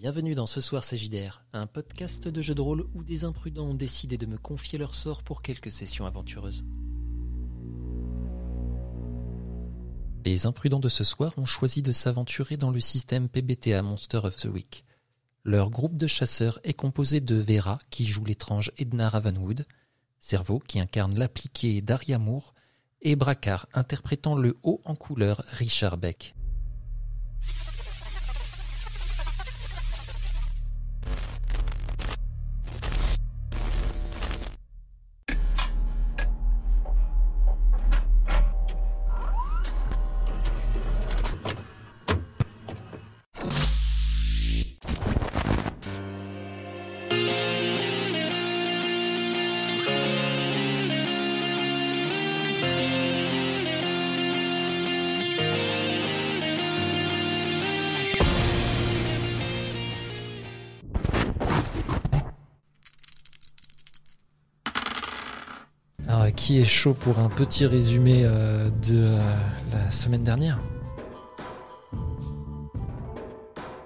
[0.00, 3.74] Bienvenue dans Ce Soir Sagidaire, un podcast de jeu de rôle où des imprudents ont
[3.74, 6.64] décidé de me confier leur sort pour quelques sessions aventureuses.
[10.24, 14.36] Les imprudents de ce soir ont choisi de s'aventurer dans le système PBTA Monster of
[14.36, 14.86] the Week.
[15.44, 19.66] Leur groupe de chasseurs est composé de Vera, qui joue l'étrange Edna Ravenwood,
[20.18, 22.54] Cerveau, qui incarne l'appliqué Daria Moore,
[23.02, 26.34] et Bracar, interprétant le haut en couleur Richard Beck.
[66.80, 69.18] Chaud pour un petit résumé euh, de euh,
[69.70, 70.58] la semaine dernière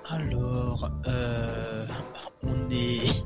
[0.09, 1.87] Alors, euh,
[2.45, 3.25] on est.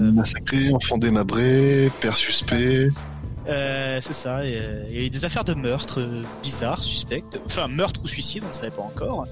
[0.00, 2.88] Massacré, enfant démabré, père suspect.
[3.46, 6.00] Euh, c'est ça, il y a- eu des affaires de meurtre
[6.42, 7.38] bizarres, suspectes.
[7.44, 9.26] Enfin, meurtre ou suicide, on ne savait pas encore.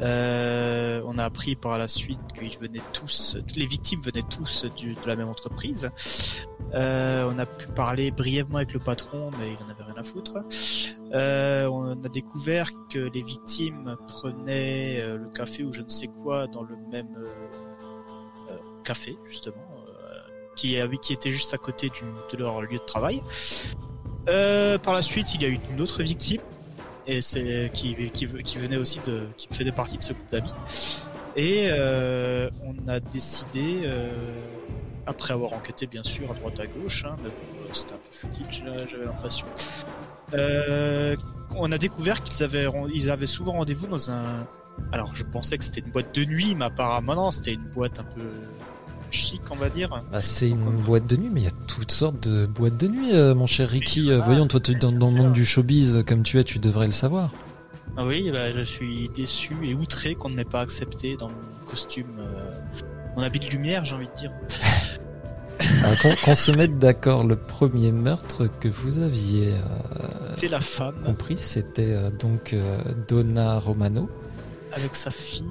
[0.00, 4.94] Euh, on a appris par la suite qu'ils venaient tous, les victimes venaient tous du-
[4.94, 5.90] de la même entreprise.
[6.76, 10.02] Euh, on a pu parler brièvement avec le patron, mais il en avait rien à
[10.02, 10.44] foutre.
[11.14, 16.08] Euh, on a découvert que les victimes prenaient euh, le café ou je ne sais
[16.08, 17.16] quoi dans le même
[18.84, 19.56] café, justement,
[20.54, 23.22] qui, qui était juste à côté de leur lieu de travail.
[24.26, 26.42] Par la suite, il y a eu une autre victime,
[27.06, 29.00] et c'est qui, qui, venait aussi
[29.36, 30.52] qui faisait partie de ce groupe d'amis.
[31.36, 31.68] Et
[32.62, 33.88] on a décidé,
[35.06, 37.96] après avoir enquêté bien sûr à droite à gauche, hein, mais bon, euh, c'était un
[37.96, 39.46] peu futile, j'avais l'impression.
[40.34, 41.16] Euh,
[41.54, 44.46] on a découvert qu'ils avaient, ils avaient souvent rendez-vous dans un.
[44.92, 47.98] Alors, je pensais que c'était une boîte de nuit, mais apparemment non, c'était une boîte
[47.98, 48.30] un peu
[49.10, 50.04] chic, on va dire.
[50.10, 52.88] Bah, C'est une boîte de nuit, mais il y a toutes sortes de boîtes de
[52.88, 54.10] nuit, euh, mon cher Ricky.
[54.10, 56.58] Euh, voyons, toi, tu es dans, dans le monde du showbiz comme tu es, tu
[56.58, 57.30] devrais le savoir.
[57.96, 61.64] Ah oui, bah, je suis déçu et outré qu'on ne m'ait pas accepté dans mon
[61.66, 62.50] costume, euh,
[63.16, 64.32] mon habit de lumière, j'ai envie de dire.
[65.86, 70.96] Alors, qu'on qu'on se mette d'accord, le premier meurtre que vous aviez euh, la femme
[71.04, 74.10] compris, c'était euh, donc euh, Donna Romano.
[74.72, 75.44] avec sa fille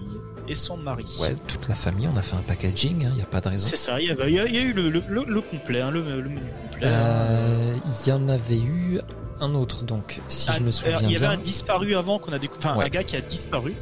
[0.47, 1.05] et son mari.
[1.21, 3.65] Ouais, toute la famille, on a fait un packaging, il n'y a pas de raison.
[3.65, 5.89] C'est ça, il y, a, il y a eu le, le, le, le complet, hein,
[5.91, 6.87] le, menu complet.
[6.87, 8.99] Il y en avait eu
[9.39, 11.31] un autre, donc, si Ah, je me souviens Il y avait bien.
[11.31, 12.85] un disparu avant qu'on a découvert, enfin Ouais.
[12.85, 13.73] un gars qui a disparu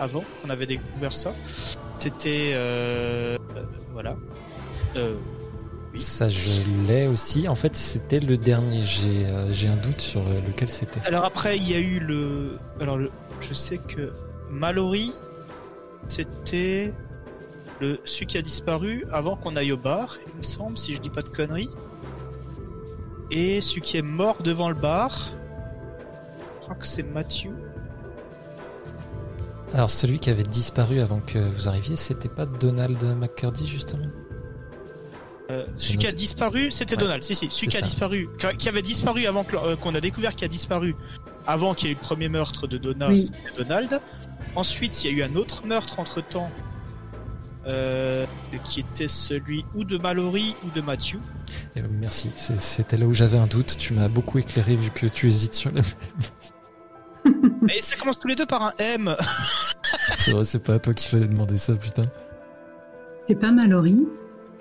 [0.00, 1.32] avant qu'on avait découvert ça.
[2.00, 2.54] C'était
[3.92, 4.16] voilà.
[4.96, 5.14] Euh,
[5.92, 6.00] oui.
[6.00, 7.48] Ça, je l'ai aussi.
[7.48, 8.82] En fait, c'était le dernier.
[8.82, 11.00] J'ai euh, j'ai un doute sur euh, lequel c'était.
[11.04, 12.58] Alors après, il y a eu le.
[12.80, 13.10] Alors, le...
[13.40, 14.12] je sais que
[14.50, 15.12] Mallory,
[16.08, 16.94] c'était
[17.80, 21.00] le celui qui a disparu avant qu'on aille au bar, il me semble, si je
[21.00, 21.70] dis pas de conneries.
[23.30, 25.30] Et celui qui est mort devant le bar,
[26.60, 27.50] je crois que c'est Matthew.
[29.74, 34.08] Alors, celui qui avait disparu avant que vous arriviez, c'était pas Donald McCurdy, justement?
[35.52, 37.02] Euh, celui qui a disparu, c'était Ouais.
[37.02, 37.22] Donald.
[37.22, 37.86] Si, si, celui qui a ça.
[37.86, 40.96] disparu, qui- avait disparu avant que- euh, qu'on a découvert qu'il a disparu,
[41.46, 43.26] avant qu'il y ait eu le premier meurtre de Donald, Oui.
[43.26, 44.00] c'était Donald.
[44.56, 46.50] Ensuite, il y a eu un autre meurtre entre temps,
[47.66, 48.24] euh,
[48.64, 51.18] qui était celui ou de Mallory ou de Matthew.
[51.76, 52.30] Eh ben, Merci.
[52.36, 53.76] C'était là où j'avais un doute.
[53.78, 55.80] Tu m'as beaucoup éclairé vu que tu hésites sur le.
[57.68, 59.14] Et ça commence tous les deux par un M.
[60.16, 62.04] c'est vrai, c'est pas à toi qu'il fallait demander ça, putain.
[63.26, 64.00] C'est pas Mallory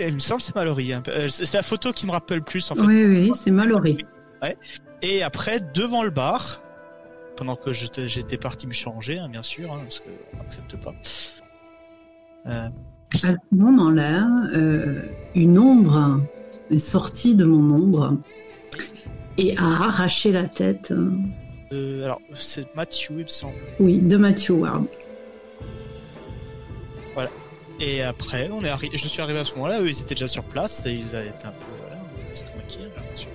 [0.07, 0.94] il me semble que c'est Mallory.
[0.94, 1.03] hein.
[1.07, 2.81] Euh, C'est la photo qui me rappelle plus en fait.
[2.81, 3.97] Oui, oui, c'est Mallory.
[5.01, 6.63] Et après, devant le bar,
[7.38, 10.94] pendant que j'étais parti me changer, hein, bien sûr, hein, parce qu'on n'accepte pas.
[12.48, 12.68] Euh,
[13.24, 15.01] À ce moment-là, euh,
[15.36, 16.21] une ombre
[16.69, 18.18] est sortie de mon ombre
[19.38, 20.92] et a arraché la tête,
[21.74, 23.56] euh, alors, c'est Matthew, il me semble.
[23.80, 24.86] oui, de Matthew Ward.
[27.81, 30.44] Et après, on est je suis arrivé à ce moment-là, eux ils étaient déjà sur
[30.44, 32.00] place et ils avaient été un peu voilà,
[32.31, 33.30] estomaqués, l'impression.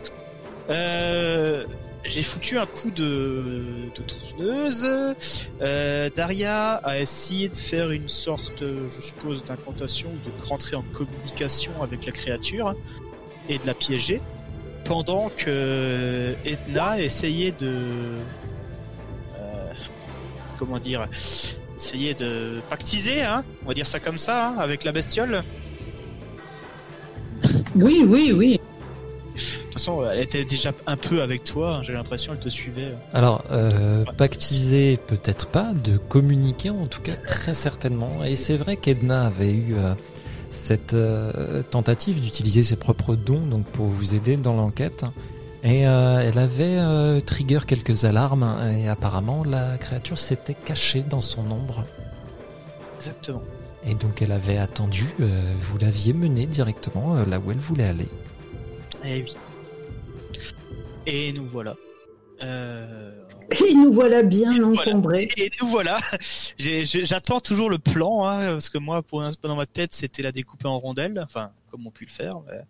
[0.71, 1.65] Euh,
[2.05, 4.87] j'ai foutu un coup de, de tronçonneuse.
[5.61, 10.85] Euh, Daria a essayé de faire une sorte, euh, je suppose, d'incantation de rentrer en
[10.93, 12.77] communication avec la créature
[13.49, 14.23] et de la piéger.
[14.85, 18.21] Pendant que Edna essayait de,
[19.37, 19.73] euh,
[20.57, 21.09] comment dire,
[21.77, 25.43] essayer de pactiser, hein, on va dire ça comme ça, hein, avec la bestiole.
[27.77, 28.61] Oui, oui, oui.
[29.35, 32.49] De toute façon, elle était déjà un peu avec toi, hein, j'ai l'impression, elle te
[32.49, 32.95] suivait.
[33.13, 38.25] Alors, euh, pactiser peut-être pas, de communiquer en tout cas très certainement.
[38.25, 39.95] Et c'est vrai qu'Edna avait eu euh,
[40.51, 45.05] cette euh, tentative d'utiliser ses propres dons donc pour vous aider dans l'enquête.
[45.67, 51.21] Et euh, elle avait euh, trigger quelques alarmes et apparemment la créature s'était cachée dans
[51.21, 51.85] son ombre.
[52.95, 53.43] Exactement.
[53.85, 57.85] Et donc elle avait attendu, euh, vous l'aviez menée directement euh, là où elle voulait
[57.85, 58.09] aller.
[59.05, 59.37] Eh oui.
[61.07, 61.75] Et nous voilà.
[62.45, 63.11] Euh,
[63.69, 64.91] Et nous voilà bien Et voilà.
[64.93, 65.29] encombrés.
[65.37, 65.99] Et nous voilà.
[66.59, 70.33] J'attends toujours le plan, hein, parce que moi, pour l'instant, dans ma tête, c'était la
[70.33, 72.41] découper en rondelles, enfin, comme on pu le faire.
[72.47, 72.61] Mais,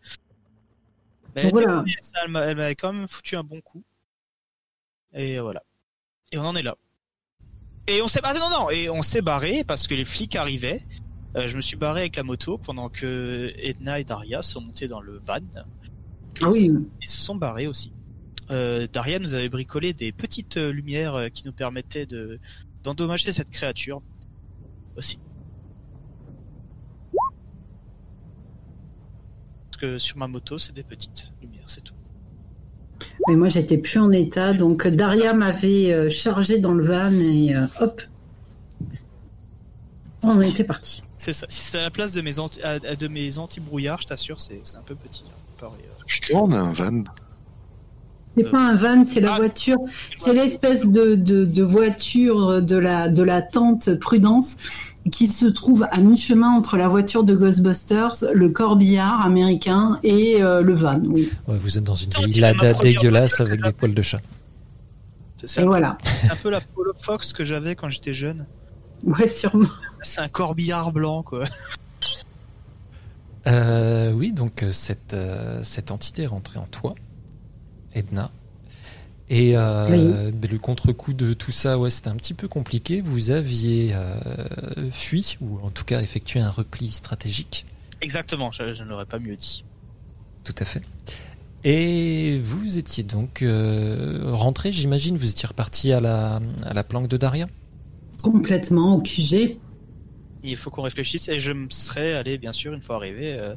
[1.37, 1.85] mais elle, Voilà.
[1.87, 3.83] était- ça, elle m'a- quand même foutu un bon coup.
[5.15, 5.63] Et voilà.
[6.33, 6.77] Et on en est là.
[7.87, 10.83] Et on s'est ah, non non et on s'est barré parce que les flics arrivaient.
[11.37, 14.89] Euh, je me suis barré avec la moto pendant que Edna et Daria sont montés
[14.89, 15.39] dans le van.
[16.43, 16.71] Ah oui,
[17.03, 17.93] Ils se sont barrés aussi.
[18.51, 22.41] Euh, Daria nous avait bricolé des petites euh, lumières qui nous permettaient de
[22.83, 24.01] d'endommager cette créature
[24.97, 25.19] aussi.
[29.79, 31.93] Parce que sur ma moto, c'est des petites lumières, c'est tout.
[33.29, 37.55] mais moi j'étais plus en état, donc Daria m'avait euh, chargé dans le van et
[37.55, 38.01] euh, hop,
[40.23, 41.03] on était parti.
[41.19, 41.45] C'est ça.
[41.51, 44.61] Si c'est à la place de mes anti, à- de mes anti-brouillards, je t'assure, c'est
[44.65, 45.25] c'est un peu petit.
[45.29, 46.35] hein, euh.
[46.35, 47.05] On a un van?
[48.37, 49.37] C'est pas un van, c'est la Ah.
[49.37, 49.79] voiture,
[50.17, 54.57] c'est l'espèce de, de, de voiture de la, de la tante Prudence
[55.11, 60.63] qui se trouve à mi-chemin entre la voiture de Ghostbusters, le corbillard américain et euh,
[60.63, 61.01] le van.
[61.05, 61.31] Oui.
[61.47, 63.95] Ouais, vous êtes dans une Putain, vieille c'est ma lada première dégueulasse avec des poils
[63.95, 64.21] de chat.
[65.45, 65.97] C'est un, voilà.
[66.23, 68.47] c'est un peu la Polo Fox que j'avais quand j'étais jeune.
[69.05, 69.69] Ouais, sûrement.
[70.03, 71.45] C'est un corbillard blanc, quoi.
[73.47, 76.95] Euh, oui, donc euh, cette, euh, cette entité est rentrée en toi,
[77.95, 78.31] Edna.
[79.29, 83.01] Et euh, le contre-coup de tout ça, ouais, c'était un petit peu compliqué.
[83.01, 87.67] Vous aviez euh, fui, ou en tout cas effectué un repli stratégique.
[88.01, 89.65] Exactement, je, je ne l'aurais pas mieux dit.
[90.45, 90.83] Tout à fait.
[91.65, 97.09] Et vous étiez donc euh, rentré, j'imagine, vous étiez reparti à la, à la planque
[97.09, 97.49] de Daria
[98.23, 99.59] Complètement au QG.
[100.45, 103.57] Il faut qu'on réfléchisse et je me serais allé, bien sûr, une fois arrivé, euh,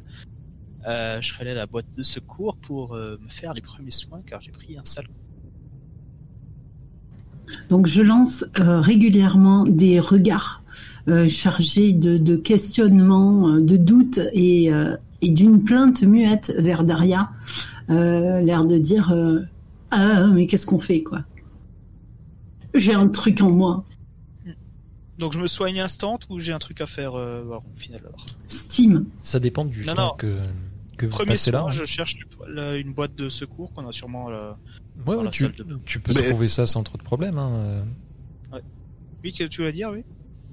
[0.88, 3.92] euh, je serais allé à la boîte de secours pour euh, me faire les premiers
[3.92, 5.14] soins car j'ai pris un sale coup.
[7.68, 10.62] Donc je lance euh, régulièrement des regards
[11.08, 16.84] euh, chargés de, de questionnements, euh, de doutes et, euh, et d'une plainte muette vers
[16.84, 17.30] Daria,
[17.90, 19.40] euh, l'air de dire euh,
[19.90, 21.24] ah mais qu'est-ce qu'on fait quoi?
[22.74, 23.84] J'ai un truc en moi,
[25.18, 28.26] Donc je me soigne instant ou j'ai un truc à faire euh, au final alors?
[28.48, 29.06] Steam.
[29.18, 30.14] Ça dépend du Non, temps non.
[30.16, 30.38] que,
[30.96, 31.68] que vous Premier passez soin, là.
[31.70, 34.56] je cherche une boîte de secours qu'on a sûrement là.
[35.06, 35.48] Ouais, ouais, tu,
[36.00, 37.38] peux Mais- trouver ça sans trop de problème.
[37.38, 37.82] hein, euh.
[39.22, 40.02] Oui, que tu vas dire, oui?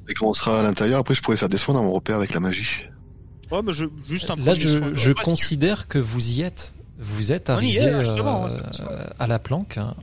[0.10, 2.18] Et quand on sera à l'intérieur, après, je pourrais faire des soins dans mon repère
[2.18, 2.82] avec la magie.
[3.52, 4.92] Ouais, mais je, juste un Là, je, soin.
[4.94, 6.74] je Ouais, tu- considère que vous y êtes.
[7.00, 9.78] Vous êtes est, arrivé euh, à la planque.
[9.78, 9.96] hein.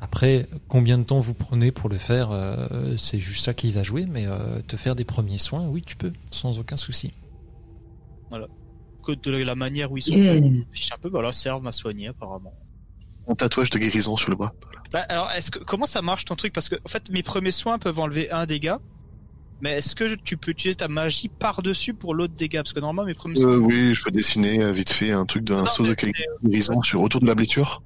[0.00, 3.82] Après, combien de temps vous prenez pour le faire euh, C'est juste ça qui va
[3.82, 7.12] jouer, mais euh, te faire des premiers soins, oui, tu peux, sans aucun souci.
[9.04, 11.62] que de la manière où ils sont faits, je fiche un peu, bah là, serve
[11.62, 12.54] m'a soigné apparemment.
[13.26, 14.52] Un tatouage de guérison sur le bras.
[14.92, 16.52] Bah, alors, est-ce que comment ça marche ton truc?
[16.52, 18.78] Parce que en fait, mes premiers soins peuvent enlever un dégât,
[19.60, 22.62] mais est-ce que tu peux utiliser ta magie par dessus pour l'autre dégât?
[22.62, 25.24] Parce que normalement, mes premiers soins, Euh, oui, je peux dessiner euh, vite fait un
[25.26, 27.82] truc d'un saut de quel- c'est- guérison sur autour de la blessure.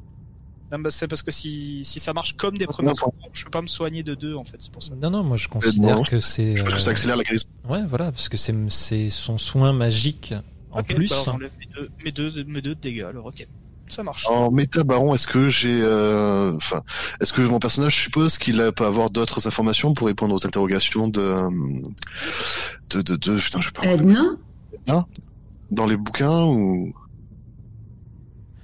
[0.71, 3.45] Non, bah, c'est parce que si si ça marche comme des premiers non, soins, je
[3.45, 4.95] peux pas me soigner de deux en fait, c'est pour ça.
[4.97, 6.57] Non, non, moi je considère non, que c'est.
[6.59, 7.47] Je pense que ça euh, accélère la guérison.
[7.64, 10.35] Ouais, voilà, parce que c'est c'est son soin magique
[10.71, 11.09] en Ok, plus.
[11.09, 13.02] bah, alors, j'enlève mes deux, mes deux mes deux dégâts.
[13.09, 13.47] Alors ok,
[13.88, 14.26] ça marche.
[14.28, 16.83] En méta baron, est-ce que j'ai, euh, enfin,
[17.21, 21.21] est-ce que mon personnage suppose qu'il peut avoir d'autres informations pour répondre aux interrogations de,
[21.21, 21.50] euh,
[22.90, 23.85] de, de, de, putain, je sais pas.
[23.85, 24.37] Edna
[25.71, 26.95] Dans les bouquins ou,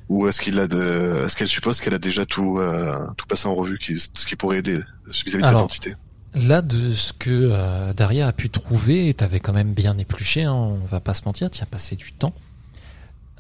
[0.09, 3.49] ou est-ce qu'il a de, est-ce qu'elle suppose qu'elle a déjà tout, euh, tout passé
[3.49, 5.95] en revue, qui, ce qui pourrait aider vis-à-vis de Alors, cette entité?
[6.35, 10.53] Là, de ce que euh, Daria a pu trouver, t'avais quand même bien épluché, hein,
[10.53, 12.35] on va pas se mentir, tu as passé du temps.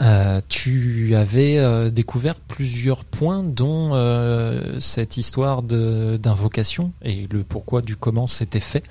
[0.01, 7.81] Euh, tu avais euh, découvert plusieurs points, dont euh, cette histoire d'invocation et le pourquoi
[7.81, 8.85] du comment c'était fait.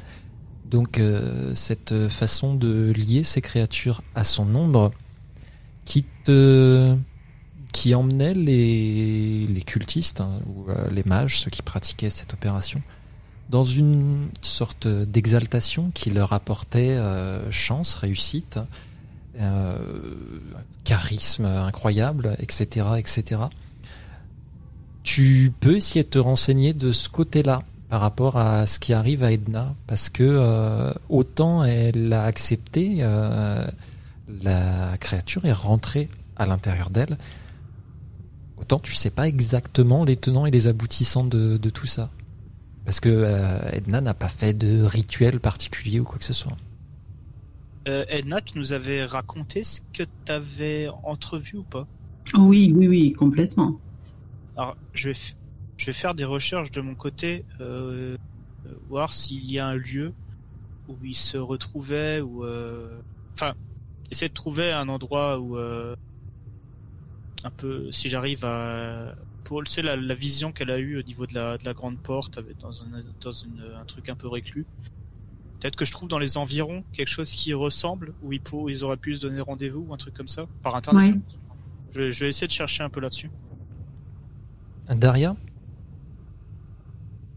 [0.65, 0.99] Donc
[1.53, 4.91] cette façon de lier ces créatures à son nombre
[5.85, 6.95] qui te
[7.71, 12.81] qui emmenait les, cultistes hein, ou les mages, ceux qui pratiquaient cette opération,
[13.51, 16.97] dans une sorte d'exaltation qui leur apportait
[17.51, 18.57] chance, réussite,
[19.39, 19.77] euh,
[20.83, 23.41] charisme incroyable, etc., etc.
[25.01, 29.23] Tu peux essayer de te renseigner de ce côté-là par rapport à ce qui arrive
[29.23, 33.65] à Edna, parce que euh, autant elle a accepté, euh,
[34.43, 37.17] la créature est rentrée à l'intérieur d'elle,
[38.57, 42.11] autant tu sais pas exactement les tenants et les aboutissants de, de tout ça.
[42.85, 46.57] Parce que Edna n'a pas fait de rituel particulier ou quoi que ce soit.
[47.87, 51.85] Euh, Edna, tu nous avais raconté ce que tu avais entrevu ou pas?
[52.35, 53.79] Oui, oui, oui, complètement.
[54.55, 55.15] Alors, je vais,
[55.77, 58.15] je vais faire des recherches de mon côté, euh,
[58.65, 60.13] euh, voir s'il y a un lieu
[60.87, 63.01] où il se retrouvait, ou euh,
[63.33, 63.53] enfin,
[64.11, 69.97] essayer de trouver un endroit où un peu, si j'arrive à pour tu sais la,
[69.97, 72.81] la vision qu'elle a eue au niveau de la, de la grande porte, avec dans
[72.81, 74.65] un dans une, un truc un peu reclus.
[75.63, 78.83] Peut-être que je trouve dans les environs quelque chose qui ressemble, où ils, pour, ils
[78.83, 81.15] auraient pu se donner rendez-vous ou un truc comme ça, par internet.
[81.15, 81.21] Ouais.
[81.93, 83.31] Je, vais- je vais essayer de chercher un peu là-dessus.
[84.89, 85.37] Daria,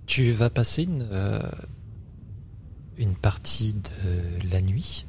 [0.06, 1.38] tu vas passer une, euh,
[2.96, 5.06] une partie de la nuit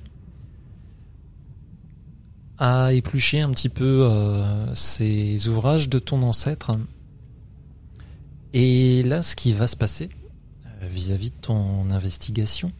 [2.59, 6.77] à éplucher un petit peu euh, ces ouvrages de ton ancêtre.
[8.53, 10.09] Et là, ce qui va se passer
[10.83, 12.71] euh, vis-à-vis de ton investigation,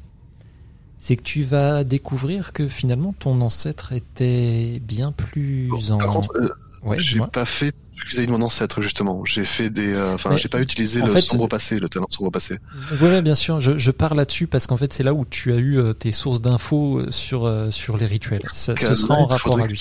[1.08, 6.00] c'est que tu vas découvrir que finalement ton ancêtre était bien plus en...
[6.00, 6.50] Par contre, euh,
[6.84, 7.74] Ouais, j'ai pas fait
[8.06, 9.24] vis-à-vis de mon ancêtre justement.
[9.24, 12.30] J'ai fait des, euh, enfin, j'ai pas utilisé le fait, sombre passé, le talent sombre
[12.30, 12.60] passé.
[13.02, 15.56] Ouais, bien sûr, je, je pars là-dessus parce qu'en fait c'est là où tu as
[15.56, 18.42] eu euh, tes sources d'infos sur, euh, sur les rituels.
[18.54, 19.80] Ça- ce sera en rapport à lui.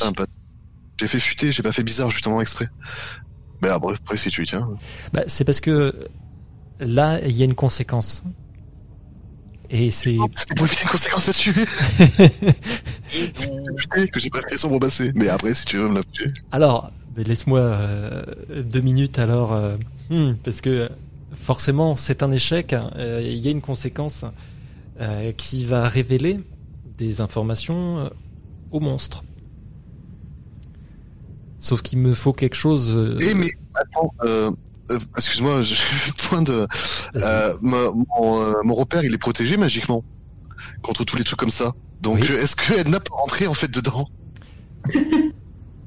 [1.01, 2.69] J'ai fait fuiter, j'ai pas fait bizarre justement exprès.
[3.63, 4.69] Mais après, après si tu y tiens.
[5.13, 5.93] Bah, c'est parce que
[6.79, 8.23] là il y a une conséquence.
[9.71, 11.55] Et c'est C'était pour éviter une conséquence là-dessus.
[14.13, 15.13] Que j'ai pas fait sombre passé.
[15.15, 16.31] Mais après, si tu veux me la tuer.
[16.53, 18.23] alors laisse-moi euh,
[18.63, 19.77] deux minutes alors euh,
[20.11, 20.91] hmm, parce que
[21.33, 22.75] forcément c'est un échec.
[22.75, 24.25] euh, Il y a une conséquence
[25.01, 26.41] euh, qui va révéler
[26.99, 28.09] des informations euh,
[28.71, 29.25] au monstre.
[31.59, 33.19] Sauf qu'il me faut quelque chose.
[33.21, 34.13] Eh mais attends,
[34.91, 35.77] euh, excuse-moi, j'ai
[36.29, 36.67] point de.
[37.17, 40.03] Euh, mon, euh, mon repère, il est protégé magiquement
[40.83, 41.73] contre tous les trucs comme ça.
[42.03, 42.29] Donc, Oui.
[42.35, 44.09] est-ce que Edna peut rentrer en fait dedans?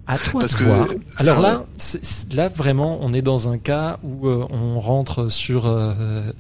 [0.08, 0.88] À toi Parce de que voir.
[1.18, 6.32] Alors là, vraiment, on est dans un cas où euh, on rentre sur euh,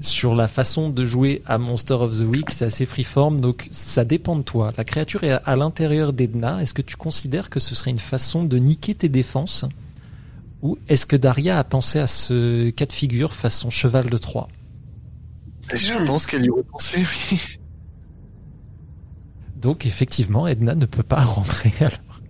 [0.00, 2.50] sur la façon de jouer à Monster of the Week.
[2.50, 4.72] C'est assez freeform, donc ça dépend de toi.
[4.76, 6.60] La créature est à, à l'intérieur d'Edna.
[6.60, 9.64] Est-ce que tu considères que ce serait une façon de niquer tes défenses,
[10.64, 14.48] ou est-ce que Daria a pensé à ce cas de figure façon cheval de Troie?
[15.72, 17.00] Je pense qu'elle y aurait pensé,
[17.32, 17.58] oui.
[19.56, 22.20] Donc effectivement, Edna ne peut pas rentrer alors.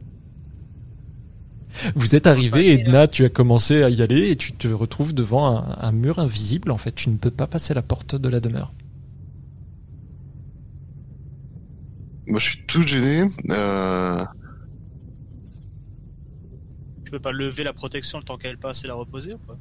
[1.95, 5.57] Vous êtes arrivé, Edna, tu as commencé à y aller et tu te retrouves devant
[5.57, 6.73] un, un mur invisible.
[6.73, 8.73] En fait, tu ne peux pas passer la porte de la demeure.
[12.26, 13.26] Moi, je suis tout gêné.
[13.50, 14.25] Euh...
[17.14, 19.56] Je peux pas lever la protection le temps qu'elle passe et la reposer ou pas?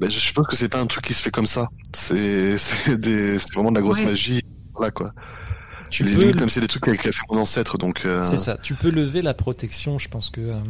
[0.00, 1.68] Bah, je suppose que c'est pas un truc qui se fait comme ça.
[1.92, 2.56] C'est
[2.96, 3.36] des...
[3.54, 4.06] vraiment de la grosse Ouais.
[4.06, 4.42] magie.
[4.74, 5.12] Voilà quoi.
[5.88, 8.04] Tu les peux, limites, comme c'est des trucs qu'a fait mon ancêtre, donc.
[8.06, 8.56] euh, c'est ça.
[8.56, 9.98] Tu peux lever la protection.
[9.98, 10.60] Je pense que euh,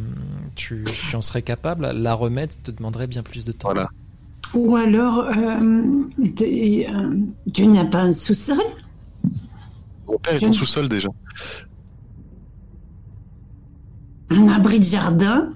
[0.53, 1.89] tu, tu en serais capable.
[1.91, 3.69] La remettre te demanderait bien plus de temps.
[3.69, 3.89] Voilà.
[4.53, 5.59] Ou alors, euh,
[6.19, 7.17] euh,
[7.51, 8.61] tu n'as pas un sous-sol?
[10.07, 11.09] Mon père est en sous-sol déjà.
[14.29, 15.53] Un abri de jardin?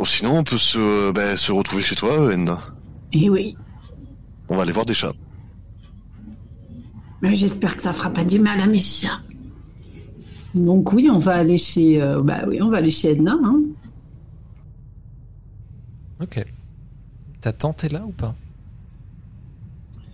[0.00, 2.58] Ou sinon, on peut se, bah, se retrouver chez toi, Edna.
[3.12, 3.54] Eh oui.
[4.48, 5.12] On va aller voir des chats.
[7.20, 9.20] Mais J'espère que ça fera pas du mal à mes chats.
[10.54, 13.38] Donc oui, on va aller chez, euh, bah oui, on va aller chez Edna.
[13.44, 13.60] Hein.
[16.20, 16.44] Ok.
[17.42, 18.34] Ta tante est là ou pas?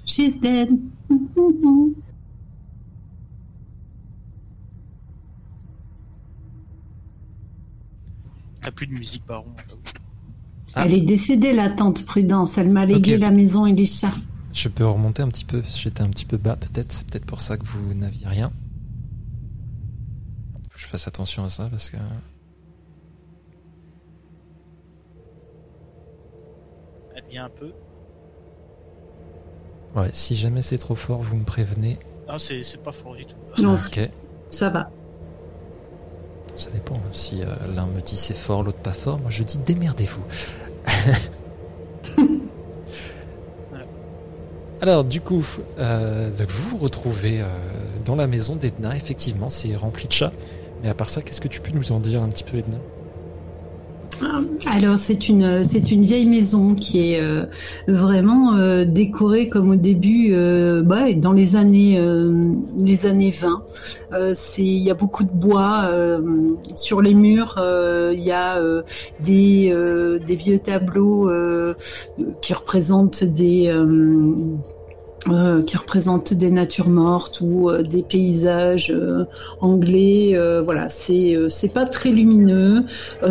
[0.04, 0.68] She's dead.
[8.66, 9.46] T'as plus de musique, Baron.
[10.74, 10.86] Ah.
[10.86, 12.58] Elle est décédée, la tante Prudence.
[12.58, 14.10] Elle m'a légué la maison et les chats.
[14.52, 15.62] Je peux remonter un petit peu.
[15.68, 16.90] J'étais un petit peu bas, peut-être.
[16.90, 18.50] C'est peut-être pour ça que vous n'aviez rien.
[20.68, 21.96] Faut que je fasse attention à ça parce que.
[27.14, 27.72] Elle vient un peu.
[29.94, 32.00] Ouais, si jamais c'est trop fort, vous me prévenez.
[32.26, 33.36] Ah, c'est c'est pas fort du tout.
[33.62, 34.10] Non, Ok.
[34.50, 34.90] ça va.
[36.56, 37.00] Ça dépend.
[37.12, 40.22] Si euh, l'un me dit c'est fort, l'autre pas fort, moi je dis démerdez-vous.
[44.80, 45.44] Alors du coup,
[45.78, 47.46] euh, vous vous retrouvez euh,
[48.04, 48.96] dans la maison d'Edna.
[48.96, 50.32] Effectivement, c'est rempli de chats.
[50.82, 52.78] Mais à part ça, qu'est-ce que tu peux nous en dire un petit peu, Edna?
[54.66, 57.44] Alors c'est une c'est une vieille maison qui est euh,
[57.86, 61.98] vraiment euh, décorée comme au début euh, bah, dans les années
[62.78, 63.62] les années 20.
[64.12, 65.90] Euh, c'est il y a beaucoup de bois
[66.76, 67.54] sur les murs.
[68.12, 68.60] Il y a
[69.20, 69.74] des
[70.26, 71.30] des vieux tableaux
[72.40, 73.72] qui représentent des
[75.28, 79.24] euh, qui représentent des natures mortes ou euh, des paysages euh,
[79.60, 80.32] anglais.
[80.34, 82.84] euh, voilà, c'est euh, c'est pas très lumineux,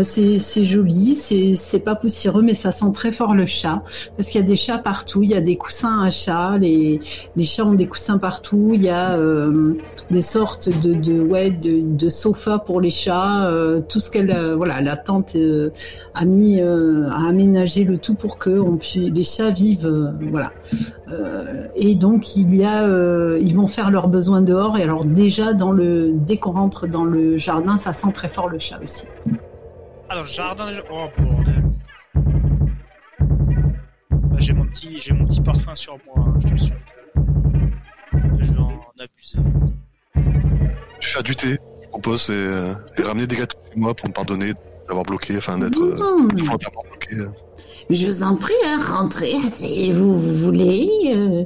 [0.04, 3.84] c'est c'est joli, c'est c'est pas poussiéreux, mais ça sent très fort le chat
[4.18, 5.24] parce qu'il y a des chats partout.
[5.24, 7.00] Il y a des coussins à chat, les
[7.36, 8.72] les chats ont des coussins partout.
[8.74, 9.18] Il y a
[10.12, 13.50] des sortes de de ouais de, de sofas pour les chats.
[13.90, 15.36] tout ce qu'elle voilà la tante
[16.14, 20.52] a mis a aménagé le tout pour que on puisse les chats vivent voilà.
[21.88, 24.78] Et donc il y a, euh, ils vont faire leurs besoins dehors.
[24.78, 28.50] Et alors déjà dans le, dès qu'on rentre dans le jardin, ça sent très fort
[28.50, 29.06] le chat aussi.
[30.10, 30.68] Alors, jardin.
[30.92, 31.64] Oh bordel.
[34.12, 36.26] Bah, j'ai mon petit, j'ai mon petit parfum sur moi.
[36.28, 36.76] hein, je te sûr
[38.12, 39.40] que je vais en abuser.
[41.00, 43.94] Je vais faire du thé, je propose, et, euh, et ramener des gâteaux chez moi
[43.94, 44.54] pour me pardonner
[44.88, 46.38] d'avoir bloqué, enfin d'être euh, Mmh.
[46.38, 47.16] volontairement bloqué.
[47.90, 50.90] Je vous en prie, hein, rentrez, asseyez-vous, vous voulez.
[51.14, 51.44] euh,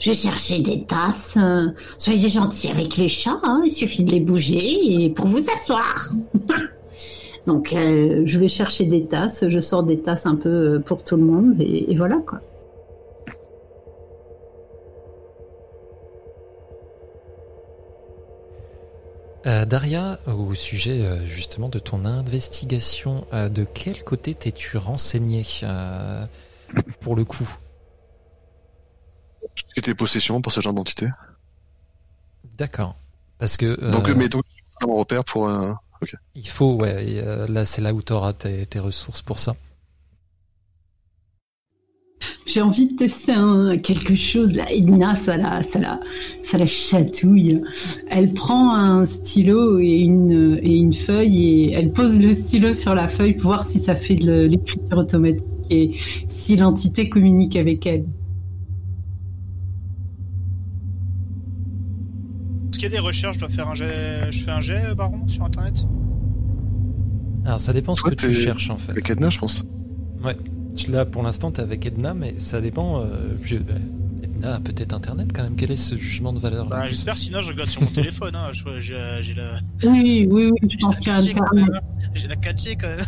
[0.00, 1.36] je chercher des tasses.
[1.36, 1.66] euh,
[1.98, 6.08] soyez gentils avec les chats, hein, il suffit de les bouger et pour vous asseoir.
[7.46, 11.16] Donc euh, je vais chercher des tasses, je sors des tasses un peu pour tout
[11.16, 12.40] le monde et, et voilà quoi.
[19.46, 25.44] Euh, Daria, au sujet euh, justement de ton investigation, euh, de quel côté t'es-tu renseigné
[25.62, 26.26] euh,
[27.00, 27.48] pour le coup?
[29.42, 31.08] Tout ce qui était possession pour ce genre d'entité.
[32.56, 32.94] D'accord.
[33.38, 34.44] Parce que euh, Donc, mais donc,
[34.82, 35.48] mon repère pour.
[35.48, 35.72] euh,
[36.34, 39.54] il faut, ouais, et, euh, là c'est là où t'auras tes, tes ressources pour ça.
[42.46, 44.64] J'ai envie de tester un, quelque chose là.
[44.70, 46.00] Edna, ça la, ça la,
[46.42, 47.62] ça la chatouille.
[48.08, 52.94] Elle prend un stylo et une, et une feuille et elle pose le stylo sur
[52.94, 55.92] la feuille pour voir si ça fait de l'écriture automatique et
[56.28, 58.04] si l'entité communique avec elle.
[62.70, 63.36] Est-ce qu'il y a des recherches?
[63.36, 64.30] Je dois faire un jet.
[64.30, 65.86] Je fais un jet, Baron, sur internet?
[67.46, 68.92] Alors ça dépend ce Toi, que tu cherches en fait.
[68.92, 69.64] avec Edna, je pense.
[70.88, 73.00] Là pour l'instant t'es avec Edna, mais ça dépend.
[73.00, 73.60] euh, je- euh,
[74.22, 75.56] Edna a peut-être internet quand même.
[75.56, 78.34] Quel est ce jugement de valeur là Bah, j'espère, sinon je regarde sur mon téléphone.
[78.34, 78.50] Hein.
[78.52, 81.70] Je- J'ai j'ai la, Oui, oui, oui, je pense qu'il y a 4G quand Internet.
[81.74, 82.08] hein.
[82.14, 83.04] J'ai la 4G quand même.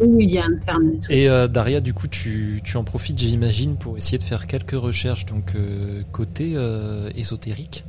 [0.00, 1.06] Oui, oui, il y a Internet.
[1.08, 1.14] oui.
[1.14, 4.72] Et euh, Daria, du coup, tu, tu en profites, j'imagine, pour essayer de faire quelques
[4.72, 7.84] recherches, donc euh, côté euh, ésotérique.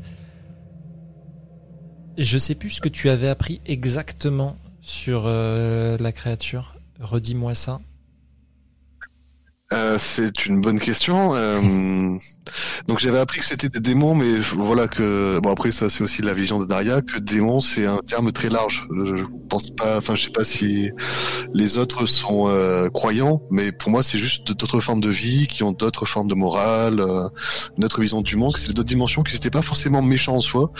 [2.17, 6.75] Je sais plus ce que tu avais appris exactement sur euh, la créature.
[6.99, 7.79] Redis-moi ça.
[9.73, 11.35] Euh, c'est une bonne question.
[11.35, 12.17] Euh,
[12.87, 16.21] donc j'avais appris que c'était des démons, mais voilà que bon après ça c'est aussi
[16.21, 18.87] la vision de Daria que démon c'est un terme très large.
[18.91, 20.91] Je, pense pas, enfin je sais pas si
[21.53, 25.63] les autres sont euh, croyants, mais pour moi c'est juste d'autres formes de vie qui
[25.63, 27.27] ont d'autres formes de morale, euh,
[27.77, 28.55] une autre vision du monde.
[28.57, 30.71] C'est d'autres dimensions qui n'étaient pas forcément méchants en soi,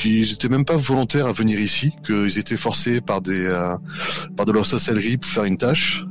[0.00, 3.76] qu'ils étaient même pas volontaires à venir ici, qu'ils étaient forcés par des euh,
[4.36, 6.04] par de leur sorcellerie pour faire une tâche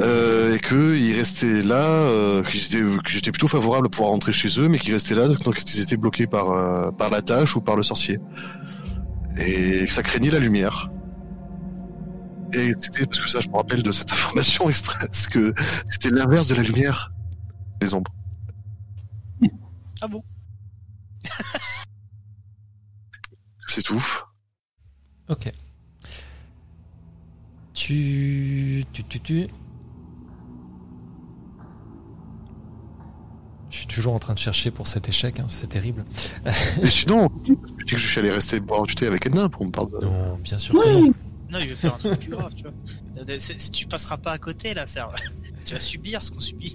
[0.00, 4.10] euh, et que ils restaient là, euh, qu'ils étaient, que j'étais plutôt favorable à pouvoir
[4.10, 7.22] rentrer chez eux, mais qu'ils restaient là donc ils étaient bloqués par euh, par la
[7.22, 8.18] tâche ou par le sorcier,
[9.38, 10.90] et que ça craignait la lumière.
[12.52, 15.54] Et c'était parce que ça, je me rappelle de cette information extra, parce que
[15.86, 17.12] c'était l'inverse de la lumière,
[17.80, 18.12] les ombres.
[20.02, 20.22] Ah bon?
[23.68, 24.04] C'est tout.
[25.28, 25.52] Ok.
[27.72, 28.84] Tu...
[28.92, 29.04] Tu...
[29.04, 29.20] Tu...
[29.20, 29.48] tu...
[33.74, 36.04] Je suis toujours en train de chercher pour cet échec, hein, c'est terrible.
[36.80, 39.66] Et sinon, je dis que je suis allé rester boire du thé avec Edna pour
[39.66, 39.90] me parler.
[40.00, 41.12] de- Non, bien sûr que non.
[41.50, 42.72] Non, il veut faire un truc plus grave, tu vois.
[43.40, 45.10] C'est- Tu passeras pas à côté là, ça.
[45.64, 46.72] Tu vas subir ce qu'on subit.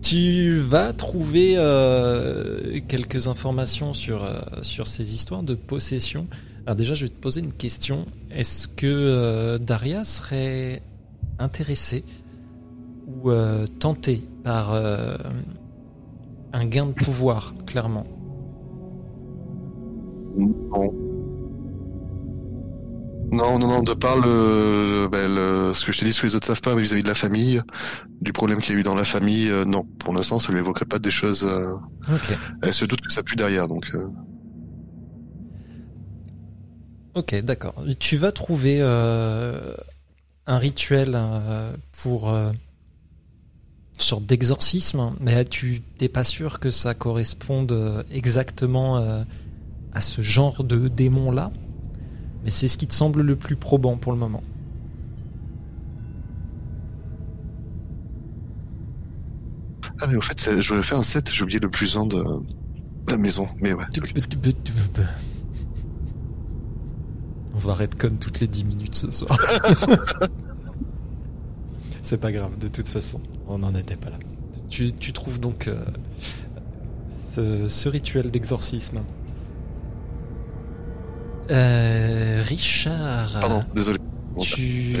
[0.00, 6.28] Tu vas trouver euh, quelques informations sur, euh, sur ces histoires de possession.
[6.66, 8.06] Alors déjà, je vais te poser une question.
[8.30, 10.82] Est-ce que euh, Daria serait
[11.40, 12.04] intéressée
[13.08, 15.16] ou euh, tentée par euh,
[16.52, 18.06] un gain de pouvoir, clairement
[20.36, 20.92] Non.
[23.30, 26.26] Non, non, non, de par le, ben, le- ce que je t'ai dit, ce que
[26.28, 27.60] les autres savent pas, mais vis-à-vis de la famille,
[28.22, 29.84] du problème qu'il y a eu dans la famille, euh, non.
[29.98, 31.44] Pour l'instant, ça lui évoquerait pas des choses.
[31.44, 31.74] euh.
[32.62, 33.90] Elle se doute que ça pue derrière, donc.
[33.94, 34.08] euh,
[37.14, 37.74] Ok, d'accord.
[37.98, 41.18] Tu vas trouver un rituel
[42.02, 42.32] pour
[44.02, 49.24] sorte d'exorcisme, mais tu t'es pas sûr que ça corresponde euh, exactement euh,
[49.92, 51.52] à ce genre de démon-là?
[52.44, 54.42] Mais c'est ce qui te semble le plus probant pour le moment.
[60.00, 62.22] Ah, mais au fait, je voulais faire un set, j'ai oublié le plus un de
[63.08, 63.84] la maison, mais ouais.
[67.54, 69.36] On va redcon toutes les 10 minutes ce soir.
[72.08, 74.16] C'est pas grave, de toute façon, on n'en était pas là.
[74.70, 75.84] Tu, tu trouves donc euh,
[77.10, 79.00] ce, ce rituel d'exorcisme.
[81.50, 83.98] Euh, Richard, Pardon, désolé.
[84.40, 84.94] tu...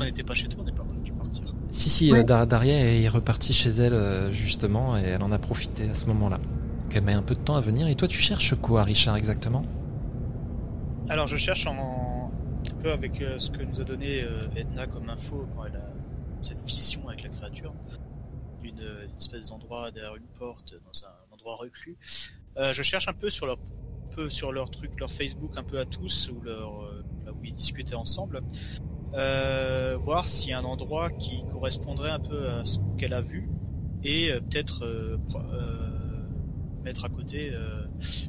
[0.00, 1.42] On n'était pas chez toi, on n'est pas dû partir.
[1.68, 2.20] Si, si, Ouais.
[2.20, 6.06] euh, Dar- Daria est repartie chez elle justement et elle en a profité à ce
[6.06, 6.38] moment-là.
[6.38, 7.88] Donc elle met un peu de temps à venir.
[7.88, 9.66] Et toi, tu cherches quoi, Richard, exactement?
[11.10, 11.74] Alors je cherche en
[12.72, 15.76] un peu avec euh, ce que nous a donné euh, Edna comme info quand elle
[15.76, 15.85] a
[16.40, 17.74] cette vision avec la créature
[18.62, 21.96] une espèce d'endroit derrière une porte dans un endroit reclus.
[22.56, 23.58] Euh, je cherche un peu sur leur
[24.10, 27.52] peu sur leur truc, leur Facebook un peu à tous ou leur euh, où ils
[27.52, 28.40] discutaient ensemble.
[29.14, 33.20] Euh, voir s'il y a un endroit qui correspondrait un peu à ce qu'elle a
[33.20, 33.48] vu
[34.02, 35.18] et euh, peut-être
[36.84, 37.52] mettre à côté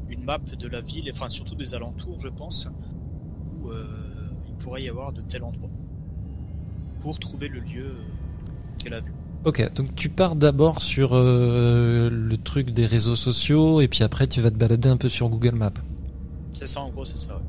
[0.10, 2.68] une map de la ville, enfin surtout des alentours, je pense,
[3.52, 3.72] où
[4.48, 5.70] il pourrait y avoir de tels endroits
[7.02, 8.04] pour trouver le lieu euh,
[8.78, 9.12] qu'elle a vu.
[9.46, 14.28] Ok, donc tu pars d'abord sur euh, le truc des réseaux sociaux et puis après
[14.28, 15.72] tu vas te balader un peu sur Google Maps.
[16.54, 17.36] C'est ça, en gros, c'est ça.
[17.36, 17.42] ouais.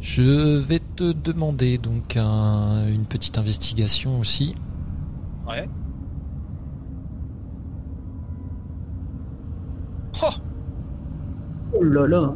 [0.00, 4.54] Je vais te demander donc un- une petite investigation aussi.
[5.46, 5.68] Ouais.
[10.22, 10.30] Oh
[11.74, 12.34] Oh là là.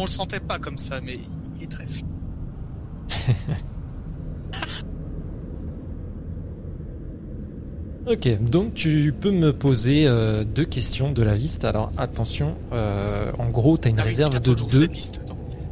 [0.00, 1.18] On le sentait pas comme ça, mais
[1.58, 2.06] il est très fluide.
[8.10, 11.66] Ok, donc tu peux me poser euh, deux questions de la liste.
[11.66, 14.88] Alors attention, euh, en gros, tu as une Ah oui, réserve de deux.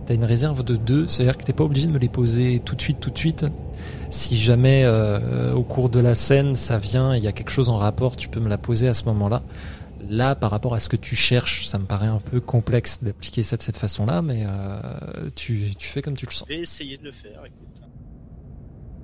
[0.06, 2.76] T'as une réserve de deux, c'est-à-dire que t'es pas obligé de me les poser tout
[2.76, 3.46] de suite, tout de suite.
[4.10, 7.70] Si jamais euh, au cours de la scène ça vient, il y a quelque chose
[7.70, 9.42] en rapport, tu peux me la poser à ce moment-là.
[10.08, 13.42] Là, par rapport à ce que tu cherches, ça me paraît un peu complexe d'appliquer
[13.42, 16.46] ça de cette façon-là, mais euh, tu, tu fais comme tu le sens.
[16.48, 17.82] Je vais essayer de le faire, écoute.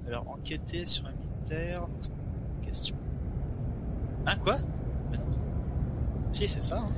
[0.07, 2.97] Alors, enquêter sur un une Question.
[4.27, 4.57] Hein, quoi?
[5.11, 5.25] Mais non.
[6.33, 6.79] Si, c'est ça.
[6.79, 6.89] hein.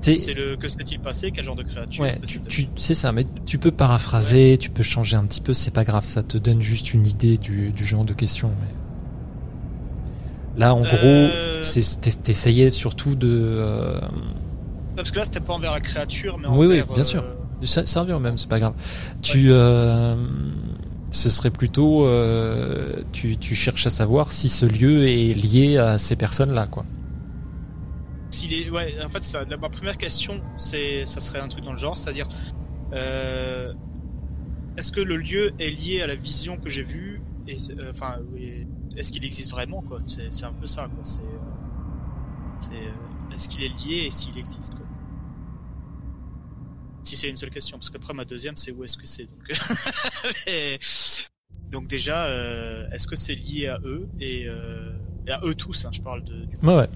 [0.00, 1.30] C'est le que s'est-il passé?
[1.32, 2.02] Quel genre de créature?
[2.02, 5.72] Ouais, tu, c'est ça, mais tu peux paraphraser, tu peux changer un petit peu, c'est
[5.72, 8.52] pas grave, ça te donne juste une idée du, du genre de questions.
[8.60, 8.68] Mais...
[10.58, 13.28] Là, en Euh, gros, c'est- t'es- t'essayais surtout de.
[13.30, 14.00] euh,
[14.96, 16.86] Parce que là, c'était pas envers la créature, mais Oui, oui, envers.
[16.88, 17.24] bien euh, sûr.
[18.00, 18.74] Revient au même, c'est pas grave.
[19.22, 20.16] Tu, euh,
[21.10, 25.98] ce serait plutôt, euh, tu, tu cherches à savoir si ce lieu est lié à
[25.98, 26.84] ces personnes-là, quoi.
[28.30, 31.64] S'il est, ouais, en fait, ça, la- ma première question, c'est, ça serait un truc
[31.64, 32.28] dans le genre, c'est-à-dire,
[32.92, 33.72] euh,
[34.76, 38.16] est-ce que le lieu est lié à la vision que j'ai vue et, euh, enfin,
[38.32, 38.66] oui,
[38.98, 40.00] est-ce qu'il existe vraiment, quoi?
[40.06, 41.04] C'est, un peu ça, quoi.
[41.04, 41.38] C'est, euh,
[42.60, 44.84] c'est, euh, est-ce qu'il est lié et s'il existe, quoi?
[47.04, 49.40] Si c'est une seule question, parce qu'après ma deuxième, c'est où est-ce que c'est, donc.
[50.46, 50.78] Mais-
[51.70, 54.92] donc déjà, euh, est-ce que c'est lié à eux et, euh,
[55.26, 56.88] et à eux tous hein, Je parle de, du Ouais, ouais.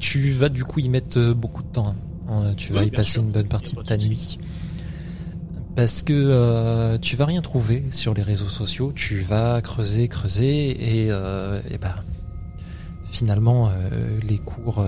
[0.00, 1.88] Tu vas du coup y mettre euh, beaucoup de temps.
[1.88, 1.96] hein.
[2.30, 3.22] Euh, Tu vas Oui, y passer sûr.
[3.22, 4.38] une bonne partie de ta nuit.
[5.76, 8.92] Parce que euh, tu vas rien trouver sur les réseaux sociaux.
[8.94, 11.96] Tu vas creuser, creuser et, euh, bah,
[13.10, 14.84] finalement, euh, les cours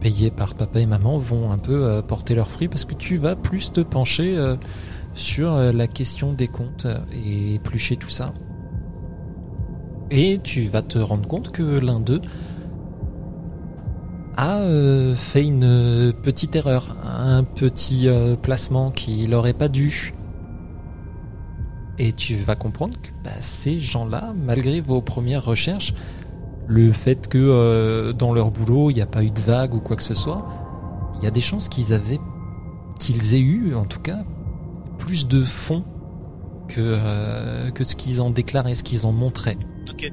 [0.00, 3.34] payés par papa et maman vont un peu porter leurs fruits parce que tu vas
[3.34, 4.36] plus te pencher
[5.14, 8.32] sur la question des comptes et éplucher tout ça.
[10.12, 12.22] Et tu vas te rendre compte que l'un d'eux
[14.36, 14.60] a
[15.16, 18.08] fait une petite erreur, un petit
[18.40, 20.14] placement qu'il n'aurait pas dû.
[21.98, 25.94] Et tu vas comprendre que bah, ces gens-là, malgré vos premières recherches,
[26.68, 29.80] le fait que euh, dans leur boulot il n'y a pas eu de vague ou
[29.80, 30.46] quoi que ce soit,
[31.16, 32.20] il y a des chances qu'ils avaient,
[33.00, 34.24] qu'ils aient eu en tout cas,
[34.98, 35.84] plus de fonds
[36.68, 39.58] que, euh, que ce qu'ils en déclaraient, ce qu'ils en montraient.
[39.90, 40.12] Ok.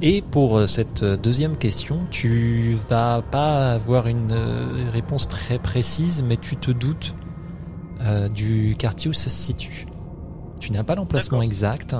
[0.00, 4.32] Et pour euh, cette deuxième question, tu vas pas avoir une
[4.92, 7.14] réponse très précise, mais tu te doutes
[8.00, 9.86] euh, du quartier où ça se situe.
[10.60, 11.94] Tu n'as pas l'emplacement exact,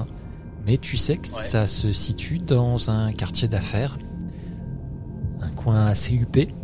[0.66, 1.34] mais tu sais que Ouais.
[1.42, 3.98] ça se situe dans un quartier d'affaires,
[5.40, 6.54] un coin assez huppé.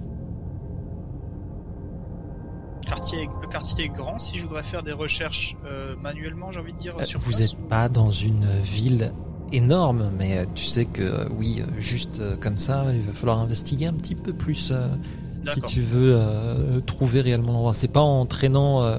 [2.87, 4.19] Quartier, le quartier est grand.
[4.19, 7.33] Si je voudrais faire des recherches euh, manuellement, j'ai envie de dire Euh, sur Vous
[7.39, 9.13] n'êtes pas dans une ville
[9.53, 13.93] énorme, mais euh, tu sais que oui, juste comme ça, il va falloir investiguer un
[13.93, 14.73] petit peu plus
[15.53, 17.75] si tu veux euh, trouver réellement l'endroit.
[17.75, 18.99] C'est pas en traînant euh,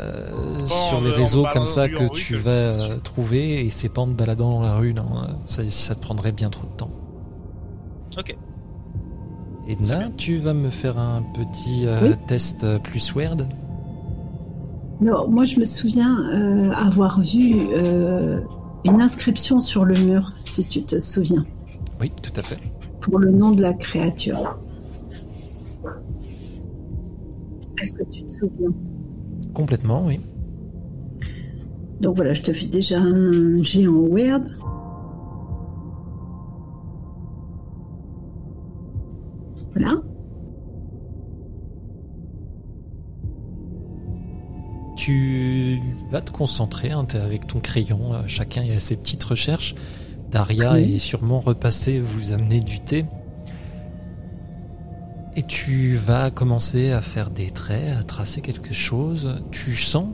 [0.00, 4.02] euh, sur les réseaux comme ça que tu que- vas euh, trouver, et c'est pas
[4.02, 5.06] en te baladant dans la rue, non.
[5.44, 6.90] Ça, ça te prendrait bien trop de temps.
[8.18, 8.36] Ok.
[9.68, 12.14] Edna, tu vas me faire un petit euh, Oui.
[12.28, 13.36] test euh, plus word.
[15.02, 18.40] Alors, moi, je me souviens euh, avoir vu euh,
[18.84, 21.44] une inscription sur le mur, si tu te souviens,
[22.00, 22.58] Oui, tout à fait.
[23.00, 24.56] pour le nom de la créature.
[27.80, 28.70] Est-ce que tu te souviens?
[29.54, 30.20] Complètement, oui.
[32.00, 34.42] Donc voilà, je te fais déjà un G en Word.
[39.74, 40.00] Voilà.
[44.96, 48.14] Tu vas te concentrer hein, t'es avec ton crayon.
[48.14, 49.74] euh, chacun a ses petites recherches.
[50.30, 50.94] Daria Oui.
[50.94, 53.04] est sûrement repassée vous amener du thé.
[55.38, 59.44] Et tu vas commencer à faire des traits, à tracer quelque chose.
[59.50, 60.08] Tu sens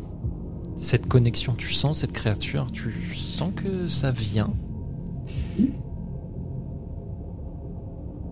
[0.74, 4.52] cette connexion, tu sens cette créature, tu sens que ça vient.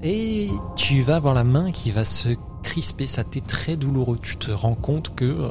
[0.03, 2.31] Et tu vas avoir la main qui va se
[2.64, 4.18] crisper, ça t'est très douloureux.
[4.20, 5.50] Tu te rends compte que euh,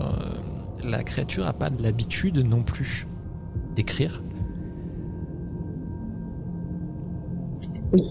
[0.83, 3.07] la créature n'a pas l'habitude non plus
[3.75, 4.21] d'écrire.
[7.93, 8.03] Oui.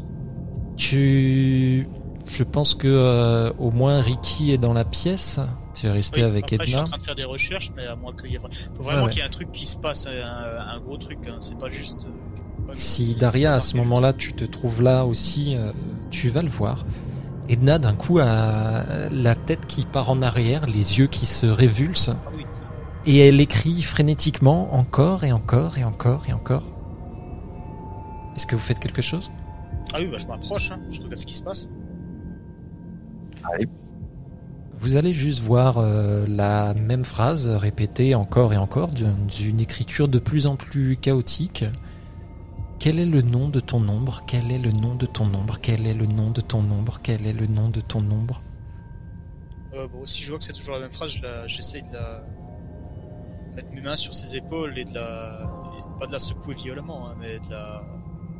[0.76, 1.88] Tu,
[2.30, 5.40] je pense que euh, au moins Ricky est dans la pièce.
[5.74, 6.82] Tu es resté Oui, avec après, je suis Edna.
[6.82, 8.40] en train de faire des recherches, mais à moins qu'il y ait...
[8.76, 9.10] faut vraiment ouais.
[9.10, 11.18] qu'il y ait un truc qui se passe, un, un gros truc.
[11.28, 11.38] hein.
[11.40, 11.98] C'est pas juste.
[12.04, 15.72] euh, pas- Si Daria, à ce moment-là, tu te trouves là aussi, euh,
[16.10, 16.84] tu vas le voir.
[17.48, 22.10] Edna, d'un coup, a la tête qui part en arrière, les yeux qui se révulsent,
[22.26, 22.44] Ah oui.
[23.06, 26.64] et elle écrit frénétiquement encore et encore et encore et encore.
[28.36, 29.30] Est-ce que vous faites quelque chose?
[29.94, 30.70] Ah oui, bah, je m'approche.
[30.70, 30.78] Hein.
[30.90, 31.68] Je regarde ce qui se passe.
[34.80, 40.20] Vous allez juste voir euh, la même phrase répétée encore et encore d'une écriture de
[40.20, 41.64] plus en plus chaotique.
[42.78, 44.22] Quel est le nom de ton ombre?
[44.26, 45.58] Quel est le nom de ton ombre?
[45.60, 47.00] Quel est le nom de ton ombre?
[47.02, 48.40] Quel est le nom de ton ombre?
[49.74, 51.92] Euh, bon, si je vois que c'est toujours la même phrase, je la- j'essaye de
[51.92, 52.24] la
[53.56, 57.08] mettre mes mains sur ses épaules et de la et pas de la secouer violemment,
[57.08, 57.82] hein, mais de la...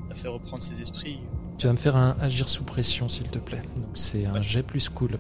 [0.05, 1.21] de la faire reprendre ses esprits.
[1.59, 3.63] Tu vas me faire un agir sous pression, s'il te plaît.
[3.77, 4.43] Donc c'est un Ouais.
[4.43, 5.19] jet plus cool.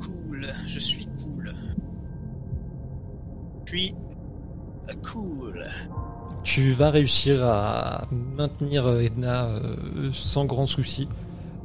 [0.00, 1.52] Cool, je suis cool.
[3.64, 3.94] Puis
[4.88, 5.64] euh, cool.
[6.44, 11.08] Tu vas réussir à maintenir Edna euh, sans grand souci.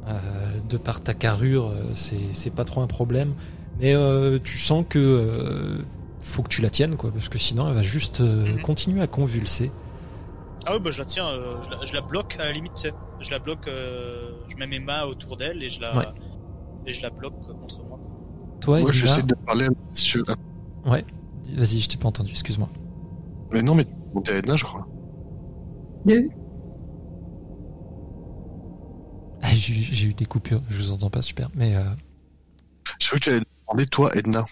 [0.08, 3.34] Euh, de par ta carrure, c'est pas trop un problème.
[3.80, 5.80] Mais euh, tu sens que
[6.20, 8.60] faut que tu la tiennes, quoi, parce que sinon elle va juste Mhm.
[8.62, 9.70] continuer à convulser.
[10.66, 12.74] Ah oui, bah je la tiens, euh, je, la, je la bloque à la limite,
[12.74, 12.92] tu sais.
[13.20, 16.06] Je la bloque, euh, je mets mes mains autour d'elle et je la Ouais.
[16.86, 17.98] et je la bloque quoi, contre moi.
[18.60, 20.36] Toi, Moi, Edna, j'essaie de parler à monsieur là.
[20.84, 22.68] vas-y, je t'ai pas entendu, excuse-moi.
[23.52, 23.84] Mais non, mais
[24.24, 24.86] t'es à Edna, je crois.
[26.04, 26.28] Deux.
[29.42, 31.84] Ah, J'ai j'ai eu des coupures, je vous entends pas super, mais euh,
[33.00, 34.44] Je veux que tu allais demander, toi, Edna.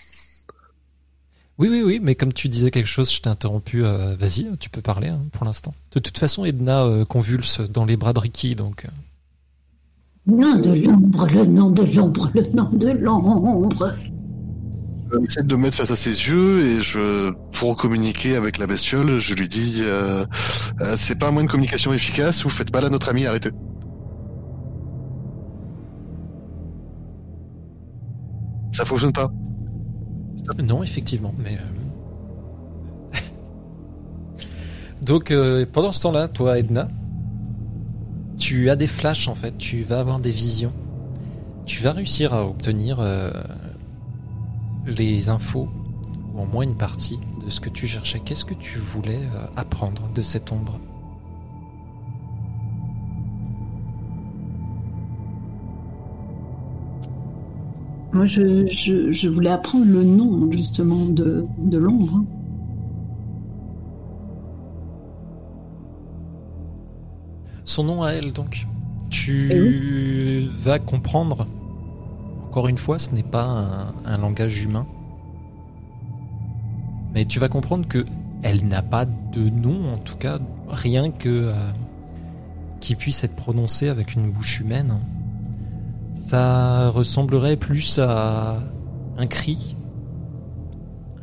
[1.61, 3.85] Oui, oui, oui, mais comme tu disais quelque chose, je t'ai interrompu.
[3.85, 5.75] euh, Vas-y, tu peux parler hein, pour l'instant.
[5.93, 8.87] De toute façon, Edna euh, convulse dans les bras de Ricky, donc.
[8.87, 8.89] euh,
[10.27, 13.93] Nom de l'ombre, le nom de l'ombre, le nom de l'ombre.
[15.25, 19.19] J'essaie de me mettre face à ses yeux et je, pour communiquer avec la bestiole,
[19.19, 20.25] je lui dis euh,
[20.83, 23.51] euh, c'est pas un moyen de communication efficace, vous faites mal à notre ami, arrêtez.
[28.73, 29.31] Ça fonctionne pas.
[30.59, 31.57] Non, effectivement, mais.
[33.15, 33.19] euh,
[35.03, 36.89] donc, euh, pendant ce temps-là, toi, Edna,
[38.39, 40.73] tu as des flashs en fait, tu vas avoir des visions.
[41.67, 43.31] Tu vas réussir à obtenir euh,
[44.87, 45.69] les infos,
[46.35, 48.21] ou au moins une partie de ce que tu cherchais.
[48.21, 50.81] Qu'est-ce que tu voulais euh, apprendre de cette ombre?
[58.13, 62.17] Moi, je, je, je voulais apprendre le nom, justement, de, de l'ombre.
[62.17, 62.25] hein.
[67.65, 68.67] Son nom à elle, donc.
[69.11, 71.47] Tu vas comprendre.
[72.49, 74.87] Encore une fois, ce n'est pas un, un langage humain.
[77.15, 78.05] Mais tu vas comprendre que
[78.43, 81.71] elle n'a pas de nom, en tout cas, rien que euh,
[82.81, 84.99] qui puisse être prononcé avec une bouche humaine.
[86.15, 88.59] Ça ressemblerait plus à
[89.17, 89.77] un cri,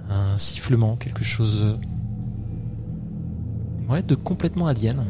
[0.09, 1.77] un sifflement, quelque chose euh,
[3.91, 5.05] ouais, de complètement alien.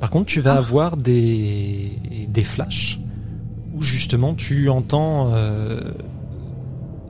[0.00, 0.58] Par contre, tu vas Ah.
[0.58, 1.92] avoir des,
[2.28, 3.00] des flashs
[3.74, 5.80] où justement tu entends euh,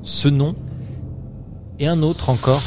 [0.03, 0.55] ce nom
[1.79, 2.63] et un autre encore.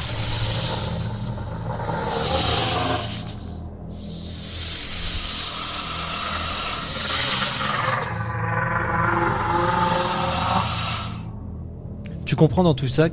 [12.40, 13.10] Comprends dans tout ça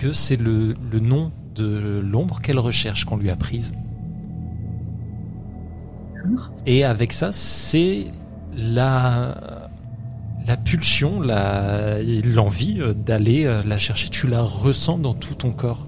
[0.00, 3.72] que c'est le, nom de l'ombre qu'elle recherche qu'on lui a prise.
[6.66, 8.06] Et avec ça, c'est
[8.56, 9.68] la,
[10.44, 14.08] la pulsion, l'envie d'aller euh, la chercher.
[14.08, 15.86] Tu la ressens dans tout ton corps.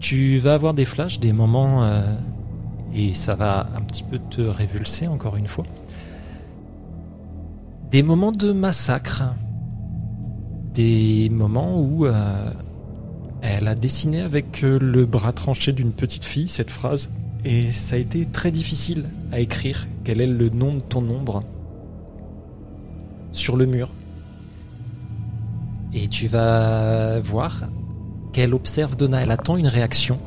[0.00, 2.16] Tu vas avoir des flashs, des moments, euh,
[2.92, 5.64] et ça va un petit peu te révulser encore une fois.
[7.92, 9.22] Des moments de massacre.
[10.78, 12.52] Des moments où euh,
[13.42, 17.10] elle a dessiné avec euh, le bras tranché d'une petite fille cette phrase.
[17.44, 19.88] Et ça a été très difficile à écrire.
[20.04, 21.42] Quel est le nom de ton ombre
[23.32, 23.92] sur le mur.
[25.92, 27.64] Et tu vas voir
[28.32, 29.20] qu'elle observe Donna.
[29.20, 30.20] Elle attend une réaction.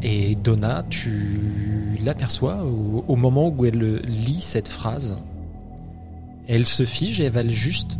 [0.00, 5.18] Et Donna, tu l'aperçois au, au moment où elle lit cette phrase.
[6.48, 7.98] Elle se fige et elle va juste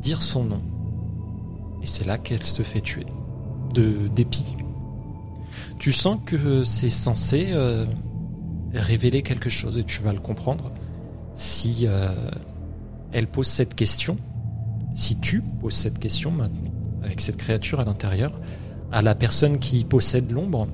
[0.00, 0.62] dire son nom.
[1.82, 3.06] Et c'est là qu'elle se fait tuer.
[3.74, 4.56] De dépit.
[5.78, 7.84] Tu sens que c'est censé euh,
[8.72, 10.72] révéler quelque chose et tu vas le comprendre
[11.34, 12.30] si euh,
[13.12, 14.16] elle pose cette question,
[14.94, 16.70] si tu poses cette question maintenant,
[17.02, 18.40] avec cette créature à l'intérieur,
[18.92, 20.68] à la personne qui possède l'ombre,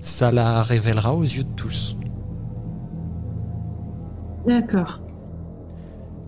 [0.00, 1.96] ça la révélera aux yeux de tous.
[4.46, 5.00] D'accord.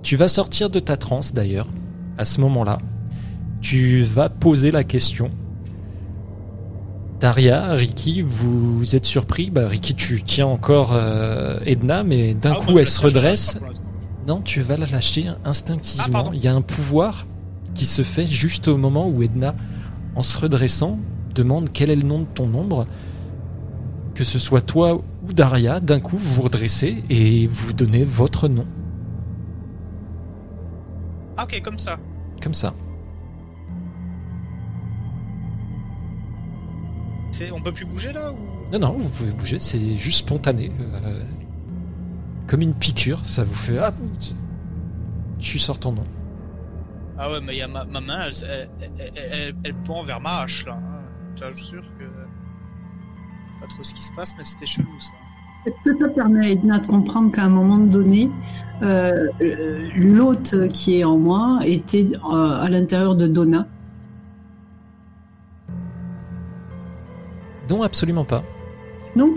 [0.02, 1.68] Tu vas sortir de ta transe d'ailleurs,
[2.16, 2.78] à ce moment-là.
[3.60, 5.30] Tu vas poser la question.
[7.20, 12.60] Daria, Ricky, vous êtes surpris Bah Ricky, tu tiens encore euh, Edna, mais d'un Ah,
[12.60, 13.58] coup moi, elle se redresse.
[14.28, 16.08] Non, tu vas la lâcher Ah, instinctivement.
[16.12, 16.30] pardon.
[16.32, 17.26] Il y a un pouvoir
[17.74, 19.54] qui se fait juste au moment où Edna,
[20.14, 20.98] en se redressant,
[21.34, 22.86] demande quel est le nom de ton ombre.
[24.14, 24.94] Que ce soit toi
[25.26, 28.66] ou Daria, d'un coup vous vous redressez et vous donnez votre nom.
[31.38, 31.96] Ah, ok, comme ça.
[32.42, 32.74] Comme ça.
[37.52, 38.36] On peut plus bouger là ou?
[38.72, 40.72] Non, non, vous pouvez bouger, c'est juste spontané.
[40.80, 41.24] euh,
[42.48, 43.78] comme une piqûre, ça vous fait.
[43.78, 43.92] Ah,
[45.38, 46.04] tu sors ton nom.
[47.16, 48.32] Ah ouais, mais il y a ma, ma main, elle,
[48.80, 50.74] elle, elle, elle- elle pend vers ma hache là.
[50.74, 50.94] hein.
[51.40, 52.04] Je suis sûr que
[53.60, 55.10] pas trop ce qui se passe, mais c'était chelou ça.
[55.68, 58.30] Est-ce que ça permet à Edna de comprendre qu'à un moment donné,
[58.80, 63.66] euh, euh, l'hôte qui est en moi était euh, à l'intérieur de Donna?
[67.68, 68.42] Non, absolument pas.
[69.14, 69.34] Non?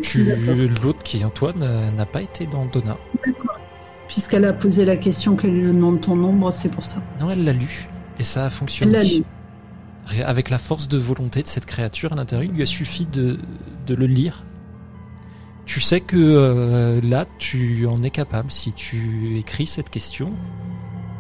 [0.82, 2.96] L'autre qui est en toi n'a pas été dans Donna.
[3.26, 3.60] D'accord.
[4.08, 7.02] Puisqu'elle a posé la question quel est le nom de ton ombre, c'est pour ça.
[7.20, 7.90] Non, elle l'a lu
[8.20, 8.92] et ça a Elle fonctionné.
[8.94, 9.24] l'a lu.
[10.26, 13.38] Avec la force de volonté de cette créature à l'intérieur, il lui a suffi de,
[13.86, 14.46] de le lire.
[15.66, 20.34] Tu sais que euh, là, tu en es capable si tu écris cette question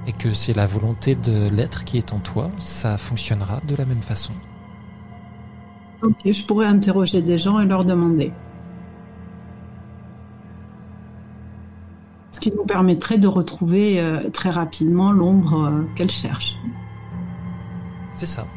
[0.08, 3.86] et que c'est la volonté de l'être qui est en toi, ça fonctionnera de la
[3.86, 4.34] même façon.
[6.02, 8.32] Ok, je pourrais interroger des gens et leur demander.
[12.32, 16.58] Ce qui nous permettrait de retrouver euh, très rapidement l'ombre euh, qu'elle cherche.
[18.12, 18.48] C'est ça.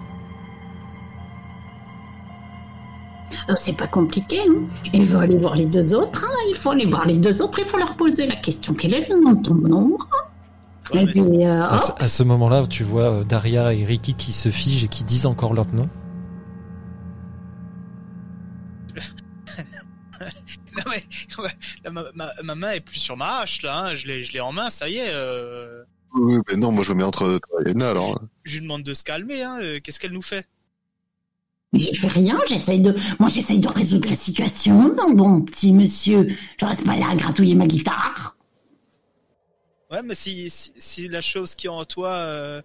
[3.56, 4.40] C'est pas compliqué.
[4.40, 6.24] Hein il faut aller voir les deux autres.
[6.24, 6.34] hein.
[6.48, 7.58] Il faut aller voir les deux autres.
[7.60, 10.08] Il faut leur poser la question quel est le nom de ton ombre
[10.92, 13.72] Ouais, Et mais puis, euh, À, ce- hop, à ce moment-là, tu vois euh, Daria
[13.72, 15.88] et Ricky qui se figent et qui disent encore leur nom.
[20.76, 21.04] Non, mais,
[21.44, 21.50] ouais,
[21.84, 23.94] là, ma, ma, ma main est plus sur ma hache là, hein.
[23.94, 25.08] je l'ai, je l'ai en main, ça y est.
[25.12, 25.84] Euh...
[26.14, 28.20] Oui, mais non, moi je me mets entre toi et Edna alors.
[28.44, 29.58] Je lui demande de se calmer, hein.
[29.60, 30.46] euh, Qu'est-ce qu'elle nous fait?
[31.74, 32.40] Mais je fais rien.
[32.48, 34.94] J'essaye de, moi j'essaye de résoudre la situation.
[34.94, 36.26] Non, bon petit monsieur,
[36.58, 38.36] je reste pas là à gratouiller ma guitare.
[39.90, 42.62] Ouais, mais si, si, si la chose qui est en toi euh,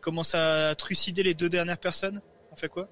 [0.00, 2.20] commence à trucider les deux dernières personnes,
[2.52, 2.88] on fait quoi?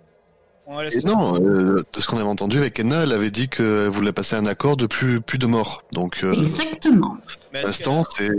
[0.67, 3.31] On On va Et non, euh, de ce qu'on avait entendu avec Enna, elle avait
[3.31, 5.83] dit qu'elle voulait passer un accord de plus, plus de morts.
[5.93, 7.17] Donc, euh, Exactement.
[7.51, 8.31] Pour l'instant, c'est.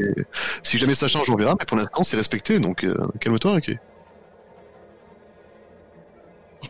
[0.64, 3.78] Si jamais ça change, on verra, mais pour l'instant, c'est respecté, donc euh, calme-toi, ok.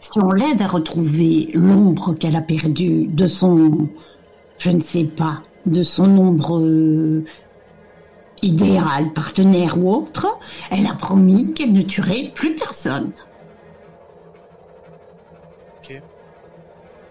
[0.02, 3.88] Si on l'aide à retrouver l'ombre qu'elle a perdue de son,
[4.58, 7.24] je ne sais pas, de son ombre euh,
[8.41, 10.39] idéal, partenaire ou autre,
[10.72, 13.14] elle a promis qu'elle ne tuerait plus personne.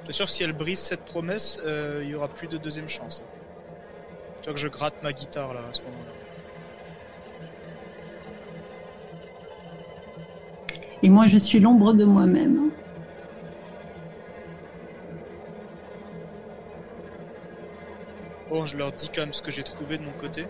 [0.03, 2.59] Je suis sûr que si elle brise cette promesse, euh, il y aura plus de
[2.59, 3.23] deuxième chance.
[4.41, 6.12] Tu vois que je gratte ma guitare là à ce moment-là.
[11.05, 12.71] Et moi, je suis l'ombre de moi-même.
[18.49, 20.47] Bon, je leur dis quand même ce que j'ai trouvé de mon côté.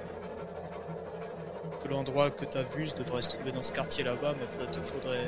[1.82, 4.46] Que l'endroit que t'as vu devrait se trouver dans ce quartier là-bas, mais
[4.76, 5.24] il faudrait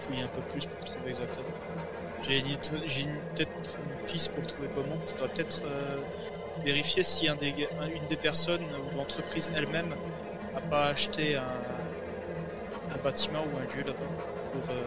[0.00, 1.46] fouiller un peu plus pour trouver exactement.
[2.22, 4.96] J'ai peut-être une piste pour trouver comment.
[5.06, 6.00] Je dois peut-être euh,
[6.64, 7.36] vérifier si une
[8.08, 9.94] des personnes ou l'entreprise elle-même
[10.56, 14.82] a pas acheté un bâtiment ou un lieu là-bas pour euh,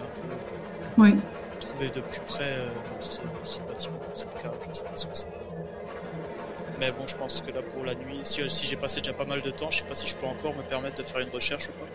[0.98, 1.16] Oui.
[1.60, 2.68] trouver de plus près euh,
[3.02, 5.28] ce, ce bâtiment, cette cave, je sais pas ce que c'est.
[6.80, 9.26] Mais bon, je pense que là pour la nuit, si, si j'ai passé déjà pas
[9.26, 11.30] mal de temps, je sais pas si je peux encore me permettre de faire une
[11.30, 11.88] recherche ou pas.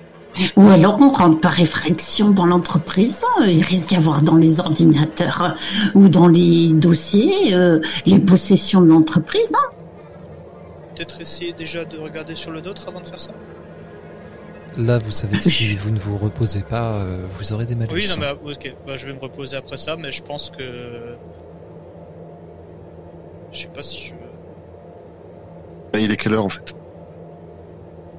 [0.56, 3.22] Ou alors on rentre par effraction dans l'entreprise.
[3.38, 3.46] hein.
[3.46, 8.80] Il risque d'y avoir dans les ordinateurs euh, ou dans les dossiers euh, les possessions
[8.82, 9.52] de l'entreprise.
[9.54, 9.74] hein.
[10.94, 13.32] Peut-être essayer déjà de regarder sur le nôtre avant de faire ça.
[14.78, 17.92] Là, vous savez que si vous ne vous reposez pas, euh, vous aurez des malus.
[17.92, 20.50] Oui, non mais ah, ok, bah, je vais me reposer après ça, mais je pense
[20.50, 21.16] que.
[23.50, 24.14] Je sais pas si je.
[25.98, 26.76] Et il est quelle heure en fait?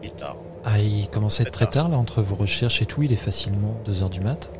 [0.04, 0.36] Il est tard.
[0.66, 3.04] Ah, il commence à être Très très tard, tard là entre vos recherches et tout.
[3.04, 4.52] Il est facilement 2h du mat.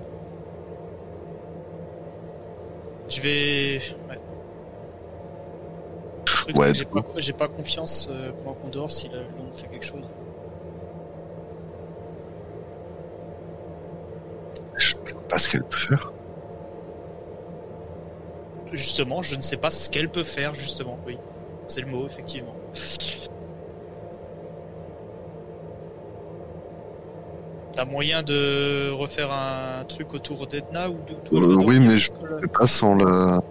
[3.10, 3.82] Je vais.
[4.08, 4.20] Ouais.
[6.56, 10.04] Ouais, J'ai pas, pas confiance euh, pendant qu'on dort si le l'ombre fait quelque chose.
[15.40, 16.12] Ce qu'elle peut faire.
[18.72, 21.18] Justement, je ne sais pas ce qu'elle peut faire, justement, oui.
[21.68, 22.56] C'est le mot, effectivement.
[27.76, 32.12] T'as moyen de refaire un truc autour d'Edna ou de Euh, oui, mais je
[32.42, 33.42] fais pas sans la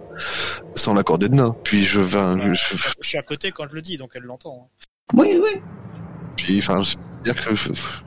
[0.75, 1.51] sans l'accord d'Edna.
[1.63, 4.67] Puis je vais, je, Je suis à côté quand je le dis, donc elle l'entend.
[4.67, 4.85] hein.
[5.15, 5.61] Oui, oui.
[6.43, 6.81] Puis enfin,
[7.23, 7.55] dire que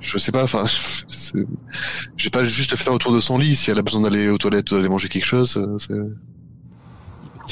[0.00, 0.64] je, sais pas, enfin,
[2.16, 3.56] je vais pas juste le faire autour de son lit.
[3.56, 5.94] Si elle a besoin d'aller aux toilettes, d'aller manger quelque chose, euh, c'est...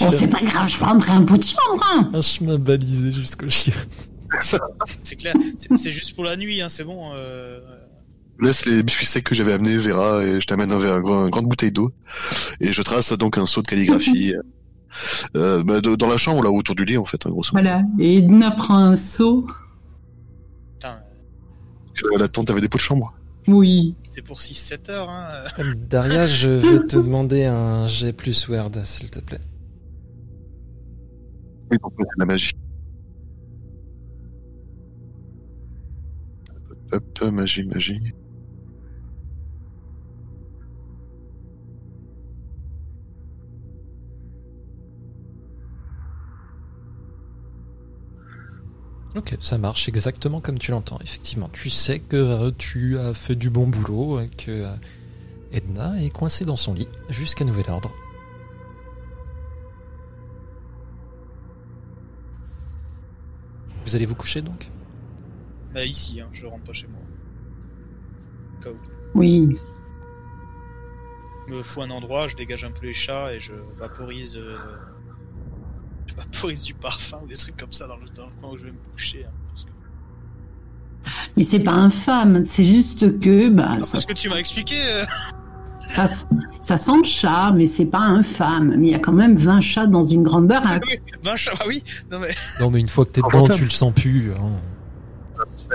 [0.05, 1.85] Bon, c'est pas grave, je prendrai un bout de chambre.
[1.95, 2.11] hein.
[2.15, 3.75] Un chemin balisé jusqu'au chien.
[5.03, 5.35] C'est clair,
[5.75, 7.11] c'est juste pour la nuit, hein, c'est bon.
[7.17, 7.59] euh,
[8.39, 11.01] Je laisse les biscuits secs que j'avais amenés, Vera, et je t'amène un verre, un
[11.01, 11.91] grand- une grande bouteille d'eau.
[12.61, 14.35] Et je trace donc un saut de calligraphie
[15.37, 17.65] euh, bah, de- dans la chambre, là, autour du lit, en fait, hein, grosso modo.
[17.69, 17.83] Voilà.
[17.99, 19.49] Et Edna prend un seau.
[22.19, 23.15] La tante avait des pots de chambre.
[23.47, 23.97] Oui.
[24.05, 25.09] c'est pour 6-7 heures.
[25.09, 25.45] Hein.
[25.89, 29.41] Daria, je vais te demander un G plus Word, s'il te plaît.
[31.71, 32.53] Oui, donc c'est la magie.
[36.93, 38.15] Hop, magie, magie.
[49.17, 50.99] Ok, ça marche exactement comme tu l'entends.
[51.03, 54.77] Effectivement, tu sais que euh, tu as fait du bon boulot, et que euh,
[55.51, 57.93] Edna est coincée dans son lit jusqu'à nouvel ordre.
[63.85, 64.71] Vous allez vous coucher donc?
[65.75, 67.01] Bah, ici, hein, je rentre pas chez moi.
[68.59, 68.77] Au cas où.
[69.15, 69.57] Oui.
[71.49, 74.37] Je me fous un endroit, je dégage un peu les chats et je vaporise.
[74.37, 74.57] euh,
[76.33, 78.65] vaporise du parfum ou des trucs comme ça dans le, dans le coin où je
[78.65, 79.25] vais me coucher.
[79.27, 79.71] hein, parce que,
[81.37, 82.45] Mais c'est pas infâme.
[82.47, 84.75] C'est juste que, bah, Ah, ça, parce que tu m'as expliqué.
[84.77, 85.05] euh,
[85.87, 86.07] ça,
[86.61, 88.75] ça sent le chat, mais c'est pas infâme.
[88.77, 90.83] Mais il y a quand même 20 chats dans une grande baraque.
[90.87, 91.83] oui, 20 chats, ah oui.
[92.11, 92.35] Non mais.
[92.61, 94.33] Non, mais une fois que t'es dedans, tu le sens plus.
[94.33, 94.53] hein.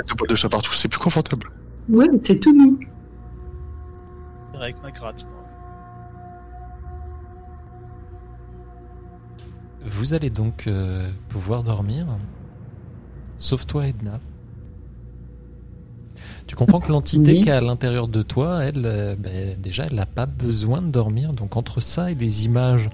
[0.08, 1.50] Deux poils de chat partout, c'est plus confortable.
[1.90, 2.78] Oui, c'est tout mou.
[4.56, 5.24] Avec ma gratte.
[5.26, 5.45] moi.
[9.86, 12.08] Vous allez donc euh, pouvoir dormir.
[13.38, 14.20] Sauf toi, Edna.
[16.48, 17.42] Tu comprends que l'entité Oui.
[17.42, 20.88] qui est à l'intérieur de toi, elle, euh, ben, déjà, elle n'a pas besoin de
[20.88, 21.34] dormir.
[21.34, 22.90] Donc entre ça et les images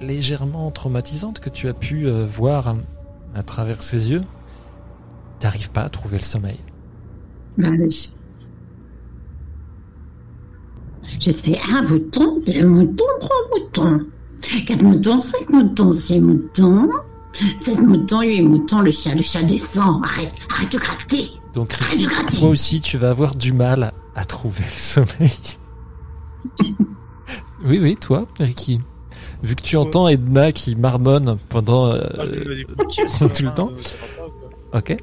[0.00, 2.76] légèrement traumatisantes que tu as pu euh, voir
[3.34, 4.22] à travers ses yeux,
[5.40, 6.58] t'arrives pas à trouver le sommeil.
[7.58, 8.12] Bah oui.
[11.20, 14.00] J'ai fait un mouton, deux moutons, trois moutons.
[14.66, 16.88] Quatre moutons, cinq moutons, six moutons.
[17.56, 20.02] Sept moutons, huit moutons, le chat, le chat descend.
[20.04, 21.30] Arrête, arrête de gratter.
[21.52, 22.38] Donc Arrête de gratter.
[22.38, 25.32] toi aussi, tu vas avoir du mal à trouver le sommeil.
[27.64, 28.80] oui, oui, toi, Ricky.
[29.42, 31.86] Vu que tu entends Edna qui marmonne pendant...
[31.92, 32.24] euh, Ah,
[33.28, 33.70] tout le temps
[34.72, 34.96] ok.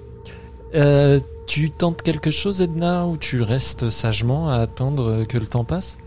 [0.74, 5.64] Euh, tu tentes quelque chose, Edna, ou tu restes sagement à attendre que le temps
[5.64, 5.98] passe?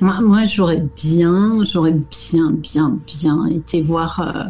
[0.00, 4.20] Moi, j'aurais bien, j'aurais bien, bien, bien été voir.
[4.20, 4.44] euh,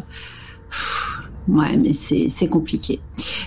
[1.47, 3.01] Ouais, mais c'est compliqué.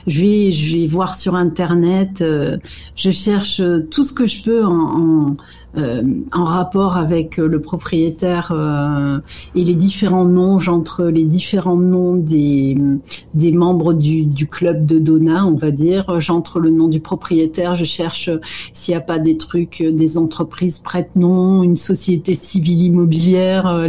[0.06, 2.20] Je vais je vais voir sur internet.
[2.20, 2.58] euh,
[2.94, 5.36] je cherche tout ce que je peux en en,
[5.74, 9.18] en rapport avec euh, le propriétaire euh,
[9.54, 10.58] et les différents noms.
[10.58, 12.78] J'entre les différents noms des
[13.34, 16.20] des membres du du club de Donna, on va dire.
[16.20, 17.76] J'entre le nom du propriétaire.
[17.76, 18.40] Je cherche euh,
[18.72, 23.88] s'il n'y a pas des trucs, euh, des entreprises prête-nom, une société civile immobilière, euh,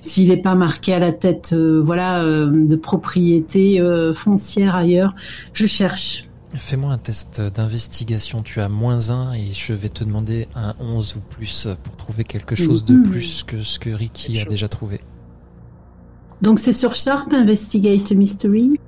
[0.00, 5.14] s'il n'est pas marqué à la tête, euh, voilà, euh, de propriété euh, foncière ailleurs,
[5.52, 6.27] je cherche.
[6.54, 8.42] Fais-moi un test d'investigation.
[8.42, 12.24] Tu as moins 1 et je vais te demander un 11 ou plus pour trouver
[12.24, 15.00] quelque chose de plus que ce que Ricky a déjà trouvé.
[16.40, 18.78] Donc c'est sur Sharp Investigate Mystery.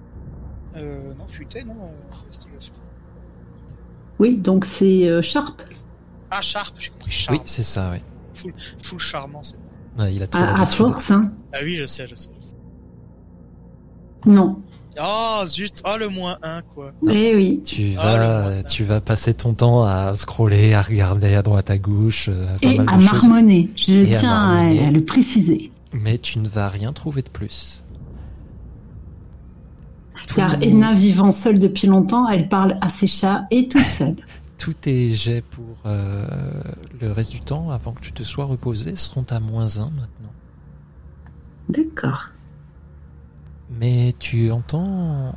[0.77, 2.73] Euh, non, futé, non, euh, investigation.
[4.19, 5.61] Oui, donc c'est euh, Sharp.
[6.31, 7.39] Ah, Sharp, j'ai compris Sharp.
[7.39, 7.99] Oui, c'est ça, oui.
[8.35, 10.03] Full, full charmant, c'est bon.
[10.05, 10.77] Ouais, il a trop À, à l'habitude.
[10.77, 11.33] force, hein.
[11.53, 12.55] Ah oui, je sais, je sais, je sais.
[14.27, 14.63] Non.
[15.01, 16.93] Oh, zut, oh, le moins 1, quoi.
[17.09, 17.61] Eh oui.
[17.65, 21.79] Tu Ah, vas, tu vas passer ton temps à scroller, à regarder à droite, à
[21.79, 23.13] gauche, euh, pas Et mal à de choses.
[23.23, 23.71] marmonner.
[23.77, 24.85] Je Et tiens à, marmonner.
[24.87, 25.71] à le préciser.
[25.93, 27.85] Mais tu ne vas rien trouver de plus.
[30.35, 34.17] Car Edna vivant seule depuis longtemps, elle parle à ses chats et toute seule.
[34.59, 36.27] Tous tes jets pour euh,
[37.01, 40.33] le reste du temps, avant que tu te sois reposé, seront à moins 1 maintenant.
[41.69, 42.27] D'accord.
[43.71, 45.35] Mais tu entends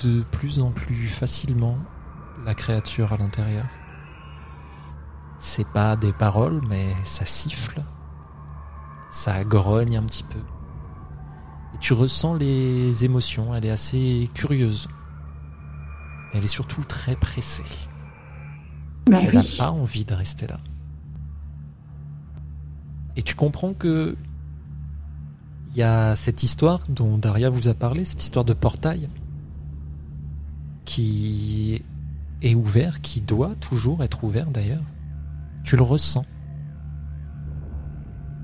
[0.00, 1.78] de plus en plus facilement
[2.44, 3.66] la créature à l'intérieur.
[5.38, 7.84] C'est pas des paroles, mais ça siffle.
[9.10, 10.40] Ça grogne un petit peu.
[11.74, 13.54] Et tu ressens les émotions.
[13.54, 14.88] Elle est assez curieuse.
[16.32, 17.88] Elle est surtout très pressée.
[19.08, 19.56] Bah Elle n'a oui.
[19.58, 20.58] pas envie de rester là.
[23.14, 24.16] Et tu comprends que
[25.76, 29.10] il y a cette histoire dont Daria vous a parlé, cette histoire de portail
[30.86, 31.82] qui
[32.40, 34.84] est ouvert, qui doit toujours être ouvert d'ailleurs.
[35.64, 36.24] Tu le ressens.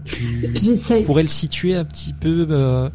[0.04, 0.46] Tu
[1.06, 2.90] pourrais le situer un petit peu euh,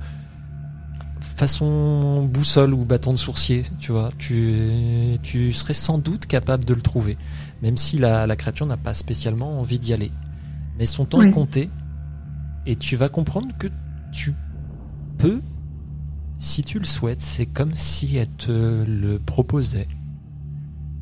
[1.21, 4.11] façon boussole ou bâton de sourcier, tu vois.
[4.19, 7.17] Tu, tu serais sans doute capable de le trouver,
[7.63, 10.11] même si la, la créature n'a pas spécialement envie d'y aller.
[10.77, 11.27] Mais son temps Oui.
[11.27, 11.71] est compté,
[12.67, 13.67] et tu vas comprendre que
[14.11, 14.33] tu
[15.17, 15.41] peux,
[16.37, 19.87] si tu le souhaites, c'est comme si elle te le proposait.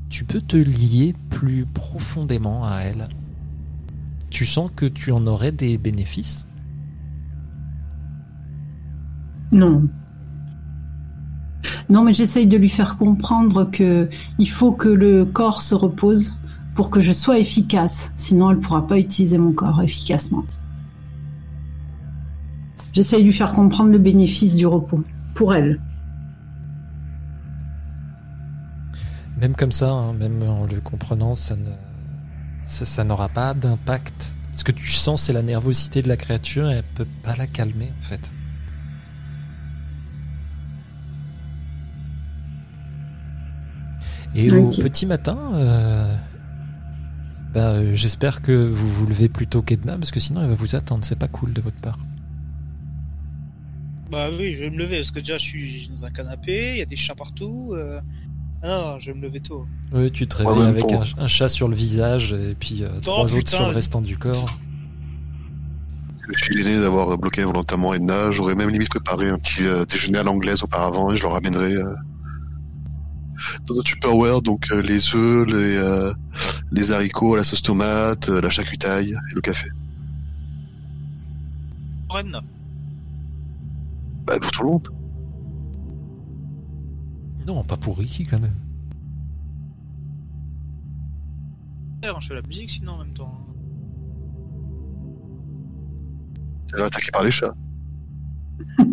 [0.10, 3.10] Tu peux te lier plus profondément à elle.
[4.30, 6.46] Tu sens que tu en aurais des bénéfices?
[9.52, 9.88] Non.
[11.90, 16.38] Non, mais j'essaye de lui faire comprendre que il faut que le corps se repose
[16.74, 18.12] pour que je sois efficace.
[18.16, 20.44] Sinon, elle pourra pas utiliser mon corps efficacement.
[22.96, 25.82] J'essaye de lui faire comprendre le bénéfice du repos pour elle.
[29.38, 31.72] Même comme ça, hein, même en le comprenant, ça ne,
[32.66, 34.34] ça, ça n'aura pas d'impact.
[34.54, 37.48] Ce que tu sens, c'est la nervosité de la créature et elle peut pas la
[37.48, 38.32] calmer, en fait.
[44.36, 46.16] Et au petit matin, euh,
[47.54, 50.56] bah, euh, j'espère que vous vous levez plus tôt qu'Edna, parce que sinon elle va
[50.56, 51.04] vous attendre.
[51.04, 51.98] C'est pas cool de votre part.
[54.12, 56.78] Bah oui, je vais me lever, parce que déjà, je suis dans un canapé, il
[56.78, 57.72] y a des chats partout.
[57.74, 58.00] Euh...
[58.64, 59.66] Ah non, je vais me lever tôt.
[59.92, 63.00] Oui, tu te réveilles avec pour- un, un chat sur le visage et puis euh,
[63.02, 64.58] trois autres putain, sur le restant du corps.
[66.32, 68.32] Je suis gêné d'avoir bloqué volontairement Edna.
[68.32, 71.74] J'aurais même limite préparé un petit euh, déjeuner à l'anglaise auparavant et je leur ramènerai
[71.74, 71.94] euh,
[73.68, 76.12] dans notre Tupperware, donc euh, les œufs, les, euh,
[76.72, 79.68] les haricots, la sauce tomate, euh, la charcutaille et le café.
[84.26, 84.90] Bah, pour tout le monde.
[87.46, 88.56] Non, pas pour Ricky quand même.
[92.20, 93.34] je fais la musique sinon en même temps.
[96.68, 97.56] Tu vas attaquer par les chats.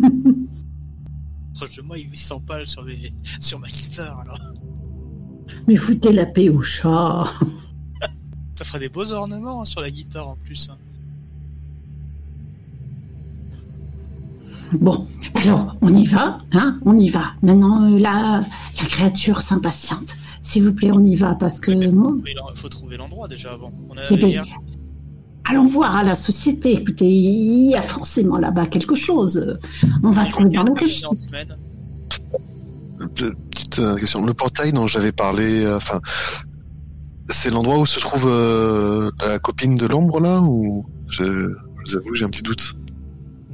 [1.53, 3.13] Proche de moi, il s'empale sur, mes...
[3.39, 4.39] sur ma guitare alors.
[5.67, 7.25] Mais foutez la paix au chat.
[8.55, 10.69] Ça ferait des beaux ornements hein, sur la guitare en plus.
[10.69, 10.77] hein.
[14.81, 17.33] Bon, alors on y va, hein On y va.
[17.41, 18.43] Maintenant, euh, la,
[18.79, 20.15] la créature s'impatiente.
[20.41, 21.93] S'il vous plaît, on y va parce que il
[22.55, 23.71] faut trouver l'endroit déjà avant.
[23.89, 24.45] On a Eh ben, hier-
[25.45, 26.73] allons voir à la société.
[26.73, 29.57] Écoutez, il y a forcément là-bas quelque chose.
[30.03, 31.05] On va trouver dans le cachet.
[33.15, 34.25] Petite euh, question.
[34.25, 35.99] Le portail dont j'avais parlé, euh, enfin,
[37.29, 41.51] c'est l'endroit où se trouve euh, la copine de l'ombre là ou je, je
[41.85, 42.75] vous avoue, j'ai un petit doute.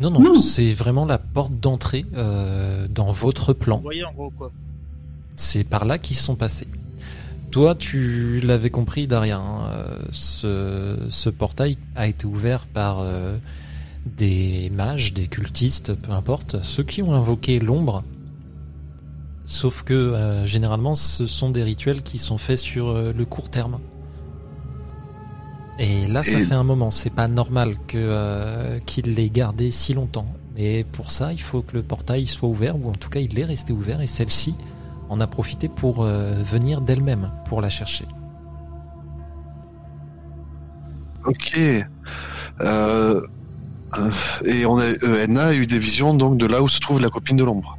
[0.02, 0.34] Non, non, Non.
[0.40, 3.78] c'est vraiment la porte d'entrée euh, dans votre plan.
[3.78, 4.52] Vous voyez en gros quoi.
[5.36, 6.68] C'est par là qu'ils sont passés.
[7.52, 13.38] Toi, tu l'avais compris, Daria, hein, euh, ce, ce portail a été ouvert par euh,
[14.06, 18.04] des mages, des cultistes, peu importe, ceux qui ont invoqué l'ombre.
[19.46, 23.50] Sauf que euh, généralement, ce sont des rituels qui sont faits sur euh, le court
[23.50, 23.80] terme.
[25.80, 26.92] Et là, ça Et- fait un moment.
[26.92, 30.28] C'est pas normal que euh, qu'il l'ait gardé si longtemps.
[30.56, 33.40] Mais pour ça, il faut que le portail soit ouvert, ou en tout cas, il
[33.40, 34.02] est resté ouvert.
[34.02, 34.54] Et celle-ci
[35.10, 38.06] en a profité pour euh, venir d'elle-même pour la chercher.
[41.26, 41.58] Ok.
[42.62, 43.22] Euh,
[44.46, 44.88] et on a,
[45.24, 47.78] Edna a eu des visions donc de là où se trouve la copine de l'ombre.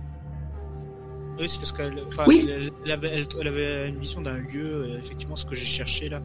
[1.40, 2.46] Oui, c'est parce qu'elle enfin, Oui.
[2.50, 5.64] elle, elle avait, elle- elle avait une vision d'un lieu, euh, effectivement, ce que j'ai
[5.66, 6.20] cherché là.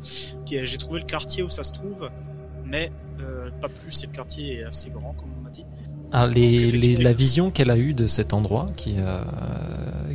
[0.52, 2.10] Est- J'ai trouvé le quartier où ça se trouve,
[2.66, 2.92] mais
[3.22, 5.64] euh, pas plus, et le quartier est assez grand, comme on m'a dit.
[6.12, 6.98] Ah, les, Effectivement.
[6.98, 9.24] les- la vision qu'elle a eue de cet endroit, qui, euh,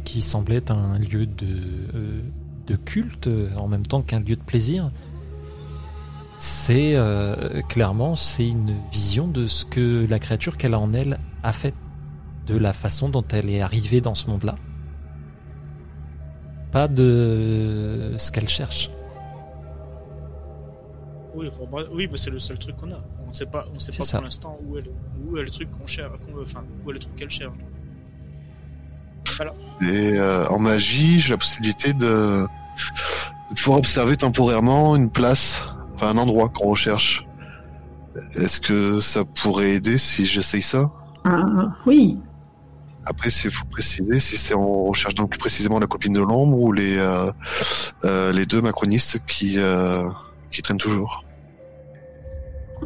[0.05, 1.47] qui semblait être un lieu de,
[1.95, 2.21] euh,
[2.67, 4.91] de culte euh, en même temps qu'un lieu de plaisir,
[6.39, 11.19] c'est euh, clairement c'est une vision de ce que la créature qu'elle a en elle
[11.43, 11.75] a fait,
[12.47, 14.57] de la façon dont elle est arrivée dans ce monde-là.
[16.73, 18.91] Pas de ce qu'elle cherche.
[21.35, 23.01] Oui, enfin, bah, oui, mais c'est le seul truc qu'on a.
[23.29, 24.19] On sait pas, on sait pas ça.
[24.19, 24.91] pour l'instant où est, le,
[25.25, 26.13] où est le truc qu'on cherche,
[26.43, 27.55] enfin, où est le truc qu'elle cherche.
[29.81, 36.09] Et euh, en magie, j'ai la possibilité de, de pouvoir observer temporairement une place, enfin
[36.09, 37.25] un endroit qu'on recherche.
[38.37, 40.91] Est-ce que ça pourrait aider si j'essaye ça?
[41.25, 42.19] Ah, oui.
[43.11, 46.59] Après, il faut préciser si c'est on recherche donc plus précisément la copine de l'ombre
[46.59, 47.33] ou les euh,
[48.05, 50.09] euh, les deux macronistes qui euh,
[50.53, 51.25] qui traînent toujours.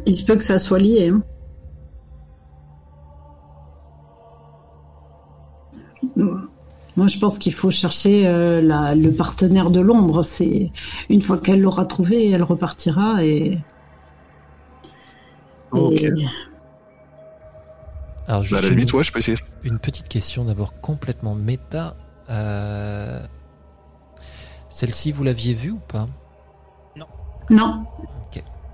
[0.07, 1.09] Il se peut que ça soit lié.
[1.09, 1.21] hein.
[6.97, 10.23] Moi, je pense qu'il faut chercher euh, la- le partenaire de l'ombre.
[10.23, 10.71] C'est
[11.09, 13.59] une fois qu'elle l'aura trouvé, elle repartira et.
[15.91, 16.11] Et-
[18.27, 19.37] Alors, Bah, à juste la une- ouais, je peux essayer.
[19.63, 21.95] Une petite question d'abord complètement méta.
[22.29, 23.25] Euh,
[24.69, 26.07] Celle-ci, vous l'aviez vue ou pas?
[27.49, 27.85] Non.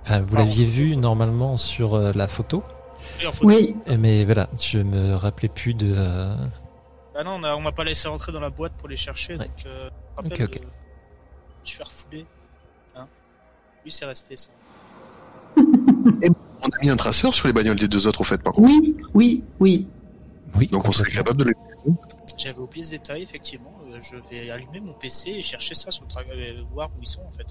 [0.03, 0.77] Enfin, vous l'aviez photo.
[0.77, 2.63] vue normalement sur euh, la photo,
[3.21, 3.75] Et en photo- Oui.
[3.85, 5.93] eh, mais voilà, je me rappelais plus de.
[5.95, 6.33] euh,
[7.15, 9.45] Ah non, on m'a pas laissé rentrer dans la boîte pour les chercher, Ouais.
[9.47, 10.59] donc euh, je Ok, ok.
[10.59, 10.71] de me
[11.63, 12.25] suis fait refouler.
[12.95, 13.07] Hein
[13.83, 14.37] Lui, c'est resté.
[14.37, 14.47] Ça.
[16.63, 18.67] On a mis un traceur sur les bagnoles des deux autres, au fait, par contre.
[18.69, 19.87] Oui, oui, oui.
[20.55, 21.53] Oui, Donc on serait capable de les.
[22.37, 23.73] J'avais oublié ce détail, effectivement.
[23.87, 27.01] Euh, je vais allumer mon PC et chercher ça sur le tra- euh, voir où
[27.01, 27.45] ils sont en fait.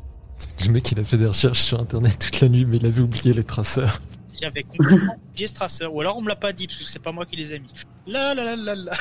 [0.66, 3.00] Le mec, il a fait des recherches sur internet toute la nuit, mais il avait
[3.00, 4.00] oublié les traceurs.
[4.40, 6.98] J'avais complètement oublié ce traceur, ou alors on me l'a pas dit parce que c'est
[7.02, 7.68] pas moi qui les ai mis.
[8.06, 8.92] Là, là, là, là, là.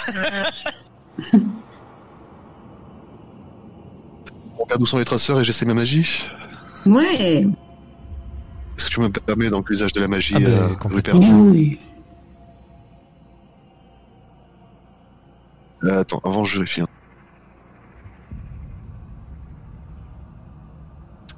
[4.58, 6.28] On regarde où sont les traceurs et j'essaie ma magie.
[6.86, 7.46] Ouais.
[8.80, 11.20] Est-ce que tu me permets donc l'usage de la magie Ah ben, euh, complètement.
[11.20, 11.80] Oui.
[15.84, 16.80] Euh, Attends, avant je vérifie.
[16.80, 16.86] hein.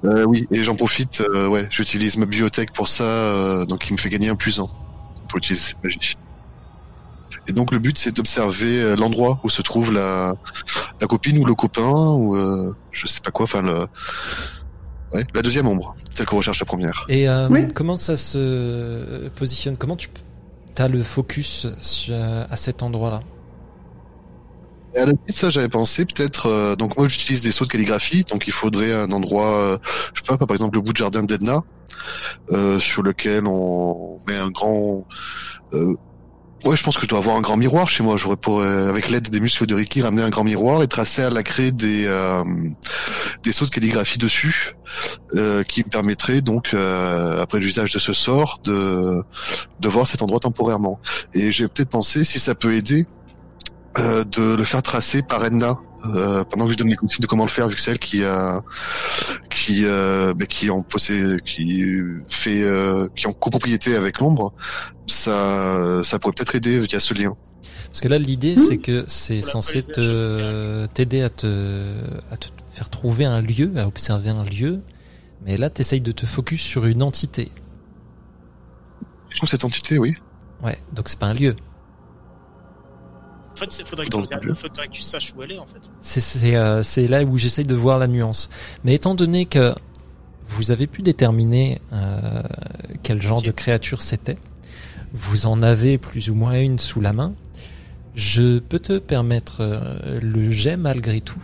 [0.03, 3.93] Euh, oui, et j'en profite, euh, ouais, j'utilise ma bibliothèque pour ça, euh, donc il
[3.93, 4.65] me fait gagner un plus un
[5.27, 6.15] pour utiliser cette magie.
[7.47, 10.35] Et donc le but c'est d'observer l'endroit où se trouve la,
[10.99, 13.87] la copine ou le copain, ou euh, je sais pas quoi, enfin le...
[15.13, 17.05] Ouais, la deuxième ombre, celle qu'on recherche la première.
[17.09, 17.67] Et euh, Oui.
[17.73, 19.75] comment ça se positionne?
[19.77, 20.09] Comment tu
[20.77, 23.21] as le focus sur- à cet endroit-là?
[24.93, 26.47] Et à la limite, ça, j'avais pensé peut-être.
[26.47, 29.77] euh, donc moi, j'utilise des sauts de calligraphie, donc il faudrait un endroit, euh,
[30.13, 31.61] je sais pas, par exemple le bout de jardin d'Edna,
[32.51, 35.05] euh, sur lequel on met un grand.
[36.63, 38.17] Ouais, je pense que je dois avoir un grand miroir chez moi.
[38.17, 41.23] J'aurais pour, euh, avec l'aide des muscles de Ricky, ramener un grand miroir et tracer
[41.23, 42.43] à la craie des euh,
[43.41, 44.75] des sauts de calligraphie dessus,
[45.35, 49.23] euh, qui me permettraient donc euh, après l'usage de ce sort de
[49.79, 50.99] de voir cet endroit temporairement.
[51.33, 53.07] Et j'ai peut-être pensé si ça peut aider
[53.97, 57.27] euh, de le faire tracer par Edna euh, pendant que je donne les consignes de
[57.27, 58.61] comment le faire vu que c'est elle qui a
[59.49, 61.83] qui qui euh, bah, qui en possède, qui
[62.29, 64.53] fait, euh, qui est en copropriété avec l'ombre,
[65.07, 67.33] ça, ça pourrait peut-être aider via ce lien.
[67.85, 68.65] Parce que là, l'idée, Hmm.
[68.67, 71.93] c'est que c'est censé te t'aider à te,
[72.31, 74.81] à te faire trouver un lieu, à observer un lieu.
[75.45, 77.51] Mais là, t'essayes de te focus sur une entité.
[79.29, 80.15] Je trouve cette entité, oui.
[80.63, 81.55] Ouais, donc c'est pas un lieu.
[83.61, 84.53] En fait, il faudrait que, tu le regardes- lieu.
[84.55, 85.91] faudrait que tu saches où elle est, en fait.
[85.99, 88.49] C'est c'est euh, c'est là où j'essaye de voir la nuance.
[88.83, 89.75] Mais étant donné que
[90.49, 92.41] vous avez pu déterminer euh,
[93.03, 94.37] quel genre de créature c'était,
[95.13, 97.33] vous en avez plus ou moins une sous la main,
[98.15, 101.41] je peux te permettre euh, le jet malgré tout.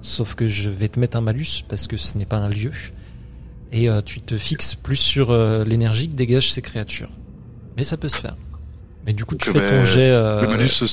[0.00, 2.72] Sauf que je vais te mettre un malus parce que ce n'est pas un lieu.
[3.70, 7.10] Et euh, tu te fixes plus sur euh, l'énergie que dégagent ces créatures.
[7.76, 8.36] Mais ça peut se faire.
[9.06, 10.10] Mais du coup, tu fais ben, ton jet.
[10.10, 10.84] euh, Le c'est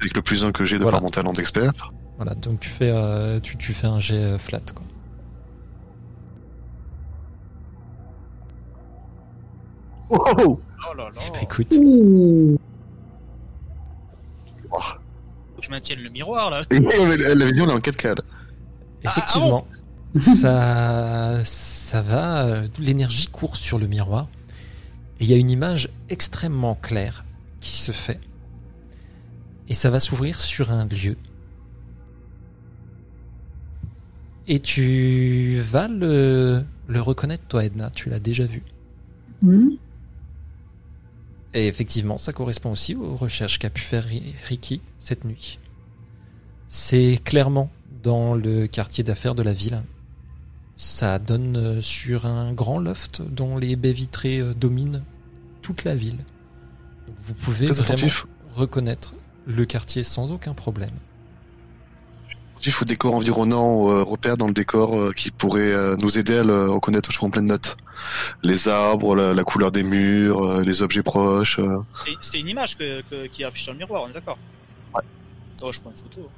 [0.00, 0.96] avec le plus 1 que j'ai de voilà.
[0.98, 1.72] par mon talent d'expert.
[2.16, 4.60] Voilà, donc tu fais, euh, tu, tu fais un jet euh, flat.
[4.74, 4.82] Quoi.
[10.08, 10.60] Oh, oh,
[10.96, 11.10] là là.
[11.32, 12.56] Bah, écoute, Ouh.
[14.70, 14.76] Oh.
[14.78, 16.62] Faut que je maintienne le miroir, là.
[16.70, 18.08] Et elle elle avait dit on est en 4 k
[19.04, 19.66] effectivement,
[20.20, 22.44] ça, ça va.
[22.46, 24.26] euh, L'énergie court sur le miroir.
[25.20, 27.24] Et il y a une image extrêmement claire
[27.66, 28.20] qui se fait.
[29.68, 31.16] Et ça va s'ouvrir sur un lieu.
[34.46, 37.90] Et tu vas le, le reconnaître, toi, Edna.
[37.90, 38.62] Tu l'as déjà vu.
[39.42, 39.70] Hmm.
[41.54, 45.58] Et effectivement, ça correspond aussi aux recherches qu'a pu faire Ri- Ricky cette nuit.
[46.68, 47.70] C'est clairement
[48.04, 49.82] dans le quartier d'affaires de la ville.
[50.76, 55.02] Ça donne euh, sur un grand loft dont les baies vitrées euh, dominent
[55.62, 56.18] toute la ville.
[57.26, 58.26] Vous pouvez Très vraiment attentif.
[58.54, 59.14] reconnaître
[59.46, 60.90] le quartier sans aucun problème.
[62.52, 66.38] Attentif au décor environnant, euh, repère dans le décor euh, qui pourrait euh, nous aider
[66.38, 67.12] à le reconnaître.
[67.12, 67.76] Je prends plein de notes.
[68.42, 71.58] Les arbres, la, la couleur des murs, euh, les objets proches.
[71.58, 71.78] euh.
[72.20, 74.38] C'était- une image que, que- qui affiche sur le miroir, on est d'accord
[74.94, 75.02] Ouais.
[75.62, 76.28] Oh, je prends une photo.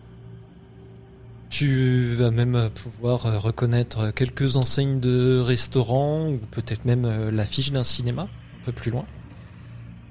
[1.51, 8.22] Tu vas même pouvoir reconnaître quelques enseignes de restaurants ou peut-être même l'affiche d'un cinéma
[8.22, 9.07] un peu plus loin.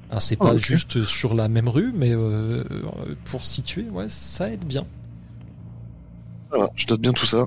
[0.09, 0.61] Alors c'est pas Oh, ok.
[0.65, 2.63] juste sur la même rue, mais euh,
[3.25, 4.85] pour situer, ouais, ça aide bien.
[6.49, 7.45] Voilà, je note bien tout ça.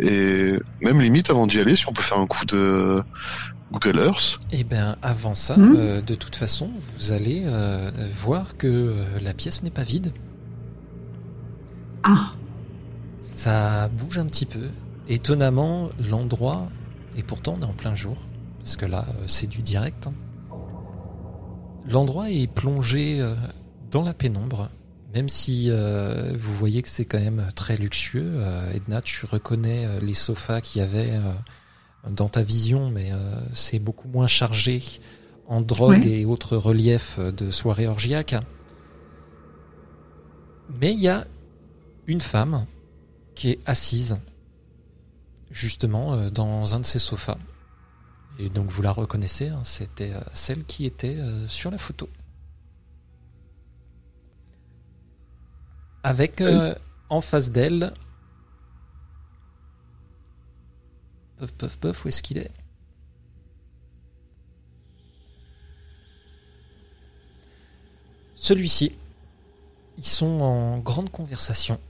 [0.00, 3.02] Et même limite, avant d'y aller, si on peut faire un coup de
[3.72, 4.40] Google Earth.
[4.50, 5.74] Et bien avant ça, Mhm.
[5.74, 10.12] euh, de toute façon, vous allez euh, voir que euh, la pièce n'est pas vide.
[12.02, 12.36] Ah,
[13.20, 14.70] Ça bouge un petit peu.
[15.06, 16.72] Étonnamment, l'endroit,
[17.14, 18.30] et pourtant on est en plein jour,
[18.62, 20.06] parce que là c'est du direct.
[20.06, 20.14] hein.
[21.88, 23.34] L'endroit est plongé euh,
[23.90, 24.70] dans la pénombre,
[25.14, 28.32] même si euh, vous voyez que c'est quand même très luxueux.
[28.36, 31.12] Euh, Edna, tu reconnais les sofas qu'il y avait
[32.10, 33.10] dans ta vision, mais
[33.52, 34.82] c'est beaucoup moins chargé
[35.48, 38.34] en drogue et autres reliefs de soirée orgiaque.
[40.80, 41.24] Mais il y a
[42.06, 42.66] une femme
[43.36, 44.18] qui est assise
[45.50, 47.38] justement dans un de ces sofas.
[48.38, 52.08] Et donc vous la reconnaissez, hein, c'était euh, celle qui était euh, sur la photo.
[56.02, 56.74] Avec euh,
[57.08, 57.94] en face d'elle...
[61.38, 62.50] Puff, puff, puff, où est-ce qu'il est?
[68.36, 68.92] Celui-ci.
[69.98, 71.80] Ils sont en grande conversation.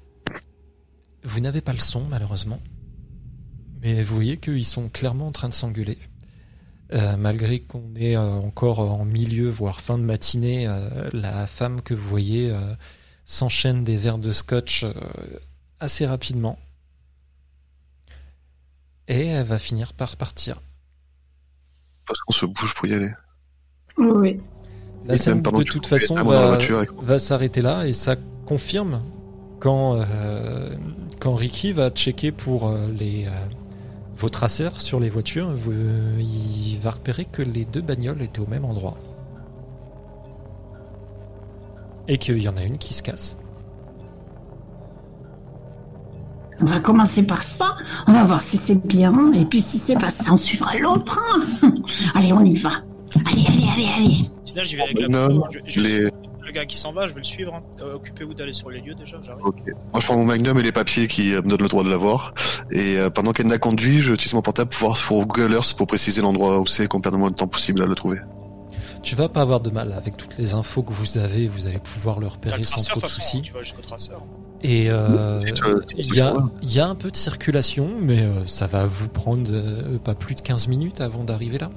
[1.25, 2.61] Vous n'avez pas le son, malheureusement.
[3.83, 5.99] Mais vous voyez qu'ils sont clairement en train de s'engueuler.
[6.93, 11.83] Euh, malgré qu'on est euh, encore en milieu, voire fin de matinée, euh, la femme
[11.83, 12.75] que vous voyez euh,
[13.25, 14.93] s'enchaîne des verres de scotch euh,
[15.81, 16.59] assez rapidement.
[19.09, 20.63] Et elle va finir par partir.
[22.07, 23.11] Parce qu'on se bouge pour y aller.
[23.99, 24.41] oui.
[25.05, 26.59] La Et scène, de toute façon, va,
[27.03, 29.05] va s'arrêter là et ça confirme
[29.61, 30.75] quand, euh,
[31.21, 33.31] quand Ricky va checker pour euh, les, euh,
[34.17, 35.73] vos traceurs sur les voitures, vous-
[36.19, 38.97] il va repérer que les deux bagnoles étaient au même endroit.
[42.09, 43.37] Et qu'il y en a une qui se casse.
[46.63, 47.77] On va commencer par ça.
[48.07, 49.33] On va voir si c'est bien.
[49.35, 51.21] Et puis si c'est pas ça, on suivra l'autre.
[51.63, 51.73] hein.
[52.15, 52.71] Allez, on y va.
[53.27, 54.31] Allez, allez, allez, allez.
[54.45, 55.59] Sinon, j'y vais avec la Non, photo.
[55.67, 56.11] Je, je- les-
[56.47, 57.53] Le gars qui s'en va, je vais le suivre.
[57.55, 57.63] hein.
[57.81, 59.45] Euh, Occupez-vous d'aller sur les lieux déjà, j'arrive.
[59.45, 59.57] Ok.
[59.93, 61.91] Moi, je prends mon magnum et les papiers qui euh, me donnent le droit de
[61.91, 62.35] l'avoir.
[62.71, 65.89] Et euh, pendant qu'Edna conduit, je utilise mon portable pour voir sur Google Earth pour
[65.89, 68.19] préciser l'endroit où c'est et qu'on perde le moins de temps possible à le trouver.
[69.03, 71.79] Tu vas pas avoir de mal avec toutes les infos que vous avez, vous allez
[71.79, 73.43] pouvoir le repérer le sans traceur, trop de soucis.
[73.43, 74.23] Tu vas jusqu'au traceur.
[74.63, 75.43] Et euh,
[75.97, 79.99] il y, a, y un peu de circulation, mais euh, ça va vous prendre euh,
[79.99, 81.71] pas plus de 15 minutes avant d'arriver là.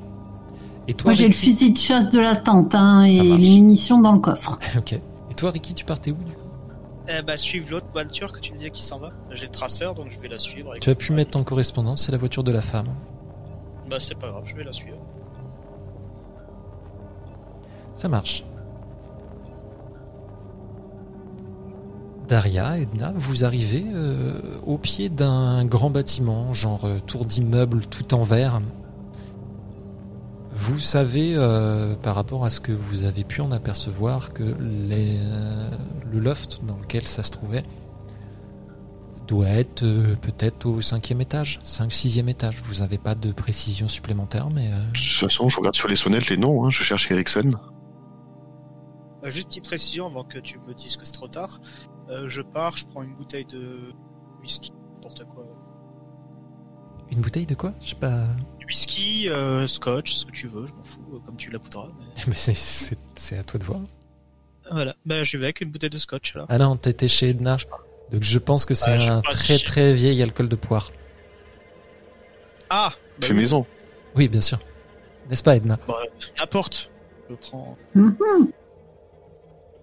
[0.89, 4.01] Et toi, Moi, j'ai le fusil de chasse de la tente hein, et les munitions
[4.01, 4.57] dans le coffre.
[4.77, 4.93] Ok.
[4.93, 6.49] Et toi, Ricky, tu partais où du coup?
[7.07, 9.11] Eh bah, suivre l'autre voiture que tu me disais qui s'en va.
[9.29, 10.73] J'ai le traceur, donc je vais la suivre.
[10.81, 12.87] Tu as pu mettre en correspondance, c'est la voiture de la femme.
[13.87, 14.97] Bah, c'est pas grave, je vais la suivre.
[17.93, 18.43] Ça marche.
[22.27, 28.15] Daria, Edna, vous arrivez euh, au pied d'un grand bâtiment, genre euh, tour d'immeuble tout
[28.15, 28.59] en verre.
[30.70, 35.17] Vous savez, euh, par rapport à ce que vous avez pu en apercevoir, que les,
[35.20, 35.70] euh,
[36.11, 37.63] le loft dans lequel ça se trouvait
[39.28, 42.61] doit être euh, peut-être au cinquième étage, 5 sixième étage.
[42.63, 44.72] Vous n'avez pas de précision supplémentaire, mais...
[44.72, 47.49] euh, De toute façon, je regarde sur les sonnettes les noms, hein, je cherche Ericsson.
[49.24, 51.59] Euh, juste petite précision avant que tu me dises que c'est trop tard.
[52.09, 53.91] Euh, je pars, je prends une bouteille de
[54.41, 55.45] whisky, n'importe quoi.
[57.11, 57.74] Une bouteille de quoi?
[57.82, 58.28] Je sais pas...
[58.70, 61.88] Whisky, euh, scotch, ce que tu veux, je m'en fous, euh, comme tu la voudras.
[61.99, 63.82] mais- Mais c'est- à toi de voir.
[64.72, 66.45] Voilà, bah je vais avec une bouteille de scotch là.
[66.47, 67.57] Ah non, t'étais chez Edna.
[68.11, 70.91] Donc je pense que c'est je un très très vieil alcool de poire.
[72.70, 73.65] Ah bah, Fait maison.
[74.15, 74.59] Oui, bien sûr.
[75.28, 75.80] N'est-ce pas, Edna?
[75.88, 75.95] Bah,
[76.38, 76.91] N'importe.
[77.30, 77.76] Je prends.
[77.95, 78.15] Mhm.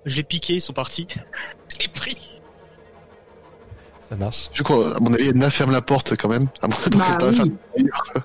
[0.05, 1.09] Je l'ai piqué, ils sont partis.
[1.69, 2.17] je l'ai pris.
[3.99, 4.51] Ça marche.
[4.53, 6.47] Du coup, à mon avis, Edna ferme la porte quand même.
[6.63, 7.35] À mon- donc Bah oui.
[7.35, 8.21] fait-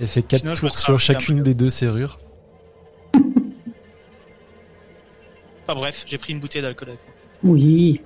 [0.00, 2.18] Elle fait 4 Sinon, je me tours sur chacune des deux serrures.
[5.66, 7.14] Enfin bref, j'ai pris une bouteille d'alcool avec moi.
[7.54, 8.00] Oui,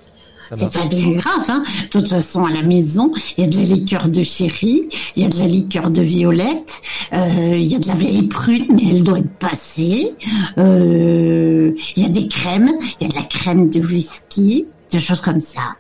[0.52, 1.64] C'est pas bien grave, hein.
[1.84, 5.22] De toute façon, à la maison, il y a de la liqueur de chéri, il
[5.22, 6.82] y a de la liqueur de violette,
[7.14, 10.10] euh, il y a de la vieille prune, mais elle doit être passée.
[10.58, 15.00] Euh, il y a des crèmes, il y a de la crème de whisky, des
[15.00, 15.76] choses comme ça.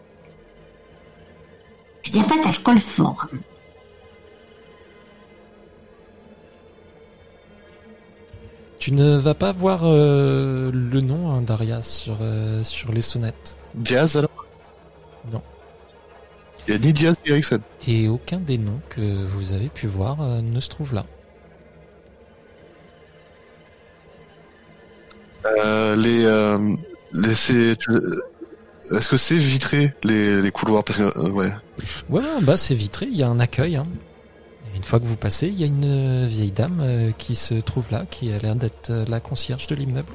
[2.06, 3.26] Il n'y a pas d'alcool fort.
[8.84, 13.56] Tu ne vas pas voir euh, le nom, hein, Daria, sur, euh, sur les sonnettes.
[13.74, 14.44] Diaz alors?
[15.32, 15.40] Non.
[16.68, 17.60] Il y a ni Diaz ni Ericsson.
[17.88, 21.06] Et aucun des noms que vous avez pu voir euh, ne se trouve là.
[25.46, 26.58] Euh, les, euh,
[27.14, 27.90] les c'est, tu-
[28.94, 30.84] est-ce que c'est vitré les, les couloirs?
[30.84, 31.54] Parce que euh, ouais.
[32.10, 33.76] Ouais, ouais, en bas c'est vitré, il y a un accueil.
[33.76, 33.86] hein.
[34.84, 37.54] Une fois que vous passez, il y a une euh, vieille dame euh, qui se
[37.54, 40.12] trouve là, qui a l'air d'être euh, la concierge de l'immeuble.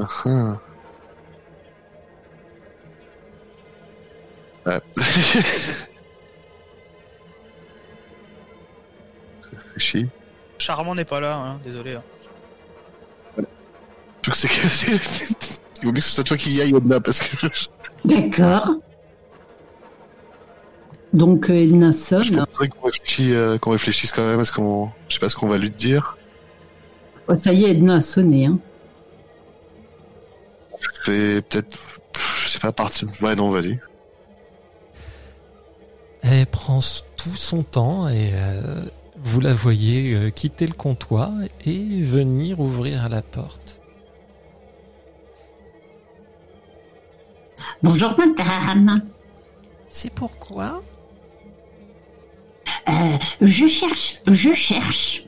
[0.00, 0.58] Ah.
[4.64, 4.80] Ouais.
[9.42, 10.08] Réfléchis.
[10.58, 11.94] Charmant n'est pas là, hein, désolé.
[11.94, 12.02] hein.
[13.36, 13.42] Je
[14.30, 16.76] trouve que c'est que c'est- Il vaut mieux que ce soit toi qui y aille,
[16.76, 17.46] Edna, parce que
[18.04, 18.68] D'accord.
[21.12, 22.46] Donc euh, Edna je sonne.
[22.46, 25.48] qu'on réfléchisse, euh, qu'on réfléchisse quand même à ce qu'on, je sais pas ce qu'on
[25.48, 26.16] va lui dire.
[27.28, 28.46] Oh, ça y est, Edna a sonné.
[28.46, 28.58] Hein.
[31.04, 31.78] Fait peut-être,
[32.42, 33.08] je sais pas, partir.
[33.20, 33.78] Ouais, non, vas-y.
[36.22, 36.80] Elle prend
[37.16, 38.84] tout son temps et euh,
[39.16, 41.32] vous la voyez euh, quitter le comptoir
[41.64, 43.80] et venir ouvrir la porte.
[47.82, 49.02] Bonjour, madame.
[49.88, 50.82] C'est pourquoi?
[52.88, 52.92] Euh,
[53.40, 55.24] je cherche, je cherche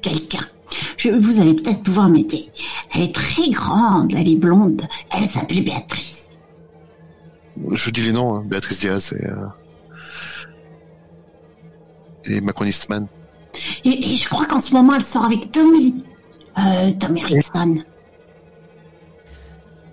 [0.00, 0.46] quelqu'un.
[0.96, 2.50] Je, vous allez peut-être pouvoir m'aider.
[2.94, 4.82] Elle est très grande, elle est blonde.
[5.14, 6.26] Elle s'appelait Béatrice.
[7.70, 9.46] Je dis les noms, hein, Béatrice Diaz et, euh,
[12.24, 13.06] et Macron Eastman.
[13.84, 16.04] Et, et je crois qu'en ce moment, elle sort avec Tommy.
[16.58, 17.82] Euh, Tom Erickson.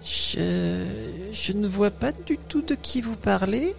[0.03, 0.85] je,
[1.31, 3.75] je ne vois pas du tout de qui vous parlez.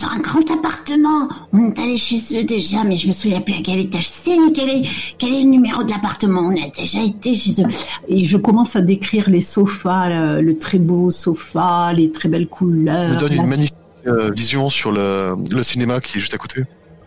[0.00, 1.28] C'est un grand appartement.
[1.52, 4.38] On est allé chez eux déjà, mais je me souviens plus à quel étage c'est,
[4.38, 4.82] ni quel est,
[5.18, 6.40] quel est le numéro de l'appartement.
[6.40, 7.66] On a déjà été chez eux.
[8.08, 12.42] Et je commence à décrire les sofas, le, le très beau sofa, les très belles
[12.42, 13.18] me couleurs.
[13.20, 13.74] donne la- une magnifique
[14.06, 16.62] euh, vision sur le, le cinéma qui est juste à côté.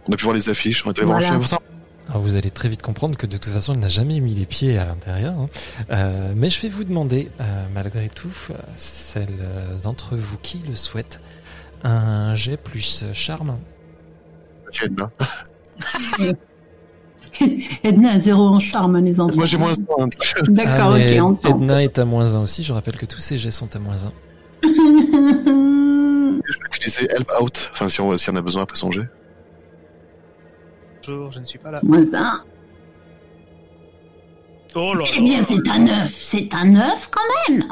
[0.08, 1.28] On a pu voir les affiches, on voir un Voilà.
[1.32, 1.44] film.
[1.46, 1.58] Ça,
[2.10, 4.46] Alors vous allez très vite comprendre que de toute façon, il n'a jamais mis les
[4.46, 5.34] pieds à l'intérieur.
[5.34, 5.50] hein.
[5.90, 8.30] Euh, mais je vais vous demander, euh, malgré tout,
[8.78, 9.40] celles
[9.84, 11.22] d'entre vous qui le souhaitent,
[11.84, 13.58] un jet plus charme.
[14.72, 15.10] c'est Edna.
[17.84, 19.36] Edna a zéro en charme, les enfants.
[19.36, 20.08] Moi j'ai moins un.
[20.50, 21.62] D'accord, Ah, ok, on tente.
[21.62, 22.64] Edna est à moins 1 aussi.
[22.64, 24.12] Je rappelle que tous ces jets sont à moins 1.
[26.76, 29.08] utiliser Help Out, enfin si on, si on a besoin après son jet.
[31.08, 31.80] Bonjour, je ne suis pas là.
[31.84, 32.44] Moi, ça.
[34.76, 36.12] Oh là Eh bien, là, c'est un œuf.
[36.22, 37.64] C'est un œuf quand même.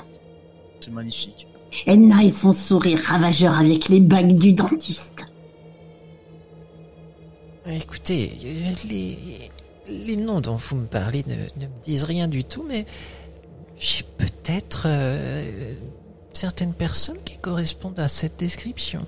[0.80, 1.48] c'est magnifique.
[1.86, 5.26] Edna et son sourire ravageur avec les bagues du dentiste.
[7.66, 8.32] Écoutez,
[8.90, 9.18] les,
[9.88, 12.86] les noms dont vous me parlez ne, me disent rien du tout, mais
[13.78, 15.74] j'ai peut-être euh,
[16.34, 19.06] certaines personnes qui correspondent à cette description.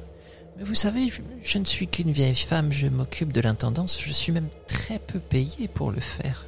[0.58, 1.12] Mais vous savez,
[1.44, 5.20] je ne suis qu'une vieille femme, je m'occupe de l'intendance, je suis même très peu
[5.20, 6.46] payée pour le faire.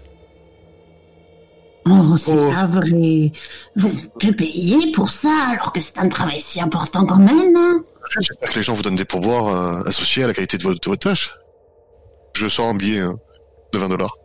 [1.87, 2.51] Oh, c'est Oh.
[2.51, 3.31] pas vrai.
[3.75, 7.55] Vous êtes payé pour ça, alors que c'est un travail si important quand même.
[7.55, 7.83] hein.
[8.19, 10.79] J'espère que les gens vous donnent des pourboires euh, associés à la qualité de votre,
[10.79, 11.35] de votre tâche.
[12.33, 13.19] Je sors un billet hein,
[13.73, 14.17] de 20 dollars.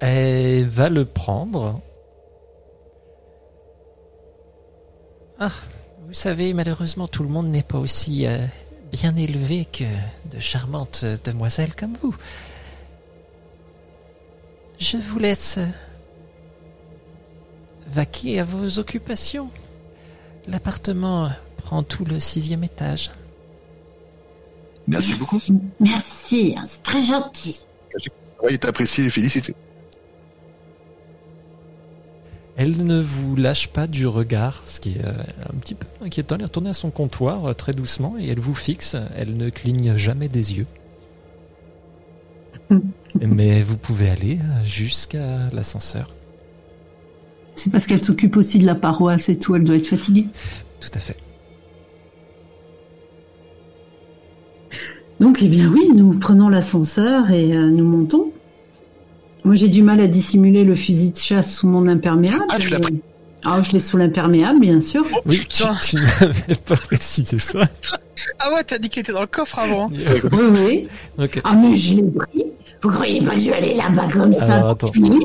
[0.00, 1.80] Elle va le prendre.
[5.38, 5.50] Ah,
[6.06, 8.38] vous savez, malheureusement, tout le monde n'est pas aussi euh,
[8.92, 9.84] bien élevé que
[10.30, 12.14] de charmantes demoiselles comme vous.
[14.78, 15.58] Je vous laisse
[17.88, 19.50] vaquer à vos occupations?
[20.46, 23.10] L'appartement prend tout le sixième étage.
[24.86, 25.40] Merci beaucoup.
[25.80, 27.64] Merci, hein, c'est très gentil.
[28.48, 29.54] Est apprécié et félicité.
[32.56, 35.12] Elle ne vous lâche pas du regard, ce qui est euh,
[35.52, 36.36] un petit peu inquiétant.
[36.36, 38.96] Elle est retournée à son comptoir euh, très doucement et elle vous fixe.
[39.14, 40.66] Elle ne cligne jamais des yeux.
[43.20, 46.15] Mais vous pouvez aller euh, jusqu'à l'ascenseur.
[47.56, 50.26] C'est parce qu'elle s'occupe aussi de la paroisse et tout, elle doit être fatiguée.
[50.80, 51.16] Tout à fait.
[55.18, 58.30] Donc, eh bien oui, nous prenons l'ascenseur et euh, nous montons.
[59.44, 62.44] Moi, j'ai du mal à dissimuler le fusil de chasse sous mon imperméable.
[62.50, 63.00] Ah, tu l'as pris.
[63.44, 65.06] Ah, je l'ai sous l'imperméable, bien sûr.
[65.14, 67.60] Oh Oui, tu, putain tu n'avais pas précisé ça.
[68.38, 69.90] Ah ouais, t'as dit qu'il était dans le coffre avant
[70.32, 70.88] Oui, oui.
[71.22, 71.38] Ok.
[71.44, 72.46] Ah, mais je l'ai pris.
[72.82, 74.90] Vous croyez pas que je vais aller là-bas comme ça Alors, attends.
[74.98, 75.20] Oui.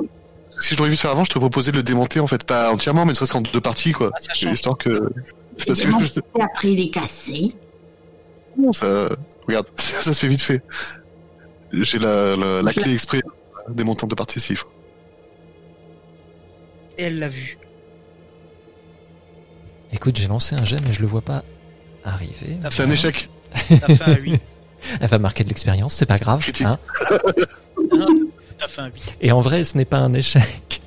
[0.62, 2.72] Si je l'aurais vu faire avant, je te proposais de le démonter en fait, pas
[2.72, 4.12] entièrement, mais ne serait-ce qu'en deux parties quoi.
[4.16, 4.52] Ah.
[4.52, 5.10] Histoire que.
[5.58, 7.54] C'est parce que après, il est cassé.
[8.58, 9.10] Bon, ça,
[9.48, 10.62] regarde, ça, ça se fait vite fait.
[11.74, 13.22] J'ai la, la, la clé exprès
[13.70, 14.68] démontant de parties s'il faut.
[16.98, 17.58] Et elle l'a vu.
[19.94, 21.44] Écoute, j'ai lancé un jet, mais je le vois pas
[22.04, 22.58] arriver.
[22.70, 23.30] C'est un échec.
[23.54, 24.42] T'as fait un 8.
[25.00, 26.40] Elle va marquer de l'expérience, c'est pas grave.
[26.40, 26.66] Critique.
[26.66, 26.80] hein.
[28.62, 29.18] T'as fait un 8.
[29.22, 30.84] Et en vrai, ce n'est pas un échec.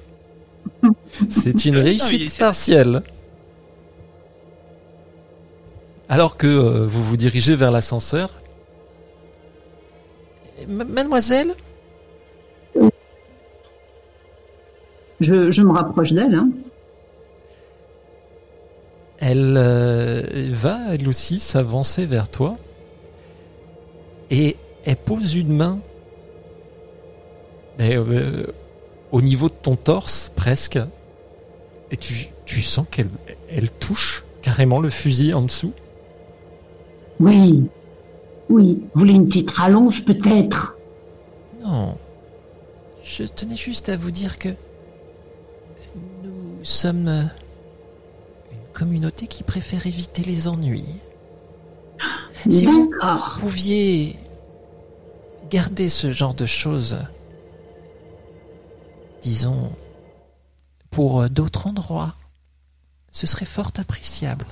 [1.29, 3.03] C'est une réussite partielle.
[6.09, 8.31] Alors que euh, vous vous dirigez vers l'ascenseur.
[10.68, 11.57] Mademoiselle?
[15.18, 16.35] Je, je me rapproche d'elle.
[16.35, 16.51] Hein.
[19.18, 20.22] Elle euh,
[20.53, 22.57] va elle aussi s'avancer vers toi.
[24.31, 25.81] Et elle pose une main
[27.79, 28.47] mais, euh,
[29.12, 30.79] au niveau de ton torse, presque.
[31.91, 33.09] Et tu, tu sens qu'elle
[33.49, 35.72] elle touche carrément le fusil en dessous?
[37.20, 37.64] Oui.
[38.51, 38.83] Oui.
[38.93, 40.77] Vous voulez une petite rallonge, peut-être?
[41.62, 41.97] Non.
[43.03, 44.51] Je tenais juste à vous dire que
[46.22, 47.09] nous sommes
[48.51, 50.97] une communauté qui préfère éviter les ennuis.
[52.51, 52.91] Si vous
[53.41, 54.16] pouviez
[55.51, 56.99] garder ce genre de choses,
[59.25, 59.72] disons,
[60.91, 62.14] pour euh, d'autres endroits,
[63.11, 64.47] ce serait fort appréciable.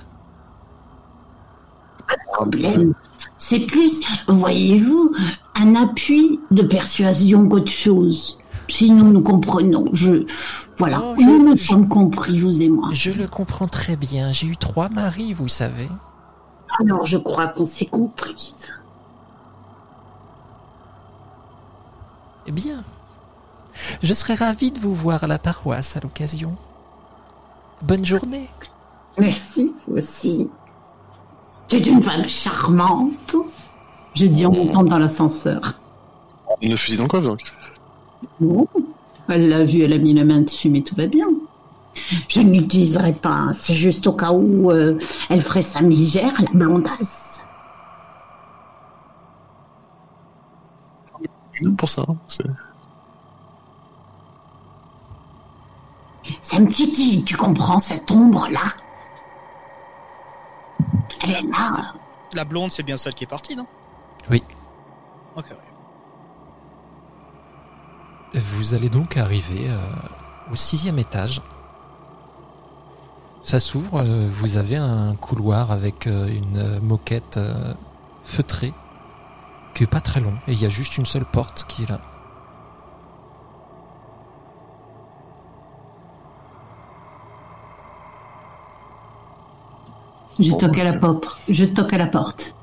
[2.33, 2.93] problème.
[3.37, 5.13] C'est plus, voyez-vous,
[5.55, 8.39] un appui de persuasion qu'autre chose.
[8.67, 10.25] Si nous nous comprenons, je...
[10.79, 12.89] Voilà, je- nous nous je- sommes compris, vous et moi.
[12.93, 14.31] Je le comprends très bien.
[14.31, 15.87] J'ai eu trois maris, vous savez.
[16.79, 18.55] Alors je crois qu'on s'est compris.
[22.47, 22.83] Eh bien,
[24.01, 26.55] je serais ravi de vous voir à la paroisse à l'occasion.
[27.81, 28.47] Bonne journée.
[29.17, 30.49] Merci, vous aussi.
[31.67, 33.35] Tu es une femme charmante.
[34.15, 35.73] Je dis en montant dans l'ascenseur.
[36.61, 37.41] Le fusil dans coffre donc?
[39.29, 41.27] Elle l'a vu, elle a mis la main dessus, mais tout va bien.
[42.27, 43.47] Je ne l'utiliserai pas.
[43.55, 44.97] C'est juste au cas où euh,
[45.29, 47.43] elle ferait sa migère, la blondasse.
[51.77, 52.03] Pour ça.
[52.07, 52.43] hein, c'est-
[56.53, 58.59] Ça me titille, tu comprends, cette ombre-là
[61.23, 61.95] Elle est là.
[62.33, 63.65] La blonde, c'est bien celle qui est partie, non?
[64.29, 64.43] Oui.
[65.35, 65.45] Ok.
[68.35, 69.79] Vous allez donc arriver euh,
[70.51, 71.41] au sixième étage.
[73.41, 77.73] Ça s'ouvre, euh, vous avez un couloir avec euh, une moquette euh,
[78.23, 78.73] feutrée.
[79.73, 81.89] qui est pas très long, et il y a juste une seule porte qui est
[81.89, 81.99] là.
[90.43, 91.25] Je toque à la porte.
[91.49, 92.55] Je toque à la porte.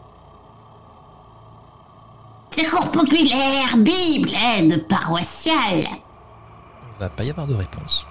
[2.51, 5.87] Secours populaire, Bible, aide paroissiale.
[5.87, 8.07] Il va pas y avoir de réponse.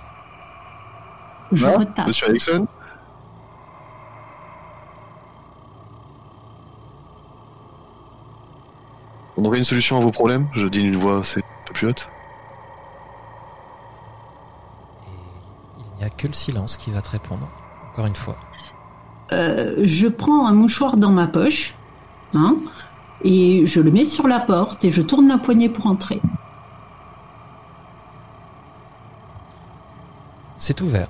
[1.52, 2.08] Je Ah, retape.
[2.08, 2.68] Monsieur Erickson
[9.38, 11.88] On aurait une solution à vos problèmes Je dis d'une voix c'est un peu plus
[11.88, 12.10] haute.
[15.08, 17.50] Et il n'y a que le silence qui va te répondre.
[17.92, 18.38] Encore une fois.
[19.32, 21.76] Euh, je prends un mouchoir dans ma poche,
[22.34, 22.58] hein,
[23.24, 26.22] et je le mets sur la porte et je tourne la poignée pour entrer.
[30.58, 31.08] C'est ouvert.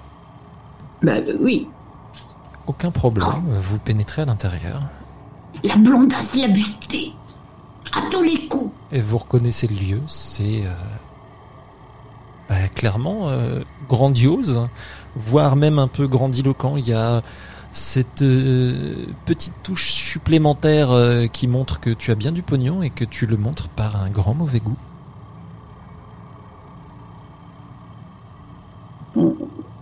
[1.01, 1.67] Bah oui.
[2.67, 3.27] Aucun problème.
[3.59, 4.81] Vous pénétrez à l'intérieur.
[5.63, 7.13] La blondasse l'a buté.
[7.97, 8.71] À tous les coups.
[8.91, 10.01] Et vous reconnaissez le lieu.
[10.05, 10.73] C'est euh,
[12.47, 14.67] bah, clairement euh, grandiose,
[15.15, 16.77] voire même un peu grandiloquent.
[16.77, 17.23] Il y a
[17.71, 22.89] cette euh, petite touche supplémentaire euh, qui montre que tu as bien du pognon et
[22.89, 24.77] que tu le montres par un grand mauvais goût.
[29.15, 29.35] Bon,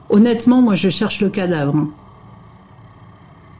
[0.09, 1.87] honnêtement, moi, je cherche le cadavre.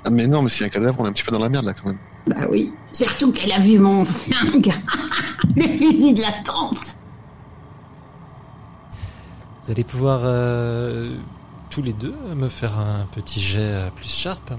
[0.03, 1.39] Ah mais non, mais s'il y a un cadavre, on est un petit peu dans
[1.39, 1.99] la merde là quand même.
[2.27, 2.73] Bah oui.
[2.93, 4.73] Surtout qu'elle a vu mon flingue.
[5.55, 6.95] le fusil de la tante.
[9.63, 11.17] Vous allez pouvoir euh,
[11.81, 14.53] les deux me faire un petit jet plus sharp.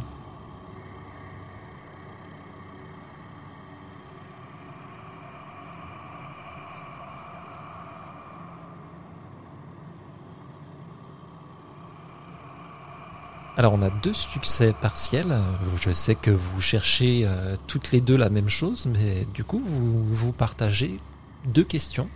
[13.59, 15.37] Alors on a deux succès partiels.
[15.81, 19.59] Je sais que vous cherchez euh, toutes les deux la même chose, mais du coup
[19.59, 21.01] vous vous partagez
[21.45, 22.09] deux questions.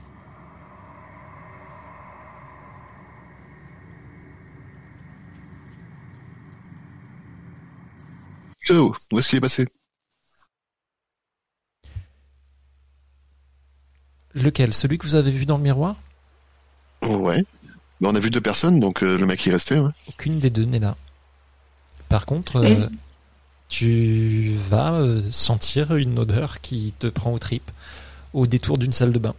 [8.71, 9.67] Où est-ce qu'il est passé?
[14.35, 14.73] Lequel?
[14.73, 15.97] Celui que vous avez vu dans le miroir?
[17.03, 17.43] Ouais.
[18.01, 19.79] Bah, on a vu deux personnes, donc euh, le mec qui est resté.
[19.79, 19.91] Ouais.
[20.09, 20.97] Aucune des deux n'est là.
[22.09, 22.89] Par contre, euh,
[23.69, 27.71] tu vas euh, sentir une odeur qui te prend aux tripes
[28.33, 29.35] au détour d'une salle de bain.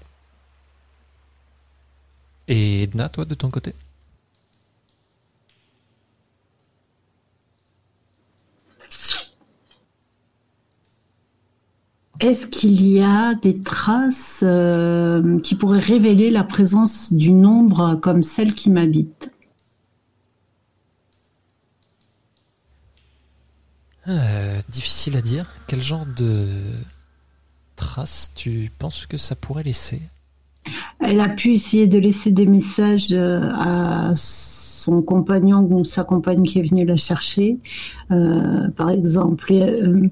[2.48, 3.74] Et Edna, toi, de ton côté?
[12.24, 18.24] Est-ce qu'il y a des traces euh, qui pourraient révéler la présence d'une ombre comme
[18.24, 19.34] celle qui m'habite?
[24.08, 25.48] Euh, Difficile à dire.
[25.68, 26.48] Quel genre de
[27.76, 30.02] traces tu penses que ça pourrait laisser?
[31.02, 34.14] Elle a pu essayer de laisser des messages euh, à
[34.84, 37.58] son compagnon ou sa compagne qui est venue la chercher.
[38.12, 40.08] Euh, par exemple, euh,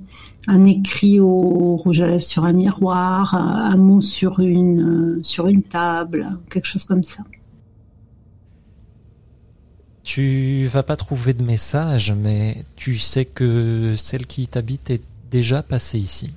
[0.48, 5.24] un écrit au rouge à lèvres sur un miroir, un un mot sur une, euh,
[5.24, 7.24] sur une table, quelque chose comme ça.
[10.04, 15.62] Tu vas pas trouver de message, mais tu sais que celle qui t'habite est déjà
[15.62, 16.34] passée ici.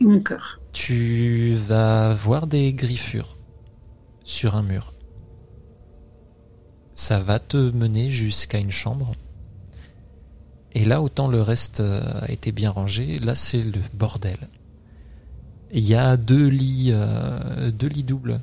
[0.00, 0.60] D'accord.
[0.72, 3.36] Tu vas voir des griffures
[4.22, 4.92] sur un mur.
[6.98, 9.14] Ça va te mener jusqu'à une chambre.
[10.72, 14.48] Et là, autant le reste euh, a été bien rangé, là c'est le bordel.
[15.70, 18.40] Il y a deux lits, euh, deux lits doubles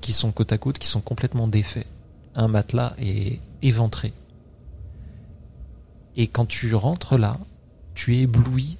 [0.00, 1.86] qui sont côte à côte, qui sont complètement défaits.
[2.34, 4.14] Un matelas est éventré.
[6.16, 7.38] Et quand tu rentres là,
[7.94, 8.78] tu es ébloui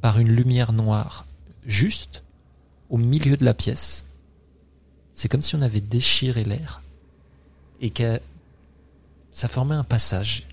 [0.00, 1.26] par une lumière noire
[1.66, 2.24] juste
[2.88, 4.06] au milieu de la pièce.
[5.12, 6.80] C'est comme si on avait déchiré l'air
[7.80, 8.20] et que
[9.32, 10.46] ça formait un passage.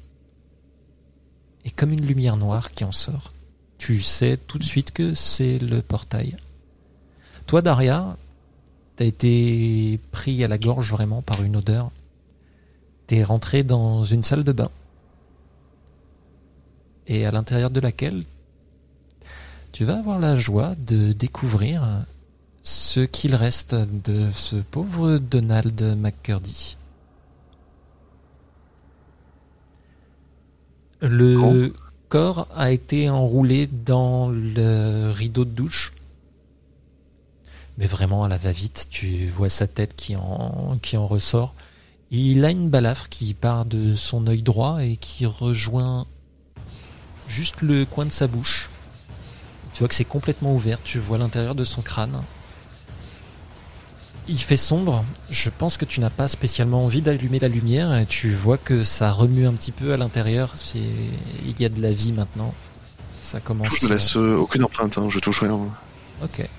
[1.63, 3.31] Et comme une lumière noire qui en sort,
[3.77, 6.37] tu sais tout de suite que c'est le portail.
[7.47, 8.17] Toi, Daria,
[8.95, 11.91] t'as été pris à la gorge vraiment par une odeur.
[13.07, 14.71] T'es rentré dans une salle de bain.
[17.07, 18.23] Et à l'intérieur de laquelle
[19.71, 22.05] tu vas avoir la joie de découvrir
[22.63, 26.77] ce qu'il reste de ce pauvre Donald McCurdy.
[31.01, 31.73] Le
[32.09, 35.93] corps a été enroulé dans le rideau de douche.
[37.77, 41.53] Mais vraiment à la va-vite, tu vois sa tête qui en, qui en ressort.
[42.11, 46.05] Il a une balafre qui part de son œil droit et qui rejoint
[47.27, 48.69] juste le coin de sa bouche
[49.73, 52.21] Tu vois que c'est complètement ouvert, tu vois l'intérieur de son crâne.
[54.27, 58.07] Il fait sombre, je pense que tu n'as pas spécialement envie d'allumer la lumière et
[58.07, 61.79] tu vois que ça remue un petit peu à l'intérieur, c'est il y a de
[61.81, 62.53] la vie maintenant.
[63.21, 65.59] Ça commence Je ne laisse euh, aucune empreinte, hein, je touche rien.
[66.23, 66.49] OK.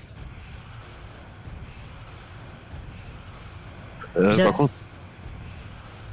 [4.17, 4.73] Euh, par contre,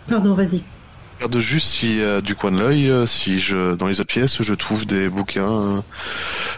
[0.08, 0.58] Pardon, vas-y.
[0.58, 4.12] je regarde juste si euh, du coin de l'œil, euh, si je dans les autres
[4.12, 5.80] pièces, je trouve des bouquins euh,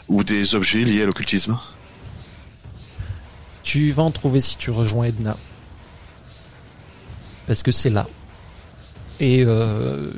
[0.09, 1.59] ou des objets liés à l'occultisme.
[3.66, 5.36] Tu vas en trouver si tu rejoins Edna.
[7.48, 8.06] Parce que c'est là.
[9.18, 10.12] Et euh,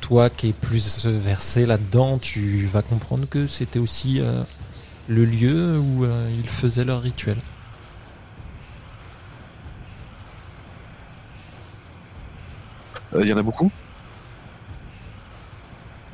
[0.00, 4.42] toi qui es plus versé là-dedans, tu vas comprendre que c'était aussi euh,
[5.06, 7.36] le lieu où euh, ils faisaient leur rituel.
[13.14, 13.70] Euh, Il y en a beaucoup?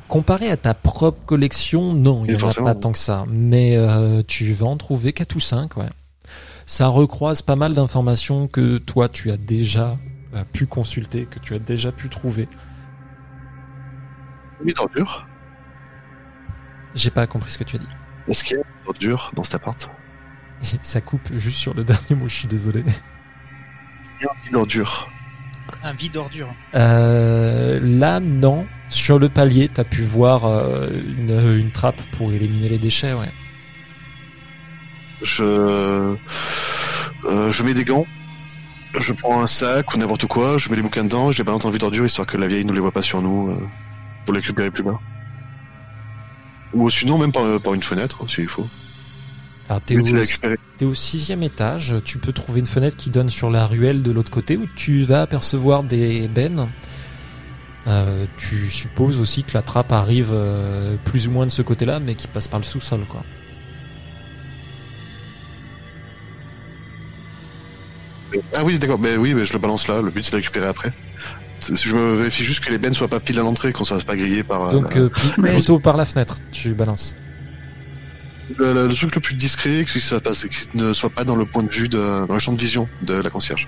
[0.07, 3.25] Comparé à ta propre collection, non, il n'y en a pas tant que ça.
[3.27, 5.89] Mais euh, tu vas en trouver 4 ou 5, ouais.
[6.65, 9.97] Ça recroise pas mal d'informations que toi tu as déjà
[10.33, 12.47] euh, pu consulter, que tu as déjà pu trouver.
[14.63, 15.27] Oui, d'ordures.
[16.95, 17.87] J'ai pas compris ce que tu as dit.
[18.27, 19.89] Est-ce qu'il y a des ordures dans cet appart?
[20.81, 22.83] Ça coupe juste sur le dernier mot, je suis désolé.
[24.19, 25.07] Il y a une ordure.
[25.83, 26.53] Un vide d'ordure.
[26.73, 28.65] Euh, là, non.
[28.89, 33.31] Sur le palier, t'as pu voir euh, une, une trappe pour éliminer les déchets, ouais.
[35.21, 36.15] Je euh,
[37.51, 38.05] je mets des gants.
[38.97, 41.63] Je prends un sac ou n'importe quoi, je mets les bouquins dedans, je les balance
[41.63, 43.59] dans le vide d'ordure histoire que la vieille ne les voit pas sur nous euh,
[44.25, 44.97] pour les récupérer plus bas.
[46.73, 48.67] Ou sinon même par, par une fenêtre s'il faut.
[49.67, 51.95] Alors, t'es au, au sixième étage.
[52.05, 55.03] Tu peux trouver une fenêtre qui donne sur la ruelle de l'autre côté où tu
[55.03, 56.67] vas apercevoir des bennes.
[57.87, 61.99] Euh, tu supposes aussi que la trappe arrive euh, plus ou moins de ce côté-là,
[61.99, 63.23] mais qui passe par le sous-sol, quoi.
[68.53, 70.41] Ah oui, d'accord, mais oui, mais je le balance là, le but c'est de le
[70.41, 70.93] récupérer après.
[71.73, 74.15] Je me vérifie juste que les bennes soient pas pile à l'entrée, qu'on soit pas
[74.15, 74.67] grillé par.
[74.67, 75.53] euh, Donc, euh, pl- Ouais.
[75.53, 77.15] plutôt par la fenêtre, tu balances.
[78.57, 81.35] le, le- le truc le plus discret, que ça passe, qu'il ne soit pas dans
[81.35, 83.67] le point de vue, de, dans le champ de vision de la concierge.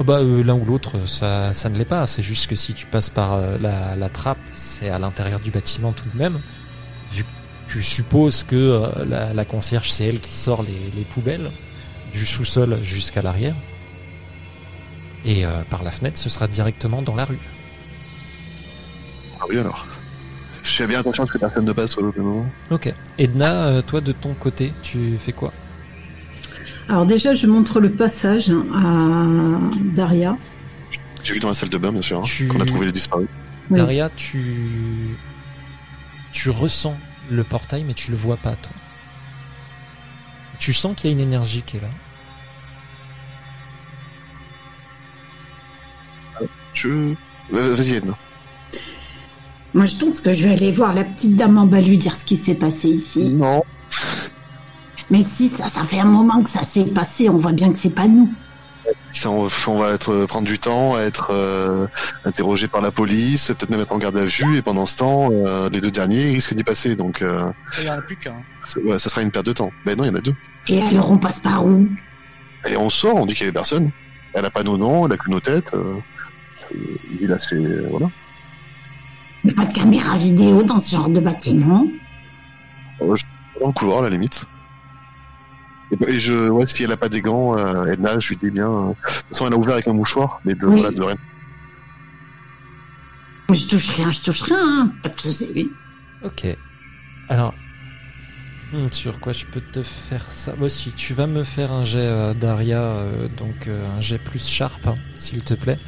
[0.00, 2.06] Ah bah euh, l'un ou l'autre, ça, ça ne l'est pas.
[2.06, 5.50] C'est juste que si tu passes par euh, la, la trappe, c'est à l'intérieur du
[5.50, 6.38] bâtiment tout de même.
[7.12, 7.28] Vu que
[7.72, 11.50] tu supposes que euh, la, la concierge, c'est elle qui sort les, les poubelles
[12.12, 13.54] du sous-sol jusqu'à l'arrière.
[15.24, 17.38] Et euh, par la fenêtre, ce sera directement dans la rue.
[19.40, 19.86] Ah oui alors.
[20.62, 22.46] Je fais bien attention à ce que personne ne passe sur l'autre moment.
[22.70, 22.92] Ok.
[23.18, 25.52] Edna, euh, toi de ton côté, tu fais quoi?
[26.88, 29.58] Alors déjà, je montre le passage à
[29.94, 30.36] Daria.
[31.22, 32.92] J'ai vu dans la salle de bain, bien sûr, hein, Tu- qu'on a trouvé les
[32.92, 33.28] disparus.
[33.70, 33.78] Oui.
[33.78, 34.42] Daria, tu
[36.32, 36.96] tu ressens
[37.30, 38.72] le portail, mais tu le vois pas toi.
[40.58, 41.88] Tu sens qu'il y a une énergie qui est là.
[46.74, 46.88] Je...
[46.88, 48.14] Euh, Vas-y, Edna.
[49.74, 52.14] Moi, je pense que je vais aller voir la petite dame en bas lui dire
[52.14, 53.24] ce qui s'est passé ici.
[53.24, 53.62] Non.
[55.10, 57.78] Mais si, ça, ça fait un moment que ça s'est passé, on voit bien que
[57.78, 58.32] c'est pas nous.
[59.12, 61.86] Ça, on, on va être, euh, prendre du temps à être euh,
[62.24, 65.30] interrogé par la police, peut-être même être en garde à vue, et pendant ce temps,
[65.32, 67.44] euh, les deux derniers risquent d'y passer, donc euh,
[67.78, 68.34] Il n'y en a plus qu'un.
[68.84, 69.70] ouais, ça sera une perte de temps.
[69.86, 70.34] Ben non, il y en a deux.
[70.68, 71.88] Et alors, on passe par où?
[72.66, 73.90] Et on sort, on dit qu'il y avait personne.
[74.32, 75.72] Elle a pas nos noms, elle a que nos têtes.
[76.74, 77.56] Euh, et là, c'est...
[77.56, 78.08] euh, Voilà.
[79.44, 81.86] Mais pas de caméra vidéo dans ce genre de bâtiment.
[83.00, 84.44] Dans le couloir, à la limite.
[85.90, 88.50] Et, et je, ouais, si elle a pas des gants, euh, Edna, je lui dis
[88.50, 88.70] bien.
[88.70, 90.80] euh, de toute façon, elle a ouvert avec un mouchoir, mais de, Oui.
[90.80, 91.16] voilà, de rien.
[93.52, 94.58] Je touche rien, je touche rien.
[94.62, 94.92] hein.
[95.02, 95.70] Pas de soucis.
[96.24, 96.46] Ok.
[97.28, 97.54] Alors,
[98.72, 100.54] hmm, sur quoi je peux te faire ça?
[100.56, 104.18] Moi aussi, tu vas me faire un jet euh, Daria, euh, donc euh, un jet
[104.18, 105.78] plus sharp, hein, s'il te plaît.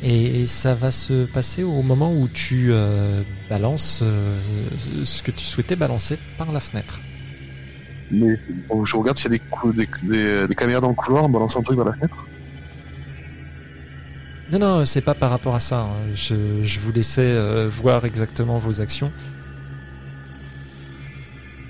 [0.00, 4.38] Et ça va se passer au moment où tu euh, balances euh,
[5.04, 7.00] ce que tu souhaitais balancer par la fenêtre.
[8.10, 8.34] Mais
[8.68, 11.24] bon, je regarde s'il y a des, cou- des, des, des caméras dans le couloir,
[11.24, 12.30] on balance un truc vers la fenêtre.
[14.48, 15.80] Non, non, c'est pas par rapport à ça.
[15.80, 16.12] hein.
[16.14, 19.12] Je, je vous laissais euh, voir exactement vos actions.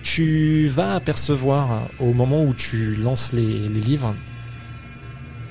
[0.00, 4.14] Tu vas apercevoir, au moment où tu lances les, les livres,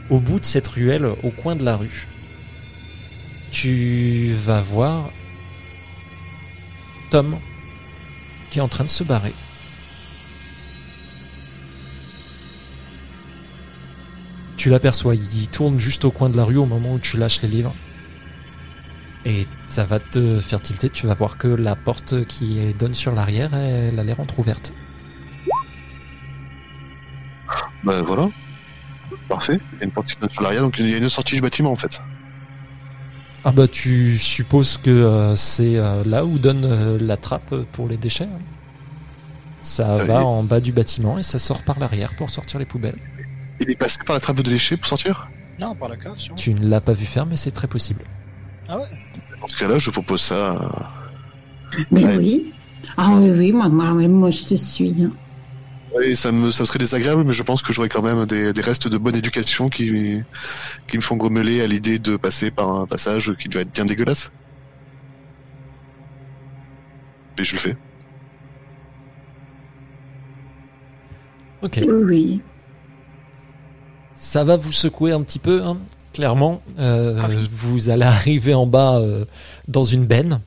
[0.09, 2.14] au bout de cette ruelle, au coin de la rue,
[3.55, 5.11] tu vas voir
[7.09, 7.37] Tom
[8.49, 9.33] qui est en train de se barrer.
[14.57, 17.41] Tu l'aperçois, il tourne juste au coin de la rue au moment où tu lâches
[17.43, 17.73] les livres.
[19.23, 23.13] Et ça va te faire tilter, tu vas voir que la porte qui donne sur
[23.13, 24.73] l'arrière, elle a l'air entr'ouverte.
[27.85, 28.27] Ben voilà,
[29.29, 31.09] parfait, il y a une porte qui donne sur l'arrière, donc il y a une
[31.09, 32.01] sortie du bâtiment en fait.
[33.47, 37.87] Ah bah tu supposes que euh, c'est euh, là où donne euh, la trappe pour
[37.87, 38.25] les déchets.
[38.25, 38.39] hein.
[39.61, 40.23] Ça Ah va oui.
[40.23, 42.97] en bas du bâtiment et ça sort par l'arrière pour sortir les poubelles.
[43.59, 45.27] Il est passé par la trappe de déchets pour sortir?
[45.59, 46.35] Non, par la cave, sûrement.
[46.37, 48.03] Tu ne l'as pas vu faire mais c'est très possible.
[48.67, 48.85] Ah ouais?
[49.39, 50.51] Dans ce cas-là, je propose ça.
[50.53, 50.91] à-
[51.91, 52.17] Mais Ouais.
[52.17, 52.53] oui.
[52.97, 54.95] Ah oui, oui, moi, moi, moi je te suis.
[55.03, 55.11] hein.
[55.95, 58.51] Oui, ça me, ça me serait désagréable, mais je pense que j'aurais quand même des,
[58.53, 60.21] des restes de bonne éducation qui,
[60.87, 63.85] qui me font grommeler à l'idée de passer par un passage qui doit être bien
[63.85, 64.31] dégueulasse.
[67.37, 67.77] Mais je le fais.
[71.61, 71.79] Ok.
[71.81, 72.41] Oui, oui.
[74.13, 75.77] Ça va vous secouer un petit peu, hein,
[76.13, 76.61] clairement.
[76.79, 77.49] Euh, Ah oui.
[77.51, 79.25] Vous allez arriver en bas euh,
[79.67, 80.41] dans une benne.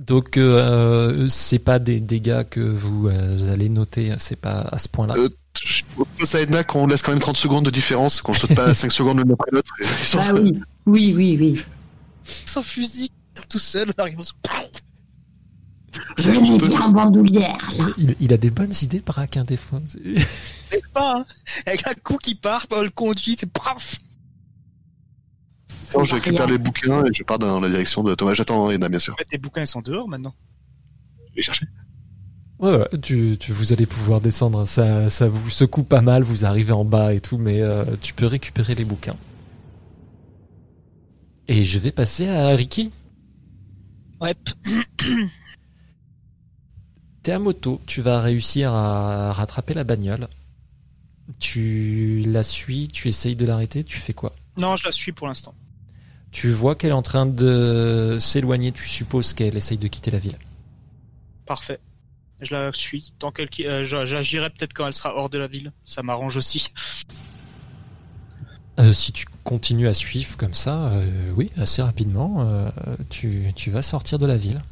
[0.00, 4.88] Donc euh, c'est pas des dégâts que vous euh, allez noter, c'est pas à ce
[4.88, 5.14] point-là.
[5.18, 5.28] Euh,
[5.62, 8.72] Je propose à Edna qu'on laisse quand même 30 secondes de différence, qu'on saute pas
[8.74, 9.70] 5 secondes l'une après l'autre.
[10.18, 10.58] Ah oui.
[10.86, 11.62] Oui, oui, oui.
[12.46, 13.10] Son fusil,
[13.50, 14.24] tout seul, on arrive au
[16.16, 17.84] Je bien en bandoulière, là.
[17.98, 19.80] Il, il a des bonnes idées, Braque, hein, des fois.
[20.02, 21.24] N'est-ce pas hein?
[21.66, 23.98] Avec un coup qui part, on le conduit, c'est paf
[25.90, 28.34] Attends, je récupère les bouquins et je pars dans la direction de Thomas.
[28.34, 29.14] J'attends Edna, bien sûr.
[29.14, 30.34] En fait, les bouquins, ils sont dehors maintenant.
[31.30, 31.66] Je vais chercher.
[32.60, 34.66] Ouais, ouais, tu, tu- vous allez pouvoir descendre.
[34.66, 38.12] Ça, ça vous secoue pas mal, vous arrivez en bas et tout, mais euh, tu
[38.14, 39.16] peux récupérer les bouquins.
[41.48, 42.92] Et je vais passer à Ricky.
[44.20, 44.34] Ouais.
[47.22, 50.28] T'es à moto, tu vas réussir à rattraper la bagnole.
[51.38, 54.34] Tu la suis, tu essayes de l'arrêter, tu fais quoi?
[54.56, 55.54] Non, je la suis pour l'instant.
[56.30, 60.18] Tu vois qu'elle est en train de s'éloigner, tu supposes qu'elle essaye de quitter la
[60.18, 60.38] ville.
[61.44, 61.80] Parfait.
[62.40, 63.12] Je la suis.
[63.18, 65.72] Tant qu'elle, euh, j'a- j'agirai peut-être quand elle sera hors de la ville.
[65.84, 66.68] Ça m'arrange aussi.
[68.78, 72.70] Euh, si tu continues à suivre comme ça, euh, oui, assez rapidement, euh,
[73.10, 74.62] tu, tu vas sortir de la ville.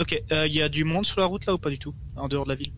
[0.00, 1.94] Ok, il y a du monde sur la route là ou pas du tout?
[2.16, 2.72] En dehors de la ville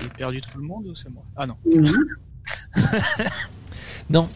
[0.00, 1.24] J'ai perdu tout le monde ou c'est moi?
[1.36, 1.56] Ah non.
[1.64, 1.90] Oui.
[4.10, 4.28] Non.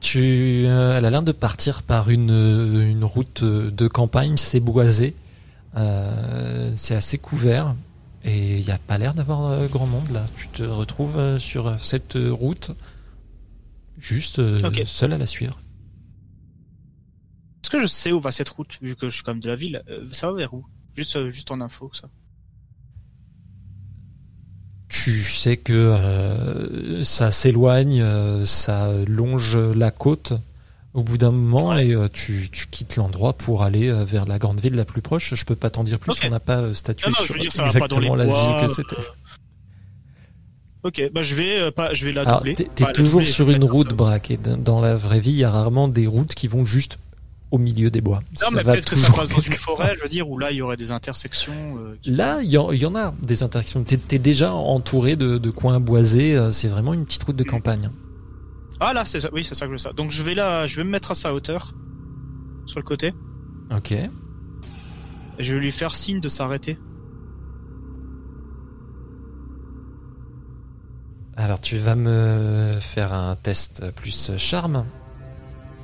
[0.00, 4.36] Tu, euh, elle a l'air de partir par une, euh, une route euh, de campagne,
[4.36, 5.14] c'est boisé.
[5.76, 7.74] Euh, c'est assez couvert.
[8.24, 10.26] Et il n'y a pas l'air d'avoir euh, grand monde là.
[10.34, 12.72] Tu te retrouves euh, sur cette route,
[13.98, 15.58] juste euh, seul à la suivre.
[17.64, 19.48] Est-ce que je sais où va cette route vu que je suis quand même de
[19.48, 19.82] la ville?
[19.88, 20.64] Euh, Ça va vers où?
[20.94, 22.08] Juste, euh, juste en info ça.
[25.04, 30.32] Tu sais que euh, ça s'éloigne, euh, ça longe la côte
[30.94, 34.58] au bout d'un moment et euh, tu, tu quittes l'endroit pour aller vers la grande
[34.58, 35.34] ville la plus proche.
[35.34, 37.66] Je peux pas t'en dire plus, on n'a pas statué Non, non, je sur dire,
[37.66, 38.96] exactement la bois, ville que c'était.
[40.82, 42.54] Ok, bah je vais pas, je vais la doubler.
[42.54, 43.92] t'es t'es Enfin, la toujours sur une route.
[43.92, 46.98] Braque, et dans la vraie vie, il y a rarement des routes qui vont juste
[47.50, 48.18] au milieu des bois.
[48.18, 50.50] Non, Ça mais peut-être que ça passe dans une forêt, je veux dire, où là
[50.50, 51.52] il y aurait des intersections.
[51.78, 53.84] euh, qui- Là, il y, y en a des interactions.
[53.84, 56.36] T'es es déjà entouré de, de coins boisés.
[56.36, 57.90] euh, C'est vraiment une petite route de campagne.
[58.80, 59.28] Ah là, c'est ça.
[59.32, 59.92] Oui, c'est ça que je veux ça.
[59.92, 61.72] Donc je vais là, je vais me mettre à sa hauteur,
[62.66, 63.14] sur le côté.
[63.74, 63.92] Ok.
[63.92, 64.10] Et
[65.38, 66.78] je vais lui faire signe de s'arrêter.
[71.36, 74.84] Alors, tu vas me faire un test plus charme.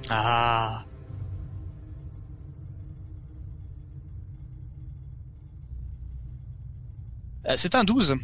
[0.09, 0.85] Ah.
[7.57, 8.15] C'est un 12.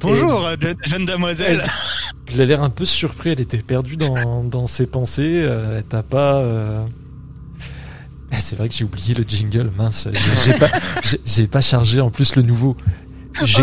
[0.00, 1.62] Bonjour, euh, de- jeune demoiselle.
[2.32, 3.30] Elle a l'air un peu surpris.
[3.30, 5.42] Elle était perdue dans, dans ses pensées.
[5.44, 6.36] euh, elle t'a pas.
[6.36, 6.84] euh,
[8.32, 9.70] C'est vrai que j'ai oublié le jingle.
[9.76, 10.08] Mince,
[10.44, 10.68] j'ai- pas,
[11.02, 12.76] j'ai- j'ai pas chargé en plus le nouveau.
[13.40, 13.62] Oh j'ai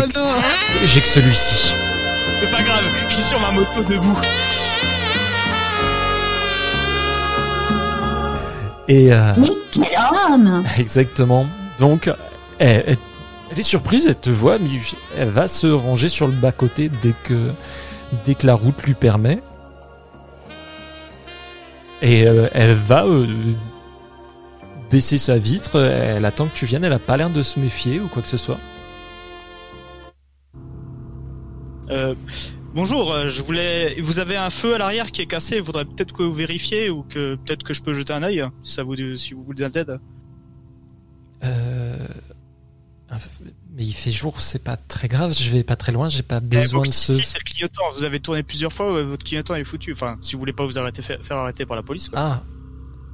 [1.00, 1.74] que celui-ci.
[2.40, 4.18] c'est pas grave, je suis sur ma moto debout.
[8.88, 9.84] Et euh, Mais quel
[10.30, 11.46] homme Exactement.
[11.78, 12.10] Donc,
[12.62, 12.96] elle, elle-
[13.50, 14.68] elle est surprise, elle te voit, mais
[15.16, 17.52] elle va se ranger sur le bas-côté dès que,
[18.24, 19.40] dès que la route lui permet.
[22.00, 23.26] Et euh, elle va euh,
[24.90, 28.00] baisser sa vitre, elle attend que tu viennes, elle a pas l'air de se méfier
[28.00, 28.58] ou quoi que ce soit.
[31.90, 32.14] Euh,
[32.74, 34.00] bonjour, je voulais.
[34.00, 35.56] Vous avez un feu à l'arrière qui est cassé.
[35.58, 38.44] Il faudrait peut-être que vous vérifiez ou que peut-être que je peux jeter un œil.
[38.64, 40.00] Si ça vous, si vous voulez de l'aide.
[41.44, 42.06] Euh,
[43.74, 46.40] mais il fait jour, c'est pas très grave, je vais pas très loin, j'ai pas
[46.40, 47.14] besoin de ce...
[47.14, 47.82] si, c'est le clignotant.
[47.96, 48.92] Vous avez tourné plusieurs fois.
[48.92, 49.92] ouais, votre clignotant est foutu.
[49.92, 52.08] Enfin, si vous voulez pas vous arrêter, faire, faire arrêter par la police.
[52.08, 52.18] Quoi.
[52.20, 52.42] Ah,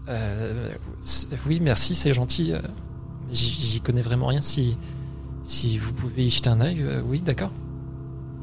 [0.09, 0.71] Euh,
[1.47, 2.53] oui, merci, c'est gentil.
[2.53, 2.61] euh,
[3.31, 4.41] J'y connais vraiment rien.
[4.41, 4.77] Si,
[5.43, 7.51] si vous pouvez y jeter un œil, euh, oui, d'accord.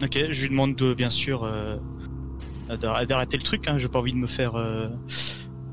[0.03, 1.77] Ok, je lui demande de, bien sûr euh,
[2.79, 3.67] d'ar- d'arrêter le truc.
[3.67, 3.77] Hein.
[3.77, 4.55] J'ai pas envie de me faire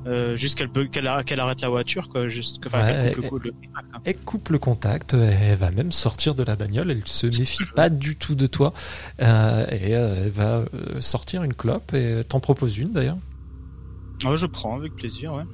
[0.07, 0.57] euh, euh, juste
[0.91, 2.29] qu'elle arrête la voiture, quoi.
[2.29, 3.99] Juste, enfin, Ouais, coupe et- le contact, hein.
[4.05, 7.89] Elle coupe le contact, elle va même sortir de la bagnole, elle se méfie pas
[7.89, 8.73] du tout de toi.
[9.21, 13.19] Euh, et euh, elle va euh, sortir une clope et t'en propose une d'ailleurs.
[14.25, 15.35] Ouais, je prends avec plaisir.
[15.35, 15.45] Ouais.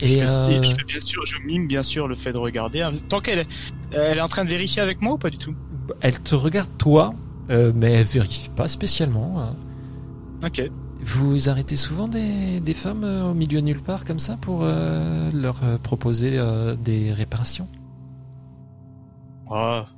[0.00, 2.38] Et je, fais, euh, je fais bien sûr, je mime bien sûr le fait de
[2.38, 2.80] regarder.
[2.82, 2.92] hein.
[3.08, 3.46] Tant qu'elle est,
[3.92, 5.54] elle est en train de vérifier avec moi ou pas du tout?
[6.00, 7.14] Elle te regarde toi,
[7.50, 9.40] euh, mais elle vérifie pas spécialement.
[9.40, 9.54] hein.
[10.44, 10.62] Ok.
[11.04, 14.60] Vous arrêtez souvent des, des femmes euh, au milieu de nulle part comme ça pour
[14.62, 16.40] euh, leur euh, proposer
[16.78, 17.68] des réparations?
[19.50, 19.88] Ah,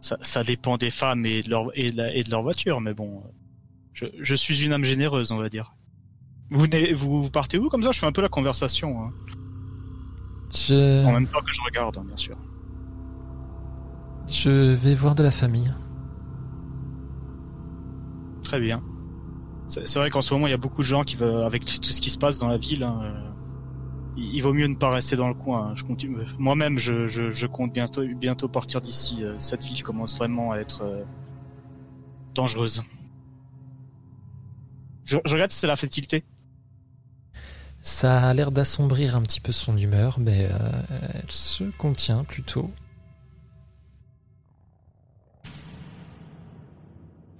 [0.00, 2.80] ça, ça dépend des femmes et de leur et de, la- et de leur voiture,
[2.80, 3.22] mais bon,
[3.92, 5.74] je, je suis une âme généreuse, on va dire.
[6.50, 7.92] Vous, venez- vous, vous partez où comme ça?
[7.92, 9.10] Je fais un peu la conversation, hein.
[10.54, 12.36] je, en même temps que je regarde, hein, bien sûr.
[14.28, 15.72] je vais voir de la famille.
[18.42, 18.82] Très bien.
[19.68, 21.90] C'est vrai qu'en ce moment, il y a beaucoup de gens qui veulent, avec tout
[21.90, 23.30] ce qui se passe dans la ville, hein, euh,
[24.16, 25.68] il, il vaut mieux ne pas rester dans le coin.
[25.70, 25.74] hein.
[25.76, 29.24] Je continue, moi-même, je, je, je compte bientôt, bientôt partir d'ici.
[29.24, 31.04] euh, Cette ville commence vraiment à être euh,
[32.34, 32.82] dangereuse.
[35.04, 36.24] Je, je regarde si c'est la fertilité.
[37.80, 40.82] Ça a l'air d'assombrir un petit peu son humeur, mais euh,
[41.12, 42.70] elle se contient plutôt.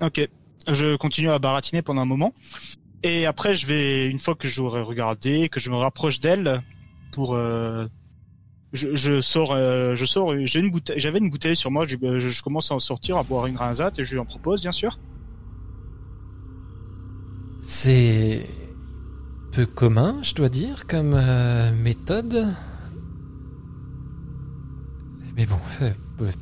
[0.01, 0.29] Ok.
[0.67, 2.33] Je continue à baratiner pendant un moment.
[3.03, 6.63] Et après, je vais, une fois que j'aurai regardé, que je me rapproche d'elle,
[7.13, 7.87] pour, euh,
[8.73, 12.43] je, sors, euh, je sors, j'ai une bouteille, j'avais une bouteille sur moi, je, je
[12.43, 14.99] commence à en sortir, à boire une rinsate, et je lui en propose, bien sûr.
[17.61, 18.47] C'est
[19.53, 22.49] peu commun, je dois dire, comme euh, méthode.
[25.37, 25.93] Mais bon, euh,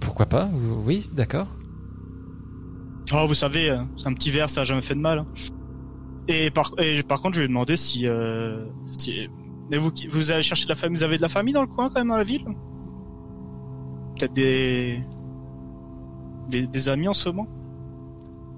[0.00, 0.48] pourquoi pas
[0.84, 1.48] Oui, d'accord.
[3.14, 5.18] Oh, vous savez, euh, c'est un petit verre, ça a jamais fait de mal.
[5.20, 5.26] hein.
[6.28, 8.64] Et par, et par contre, je lui ai demandé si, euh,
[8.98, 9.28] si,
[9.70, 11.66] mais vous, vous allez chercher de la famille, vous avez de la famille dans le
[11.66, 12.44] coin, quand même, dans la ville?
[14.18, 15.02] Peut-être des,
[16.48, 17.48] des, des amis en ce moment?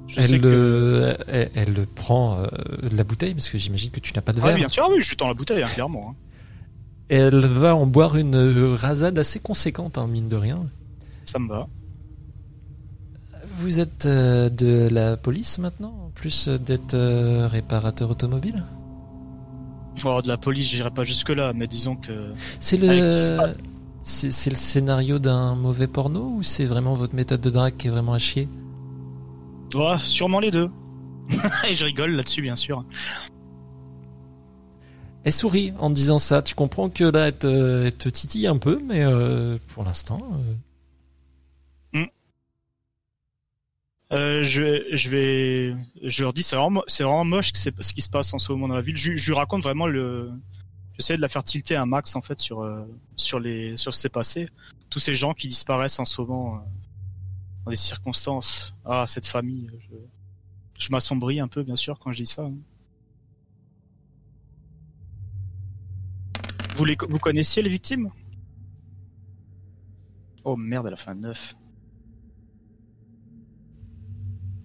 [0.06, 2.46] Je sais Elle, que- euh, elle, elle prend euh,
[2.92, 4.56] la bouteille, parce que j'imagine que tu n'as pas de Ah, verre.
[4.56, 6.10] bien sûr, oui, je lui tends la bouteille, hein, clairement.
[6.10, 6.14] hein.
[7.08, 10.60] Elle va en boire une rasade assez conséquente, hein, mine de rien.
[11.24, 11.66] Ça me va.
[13.58, 18.64] Vous êtes euh, de la police maintenant, en plus d'être euh, réparateur automobile?
[19.96, 22.32] De la police, j'irai pas jusque là, mais disons que.
[22.58, 23.58] C'est le passe.
[24.02, 27.86] c'est c'est le scénario d'un mauvais porno ou c'est vraiment votre méthode de drague qui
[27.86, 28.48] est vraiment à chier?
[29.74, 30.68] Oh, sûrement les deux.
[31.68, 32.84] et je rigole là-dessus, bien sûr.
[35.22, 36.42] Elle sourit en disant ça.
[36.42, 40.20] Tu comprends que là, elle te, elle te titille un peu, mais euh, pour l'instant,
[44.14, 48.00] euh, je, vais- je vais, je leur dis, c'est vraiment, c'est vraiment moche ce qui
[48.02, 48.96] se passe en ce moment dans la ville.
[48.96, 50.30] Je, je lui raconte vraiment le,
[50.98, 52.84] j'essaie de la faire tilter un max en fait sur, euh,
[53.16, 54.48] sur les, sur ce qui s'est passé.
[54.90, 56.58] Tous ces gens qui disparaissent en ce moment euh,
[57.64, 58.74] dans des circonstances.
[58.84, 59.68] Ah, cette famille.
[59.90, 59.96] Je,
[60.78, 62.42] je m'assombris un peu, bien sûr, quand je dis ça.
[62.42, 62.52] hein.
[66.76, 68.10] Vous les, vous connaissiez les victimes?
[70.44, 71.56] Oh merde, elle a fait un 9.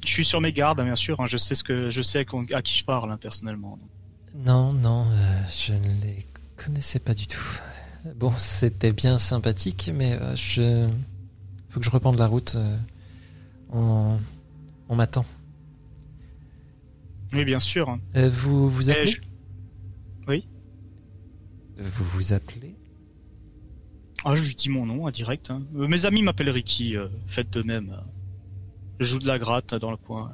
[0.05, 1.19] Je suis sur mes gardes, hein, bien sûr.
[1.19, 3.77] hein, je sais ce que je sais à, qui je parle hein, personnellement.
[4.35, 7.59] non, non, euh, je ne les connaissais pas du tout.
[8.15, 10.89] Bon, c'était bien sympathique, mais euh, je
[11.69, 12.55] faut que je reprenne la route.
[12.55, 12.77] euh,
[13.71, 14.17] on
[14.87, 15.25] on m'attend.
[17.33, 17.97] Oui, bien sûr.
[18.15, 19.21] Euh, vous vous Eh, appelez je-
[20.27, 20.47] Oui.
[21.77, 22.75] Vous vous appelez
[24.25, 25.51] Ah, je lui dis mon nom, hein, direct.
[25.73, 26.95] mes amis m'appellent Ricky.
[27.27, 27.95] faites de même.
[28.99, 30.31] Je joue de la gratte dans le coin.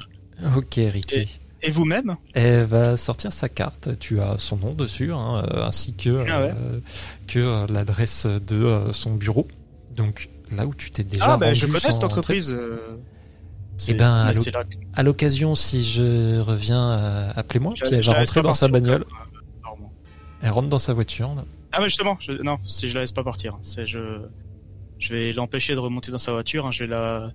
[0.56, 1.40] Ok, Ricky.
[1.62, 2.16] Et vous-même?
[2.34, 3.98] Elle va sortir sa carte.
[4.00, 6.54] Tu as son nom dessus, hein, euh, ainsi que, Ah ouais.
[6.56, 6.80] euh,
[7.28, 9.48] que euh, l'adresse de euh, son bureau.
[9.96, 12.52] Donc là où tu t'es déjà Ah, ben je rendu connais cette entreprise.
[12.52, 12.78] euh,
[13.78, 14.32] c'est- Eh ben,
[14.94, 17.74] À l'occasion, si je reviens, appelez-moi.
[17.76, 19.06] je- Puis elle je va rentrer dans sa bagnole.
[20.42, 21.34] Elle rentre dans sa voiture.
[21.34, 21.46] là.
[21.72, 24.22] Ah, mais justement, je, non, si je la laisse pas partir, c'est je,
[25.00, 26.66] je vais l'empêcher de remonter dans sa voiture.
[26.66, 27.32] hein, je vais la,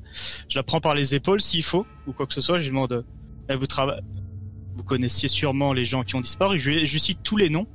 [0.48, 2.58] je la prends par les épaules s'il faut ou quoi que ce soit.
[2.58, 3.04] Je lui demande,
[3.48, 4.00] eh, vous travaillez,
[4.76, 6.58] vous connaissiez sûrement les gens qui ont disparu.
[6.58, 7.66] Je lui, je lui cite tous les noms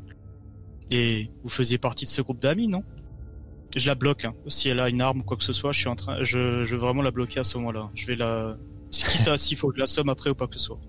[0.92, 2.84] et vous faisiez partie de ce groupe d'amis, non?
[3.76, 4.26] Je la bloque.
[4.26, 4.34] hein.
[4.48, 6.64] Si elle a une arme ou quoi que ce soit, je suis en train, je,
[6.66, 7.90] je veux vraiment la bloquer à ce moment-là.
[7.96, 8.58] Je vais la,
[9.38, 10.80] s'il faut que je la somme après ou pas que ce soit.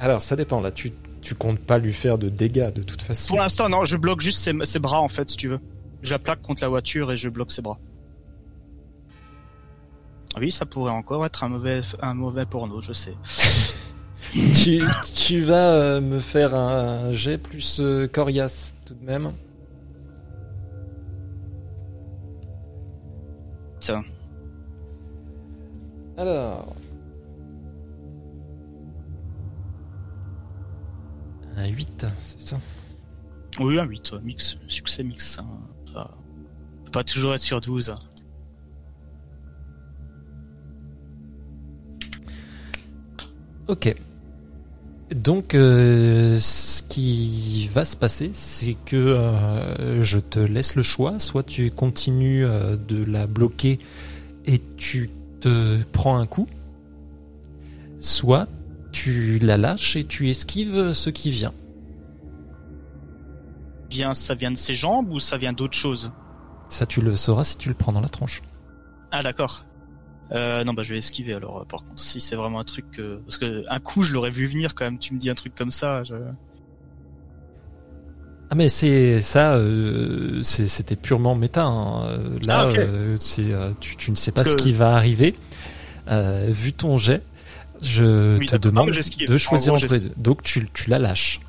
[0.00, 0.60] Alors, ça dépend.
[0.60, 0.92] Là, tu,
[1.22, 3.28] tu comptes pas lui faire de dégâts de toute façon.
[3.28, 5.60] Pour l'instant, non, je bloque juste ses, ses bras en fait, si tu veux.
[6.02, 7.78] Je la plaque contre la voiture et je bloque ses bras.
[10.40, 13.14] Oui, ça pourrait encore être un mauvais, un mauvais porno, je sais.
[14.32, 14.82] tu,
[15.14, 19.32] tu vas euh, me faire un, jet plus euh, coriace tout de même.
[23.80, 24.02] Tiens.
[26.16, 26.74] Alors.
[31.56, 32.56] Un 8, c'est ça?
[33.60, 35.38] Oui, un 8, ouais, mix, succès mix.
[35.38, 35.44] hein.
[35.92, 36.10] Ça
[36.84, 37.90] peut pas toujours être sur 12.
[37.90, 37.98] hein.
[43.68, 43.94] Ok.
[45.14, 51.18] Donc, euh, ce qui va se passer, c'est que euh, je te laisse le choix.
[51.18, 53.78] Soit tu continues euh, de la bloquer
[54.46, 55.10] et tu
[55.40, 56.46] te prends un coup,
[57.98, 58.48] soit
[58.92, 61.52] tu la lâches et tu esquives ce qui vient.
[63.88, 66.10] Bien, ça vient de ses jambes ou ça vient d'autre chose?
[66.68, 68.42] Ça, tu le sauras si tu le prends dans la tronche.
[69.10, 69.64] Ah d'accord.
[70.32, 72.86] Euh, non bah je vais esquiver alors euh, par contre si c'est vraiment un truc
[72.92, 73.16] que...
[73.26, 75.54] parce que un coup je l'aurais vu venir quand même tu me dis un truc
[75.54, 76.14] comme ça je...
[78.50, 81.64] Ah mais c'est ça, euh, c'est- c'était purement méta.
[81.64, 82.04] hein.
[82.06, 83.16] Euh, Là, Ah, euh,
[83.80, 85.34] tu, tu ne sais pas Parce ce que- qui va arriver.
[86.08, 87.22] Euh, vu ton jet,
[87.82, 90.12] je Oui, te demande de En choisir gros, entre les deux.
[90.16, 91.40] Donc tu, tu la lâches.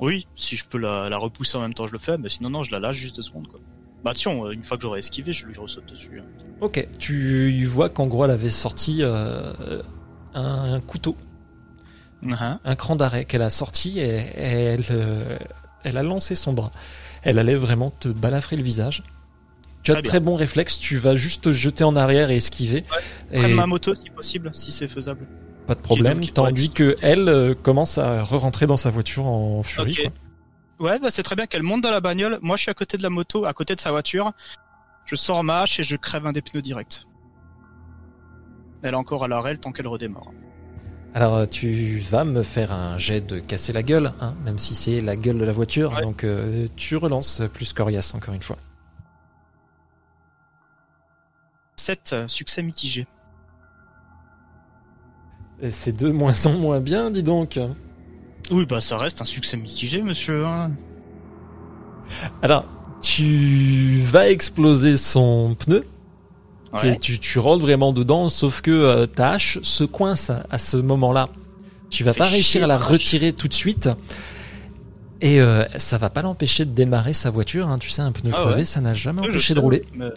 [0.00, 2.50] oui si je peux la, la repousser en même temps je le fais mais sinon
[2.50, 3.60] non je la lâche juste deux secondes quoi
[4.06, 6.24] bah tiens euh, une fois que j'aurai esquivé je lui ressaute dessus hein.
[6.60, 6.86] Ok.
[6.98, 9.52] Tu vois qu'en gros elle avait sorti euh,
[10.34, 11.16] un, un couteau,
[12.22, 12.58] Mhm.
[12.64, 15.38] un cran d'arrêt qu'elle a sorti et, et elle, euh,
[15.84, 16.70] elle a lancé son bras.
[17.22, 19.02] Elle allait vraiment te balafrer le visage.
[19.82, 20.78] Tu as de très bons réflexes.
[20.80, 22.84] Tu vas juste te jeter en arrière et esquiver.
[23.32, 25.26] Prenne ma moto si possible si c'est faisable
[25.66, 29.94] Pas de problème, tandis que elle euh, commence à re-rentrer dans sa voiture en furie.
[29.94, 30.12] Quoi.
[30.78, 32.38] Ouais, bah c'est très bien qu'elle monte dans la bagnole.
[32.42, 34.32] Moi, je suis à côté de la moto, à côté de sa voiture.
[35.04, 37.06] Je sors ma hache et je crève un des pneus direct.
[38.82, 40.30] Elle est encore à l'arrêt tant qu'elle redémarre.
[41.14, 44.74] Alors euh, tu vas me faire un jet de casser la gueule, hein, même si
[44.74, 45.94] c'est la gueule de la voiture.
[45.94, 46.02] Ouais.
[46.02, 48.58] Donc euh, tu relances plus coriace encore une fois.
[51.76, 53.06] 7, euh, succès mitigé.
[55.70, 57.58] C'est de moins en moins bien, dis donc.
[58.50, 60.46] Oui, bah ça reste un succès mitigé, monsieur.
[60.46, 60.70] hein.
[62.42, 62.64] Alors
[63.02, 65.84] tu vas exploser son pneu.
[66.78, 66.98] Tu- Ouais.
[66.98, 71.28] Tu, tu rentres vraiment dedans, sauf que euh, ta hache se coince à, ce moment-là.
[71.88, 73.88] Tu vas pas réussir à la retirer tout de suite.
[75.22, 77.68] Et euh, ça va pas l'empêcher de démarrer sa voiture.
[77.68, 77.78] hein.
[77.78, 78.64] Tu sais, un pneu Ah crevé, ouais.
[78.66, 79.84] ça n'a jamais empêché de rouler.
[79.94, 80.10] mais-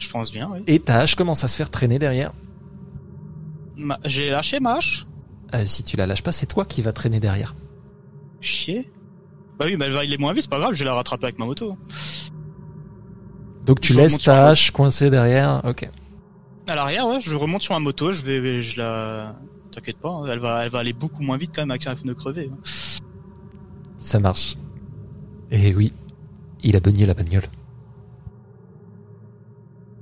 [0.00, 0.60] Je pense bien, oui.
[0.68, 2.32] Et ta hache commence à se faire traîner derrière.
[3.76, 5.06] Ma- J'ai lâché ma hache
[5.54, 7.54] Euh, si tu la lâches pas, c'est toi qui va traîner derrière.
[8.40, 8.90] Chier.
[9.58, 11.24] Bah oui, mais elle va aller moins vite, c'est pas grave, je vais la rattraper
[11.26, 11.76] avec ma moto.
[13.64, 15.60] Donc tu Je laisses ta hache coincée derrière.
[15.64, 15.88] Ok.
[16.66, 19.36] À l'arrière, ouais, je remonte sur ma moto, je vais, je la...
[19.70, 21.94] T'inquiète pas, hein, elle va, elle va aller beaucoup moins vite quand même avec un
[21.96, 22.50] pneu crevé.
[22.52, 22.58] hein.
[23.98, 24.56] Ça marche.
[25.50, 25.92] Et oui,
[26.62, 27.44] il a beugné la bagnole.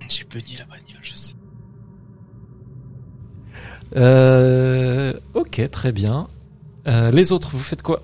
[0.08, 0.71] J'ai beugné la bagnole,
[3.96, 6.26] Euh, ok, très bien.
[6.86, 8.02] Euh, les autres, vous faites quoi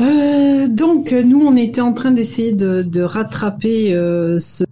[0.00, 4.64] Euh, donc, nous, on était en train d'essayer de, de rattraper euh, ce,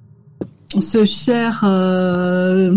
[0.80, 2.72] ce cher euh,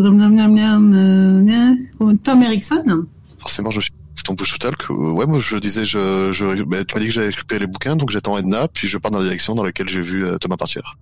[2.23, 3.05] Tom Erickson.
[3.39, 3.91] Forcément, je suis
[4.23, 4.89] ton push to talk.
[4.89, 7.67] Euh, Ouais, moi je disais, je, je, bah, tu m'as dit que j'avais récupéré les
[7.67, 10.37] bouquins, donc j'attends Edna, puis je pars dans la direction dans laquelle j'ai vu euh,
[10.37, 10.97] Thomas partir.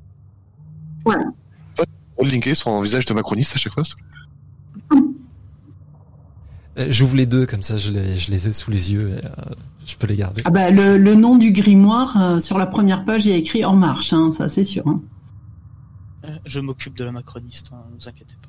[1.06, 1.24] Voilà.
[1.26, 1.32] Toi,
[2.24, 3.84] linké sur un visage de macroniste à chaque fois.
[6.78, 9.26] Euh, J'ouvre les deux, comme ça je les, je les ai sous les yeux et
[9.26, 9.32] euh,
[9.86, 10.42] je peux les garder.
[10.46, 13.38] Ah bah, le, le nom du grimoire, euh, sur la première page, il y a
[13.38, 14.88] écrit En Marche, hein, ça c'est sûr.
[14.88, 15.02] hein.
[16.46, 18.48] Je m'occupe de la macroniste, hein, ne vous inquiétez pas.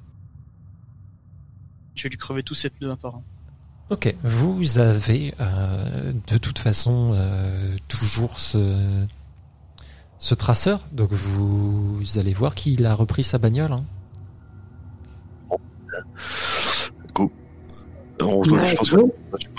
[1.95, 3.23] Je vais lui crever tous ses pneus un par un.
[3.91, 9.05] Ok, vous avez euh, de toute façon euh, toujours ce,
[10.23, 13.73] ce traceur, donc vous, allez voir qu'il a repris sa bagnole.
[13.73, 13.85] hein.
[18.21, 19.13] On, Ouais, je pense que go.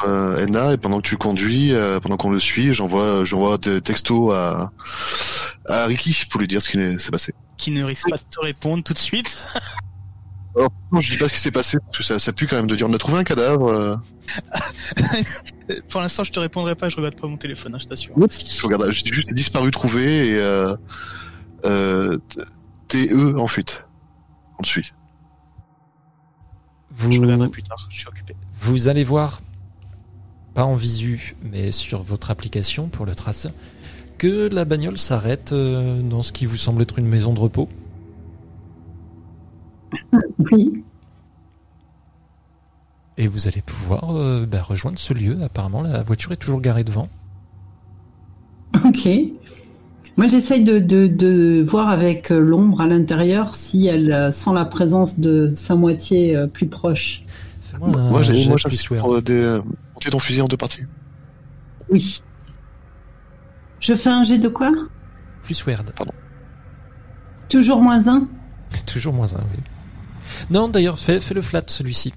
[0.05, 3.81] euh, Edna, et pendant que tu conduis, euh, pendant qu'on le suit, j'envoie, j'envoie des
[3.81, 4.71] textos à,
[5.67, 7.33] à Ricky pour lui dire ce qui s'est passé.
[7.57, 9.45] Qui ne risque pas de te répondre tout de suite.
[10.55, 12.55] Alors, non, je dis pas ce qui s'est passé, parce que ça, ça pue quand
[12.55, 13.67] même de dire on a trouvé un cadavre.
[13.69, 13.95] euh,
[15.89, 18.13] Pour l'instant, je te répondrai pas, je regarde pas mon téléphone, hein, je t'assure.
[18.17, 20.75] je regarde, j'ai juste disparu, trouvé et euh,
[21.65, 22.17] euh,
[22.87, 23.83] TE en fuite.
[24.59, 24.93] On suit.
[26.95, 28.35] Vous, Je reviendrai plus tard, je suis occupé.
[28.61, 29.41] vous allez voir,
[30.53, 33.51] pas en visu, mais sur votre application pour le traceur,
[34.19, 37.67] que la bagnole s'arrête euh, dans ce qui vous semble être une maison de repos.
[40.51, 40.83] Oui.
[43.17, 45.37] Et vous allez pouvoir euh, bah, rejoindre ce lieu.
[45.43, 47.09] Apparemment, la voiture est toujours garée devant.
[48.85, 49.07] Ok.
[50.17, 54.53] Moi, j'essaye de, de, de voir avec euh, l'ombre à l'intérieur si elle euh, sent
[54.53, 57.23] la présence de sa moitié euh, plus proche.
[57.73, 58.57] Un Moi, j'ai, moi,
[58.99, 59.61] pour des, euh,
[59.95, 60.83] monter ton fusil en deux parties.
[61.89, 62.21] Oui.
[63.79, 64.71] Je fais un jet de quoi?
[65.41, 65.91] Plus weird.
[67.49, 68.27] Toujours moins un?
[68.85, 69.63] Toujours moins un, oui.
[70.49, 72.13] Non, d'ailleurs, fais, fais le flat, celui-ci.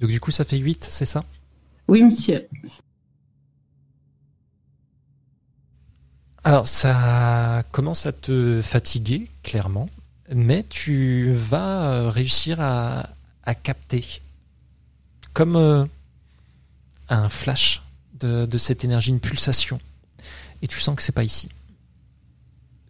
[0.00, 1.24] Donc du coup, ça fait 8, c'est ça?
[1.88, 2.48] Oui, monsieur.
[6.42, 9.88] Alors, ça commence à te fatiguer, clairement,
[10.34, 13.08] mais tu vas euh, réussir à,
[13.44, 14.20] à capter,
[15.32, 15.86] comme euh,
[17.08, 17.82] un flash
[18.20, 19.80] de, de cette énergie, une pulsation,
[20.60, 21.48] et tu sens que c'est pas ici.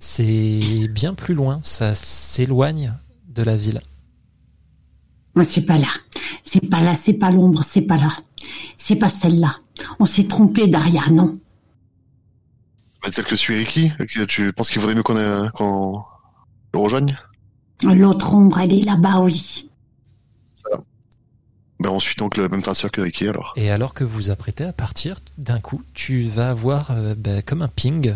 [0.06, 2.93] C'est bien plus loin, ça s'éloigne
[3.26, 3.81] de la ville.
[5.35, 5.89] Moi, c'est pas là.
[6.44, 8.10] C'est pas là, c'est pas l'ombre, c'est pas là.
[8.76, 9.56] C'est pas celle-là.
[9.98, 11.39] On s'est trompé, Daria, non.
[13.02, 16.02] Bah, celle que suit Ricky, que tu penses qu'il vaudrait mieux qu'on, qu'on
[16.74, 17.16] le rejoigne?
[17.82, 19.70] L'autre ombre, elle est là-bas, oui.
[21.81, 23.55] Ben, on suit donc le même traceur que Ricky alors.
[23.56, 27.40] Et alors que vous vous apprêtez à partir, d'un coup, tu vas avoir euh, ben,
[27.40, 28.14] comme un ping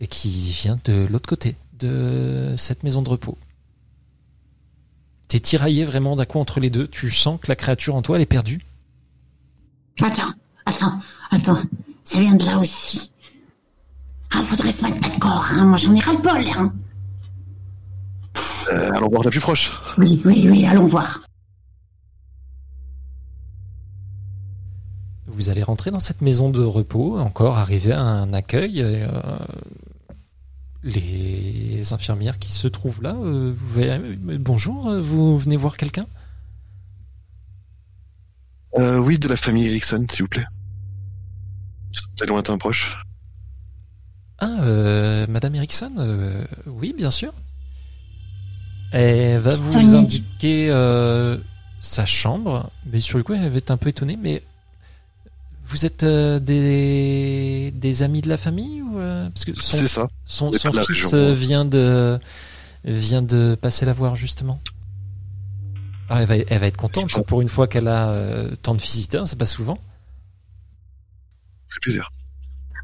[0.00, 3.36] et qui vient de l'autre côté de cette maison de repos.
[5.28, 6.88] T'es tiraillé vraiment d'un coup entre les deux.
[6.88, 8.60] Tu sens que la créature en toi, elle est perdue.
[10.00, 10.32] Attends,
[10.64, 11.00] attends,
[11.30, 11.58] attends.
[12.04, 13.12] Ça vient de là aussi.
[14.32, 15.64] Ah, faudrait se mettre d'accord, hein.
[15.64, 16.72] Moi, j'en ai ras-le-bol, hein.
[18.70, 19.72] Euh, allons voir la plus proche.
[19.98, 21.22] Oui, oui, oui, allons voir.
[25.26, 28.80] Vous allez rentrer dans cette maison de repos, encore arriver à un accueil.
[28.80, 29.38] et, euh,
[30.88, 35.76] les infirmières qui se trouvent là, euh, vous voyez, euh, bonjour, euh, vous venez voir
[35.76, 36.06] quelqu'un?
[38.74, 40.46] Euh, oui, de la famille Erickson, s'il vous plaît.
[42.18, 42.96] Des lointains proches.
[44.38, 47.32] Ah, euh, Madame Erickson, euh, oui, bien sûr.
[48.92, 51.38] Elle va vous indiquer euh,
[51.80, 54.42] sa chambre, mais sur le coup, elle va être un peu étonnée, mais
[55.68, 59.88] vous êtes euh, des, des amis de la famille ou euh, parce que son, C'est
[59.88, 60.08] ça.
[60.24, 62.18] son, fils région, euh, vient de
[62.84, 64.60] vient de passer la voir justement.
[66.08, 68.74] Ah, elle, va, elle va être contente C'est pour une fois qu'elle a euh, tant
[68.74, 69.76] de visiteurs, c'est pas souvent.
[71.68, 72.10] Ça fait plaisir.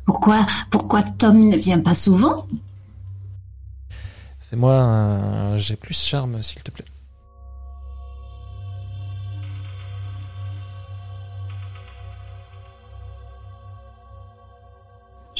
[0.05, 2.47] Pourquoi, pourquoi Tom ne vient pas souvent?
[4.40, 6.85] Fais-moi un j'ai plus charme, s'il te plaît.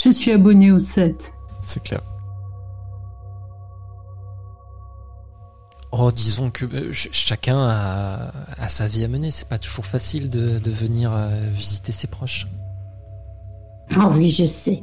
[0.05, 1.33] Je suis abonné au 7.
[1.63, 2.03] C'est clair.
[5.93, 9.31] Oh, disons que euh, ch- chacun a, a sa vie à mener.
[9.31, 12.47] C'est pas toujours facile de, de venir euh, visiter ses proches.
[13.97, 14.83] Oh oui, je sais.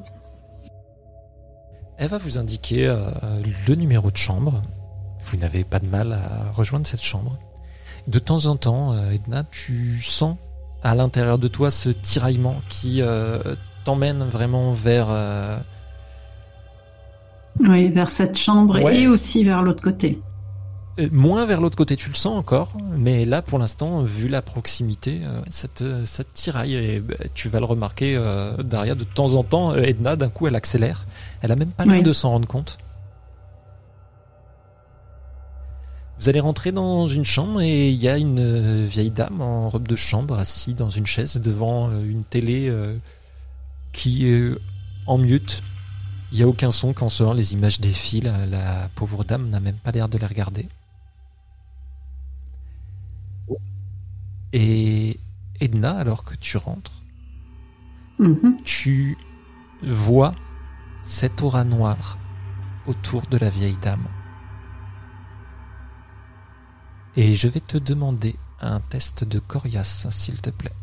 [1.98, 3.12] Elle va vous indiquer euh,
[3.68, 4.64] le numéro de chambre.
[5.20, 7.38] Vous n'avez pas de mal à rejoindre cette chambre.
[8.08, 10.36] De temps en temps, Edna, tu sens
[10.82, 15.58] à l'intérieur de toi ce tiraillement qui euh, t'emmène vraiment vers euh,
[17.60, 19.02] Oui, vers cette chambre Ouais.
[19.02, 20.20] et aussi vers l'autre côté.
[21.00, 24.42] Euh, Moins vers l'autre côté, tu le sens encore, mais là pour l'instant, vu la
[24.42, 26.04] proximité, cette, euh,
[26.34, 30.30] tiraille, et, bah, tu vas le remarquer, euh, Daria, de temps en temps, Edna, d'un
[30.30, 31.06] coup, elle accélère.
[31.42, 32.04] Elle a même pas l'air Oui.
[32.04, 32.78] de s'en rendre compte.
[36.20, 39.88] Vous allez rentrer dans une chambre et il y a une vieille dame en robe
[39.88, 42.72] de chambre assise dans une chaise devant une télé
[43.92, 44.52] qui est
[45.08, 45.64] en mute.
[46.32, 48.34] Il n'y a aucun son quand sort, les images défilent.
[48.50, 50.70] La pauvre dame n'a même pas l'air de les regarder.
[54.54, 55.20] Et
[55.60, 57.04] Edna, alors que tu rentres,
[58.20, 58.58] Mhm.
[58.64, 59.18] tu
[59.84, 60.34] vois
[61.04, 62.18] cette aura noire
[62.86, 64.08] autour de la vieille dame.
[67.16, 70.76] Et je vais te demander un test de coriace, s'il te plaît.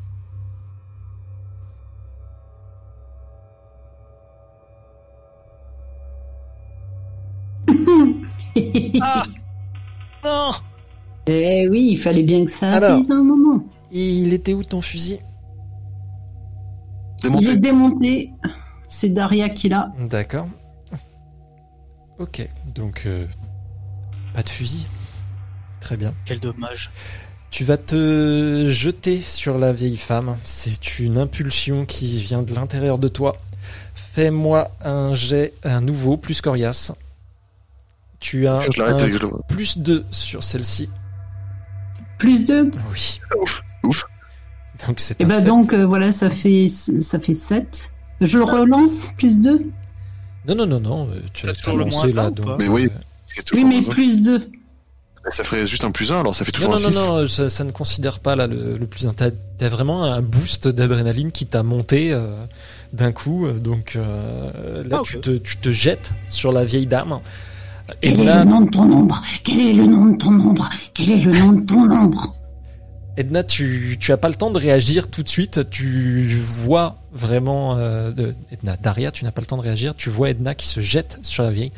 [9.01, 9.23] Ah
[10.25, 10.51] Non
[11.27, 12.91] Eh oui, il fallait bien que ça Alors.
[12.93, 13.63] arrive à un moment.
[13.91, 15.19] Il était où ton fusil?
[17.19, 17.47] Il Démonté.
[17.51, 18.31] est démonté.
[18.89, 19.93] C'est Daria qui l'a.
[20.09, 20.49] D'accord.
[22.19, 23.27] Ok, donc euh,
[24.35, 24.87] pas de fusil.
[25.81, 26.15] Très bien.
[26.25, 26.91] Quel dommage.
[27.51, 30.37] Tu vas te jeter sur la vieille femme.
[30.45, 33.37] C'est une impulsion qui vient de l'intérieur de toi.
[33.95, 36.93] Fais-moi un jet, un nouveau, plus coriace.
[38.21, 39.19] Tu as Je un je
[39.49, 40.91] plus 2 sur celle-ci.
[42.19, 42.71] Plus deux.
[42.93, 43.21] Oui.
[43.41, 44.05] Ouf, ouf.
[44.87, 45.47] Donc c'est Et un ben sept.
[45.47, 47.93] donc euh, voilà, ça fait ça fait 7.
[48.21, 49.71] Je le relance, plus 2
[50.49, 51.09] Non, non, non, non.
[51.11, 52.31] euh, Tu as toujours le lancé moins là.
[52.31, 52.87] donc, Mais oui.
[52.87, 54.51] euh, C'est Oui, mais plus 2.
[55.31, 56.97] Ça ferait juste un plus un, alors ça fait Non, toujours non, un non, 6.
[57.23, 59.13] non, ça, ça ne considère pas là le, le plus un.
[59.13, 62.45] T'as t'as vraiment un boost d'adrénaline qui t'a monté euh,
[62.93, 63.47] d'un coup.
[63.47, 65.07] euh, Donc euh, là, Ah, ok.
[65.09, 67.21] tu, te, tu te jettes sur la vieille dame.
[68.03, 69.23] Et Quel est le nom de ton ombre?
[69.45, 70.71] Quel est le nom de ton ombre?
[70.95, 72.35] Quel est le nom de ton ombre?
[73.17, 75.69] Edna, tu, tu as pas le temps de réagir tout de suite.
[75.71, 78.13] Tu vois vraiment euh,
[78.53, 79.97] Edna, Daria, tu n'as pas le temps de réagir.
[79.97, 81.73] Tu vois Edna qui se jette sur la vieille.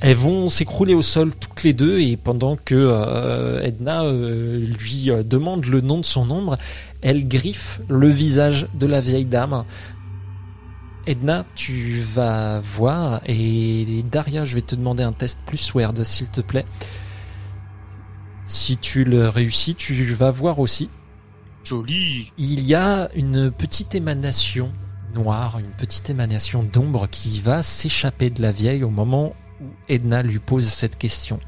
[0.00, 5.10] Elles vont s'écrouler au sol toutes les deux et pendant que euh, Edna euh, lui
[5.24, 6.56] demande le nom de son ombre,
[7.02, 9.64] elle griffe le visage de la vieille dame.
[11.08, 16.26] Edna, tu vas voir et Daria, je vais te demander un test plus Word s'il
[16.26, 16.66] te plaît.
[18.44, 20.90] Si tu le réussis, tu vas voir aussi.
[21.64, 22.30] Joli.
[22.36, 24.70] Il y a une petite émanation
[25.14, 30.22] noire, une petite émanation d'ombre qui va s'échapper de la vieille au moment où Edna
[30.22, 31.40] lui pose cette question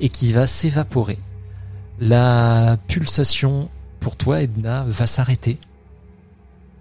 [0.00, 1.20] et qui va s'évaporer.
[2.00, 3.68] La pulsation
[4.00, 5.58] pour toi, Edna, va s'arrêter.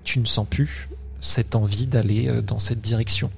[0.04, 0.90] Tu ne sens plus
[1.24, 3.30] cette envie d'aller euh, dans cette direction.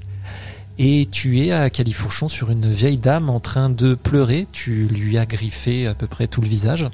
[0.77, 4.45] Et tu es à Califourchon sur une vieille dame en train de pleurer.
[4.51, 6.89] Tu lui as griffé à peu près tout le visage.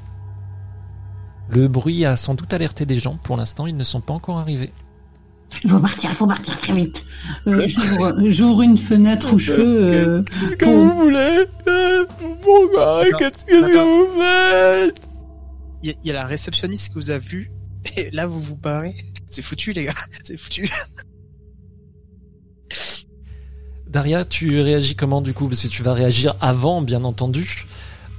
[1.50, 3.18] Le bruit a sans doute alerté des gens.
[3.24, 4.72] Pour l'instant, ils ne sont pas encore arrivés.
[5.64, 7.04] Il faut partir, il faut partir très vite.
[7.48, 9.62] Euh, J'ouvre j'ouvre une fenêtre où je peux.
[9.94, 11.46] euh, Qu'est-ce que vous voulez
[12.42, 15.08] Pourquoi Qu'est-ce que vous faites?
[15.84, 17.52] Il y, a- il y a la réceptionniste que vous avez vue.
[17.98, 18.94] Et là, vous vous barrez.
[19.32, 19.94] C'est foutu, les gars.
[20.24, 20.70] C'est foutu.
[23.88, 25.48] Daria, tu réagis comment du coup?
[25.48, 27.66] Parce que tu vas réagir avant, bien entendu.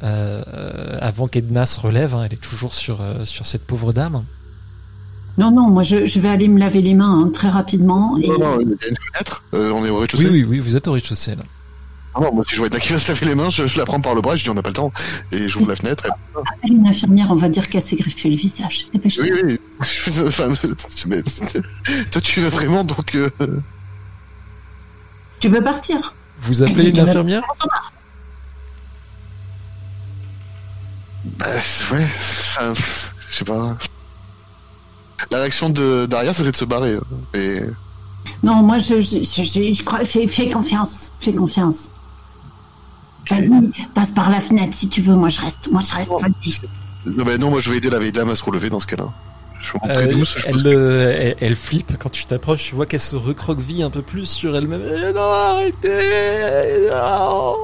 [0.02, 3.92] Euh, euh, avant qu'Edna se relève, hein, elle est toujours sur, euh, sur cette pauvre
[3.92, 4.24] dame.
[5.38, 8.18] Non, non, moi je, je vais aller me laver les mains hein, très rapidement.
[8.18, 8.26] Et...
[8.26, 9.44] Non, non, il y a une fenêtre.
[9.54, 10.24] Euh, on est au rez-de-chaussée.
[10.28, 11.44] Oui, oui, oui, vous êtes au rez-de-chaussée là.
[12.14, 14.00] Ah non, moi, si je vois va se laver les mains, je, je la prends
[14.00, 14.92] par le bras, je dis on n'a pas le temps.
[15.30, 16.04] Et j'ouvre la fenêtre.
[16.06, 16.10] Et...
[16.38, 18.86] Appelle une infirmière, on va dire qu'elle s'est griffé le visage.
[18.92, 19.24] Dépêche-toi.
[19.30, 19.60] Oui, oui.
[20.26, 20.48] enfin,
[21.06, 21.22] mais-
[22.10, 23.14] toi, tu veux vraiment, donc.
[23.14, 23.30] euh,
[25.40, 27.42] Tu veux partir Vous appelez une infirmière?
[31.24, 31.46] Bah,
[31.92, 32.06] ouais.
[32.20, 32.74] Enfin,
[33.30, 33.76] je sais pas.
[35.30, 36.94] La réaction de Daria, serait de se barrer.
[36.94, 37.02] hein.
[37.34, 37.62] Mais.
[38.42, 40.04] Non, moi je, je, je, je- je crois.
[40.04, 41.12] Fais, fais confiance.
[41.20, 41.92] Fais confiance.
[43.30, 43.50] Vas-y,
[43.94, 45.14] passe par la fenêtre si tu veux.
[45.14, 45.68] Moi, je reste.
[45.70, 46.10] Moi, je reste.
[46.10, 46.58] Vas-y.
[47.06, 48.86] Non, bah, non, moi, je vais aider la vieille dame à se relever dans ce
[48.86, 49.08] cas-là.
[49.60, 50.34] Je me montre très Euh, douce.
[50.38, 53.90] je elle, euh, elle, elle flippe quand tu t'approches, tu vois qu'elle se recroqueville un
[53.90, 54.82] peu plus sur elle-même.
[54.84, 57.56] Eh non, arrêtez non.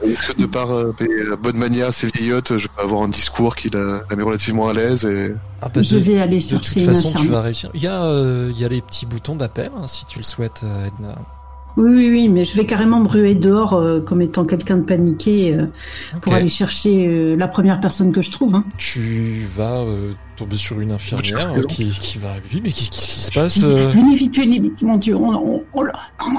[0.00, 3.08] pense que de par euh, mes euh, bonnes manières, ces vieillottes, je peux avoir un
[3.08, 5.04] discours qui la, la met relativement à l'aise.
[5.04, 5.32] Et...
[5.60, 7.70] Ah bah, Je de- vais aller De chercher toute une façon, tu vas réussir.
[7.74, 10.24] Il y, a, euh, il y a les petits boutons d'appel, hein, si tu le
[10.24, 11.18] souhaites, euh, Edna.
[11.76, 14.82] Oui, oui, oui, mais je vais carrément me ruer dehors euh, comme étant quelqu'un de
[14.82, 15.66] paniqué euh,
[16.20, 18.54] pour aller chercher euh, la première personne que je trouve.
[18.54, 18.64] Hein.
[18.76, 19.84] Tu vas
[20.36, 22.60] tomber sur une infirmière qui, qui va arriver.
[22.62, 25.16] Mais qu'est- qu'est-ce qui se passe Venez vite, venez vite, mon Dieu.
[25.16, 25.84] On, on, on,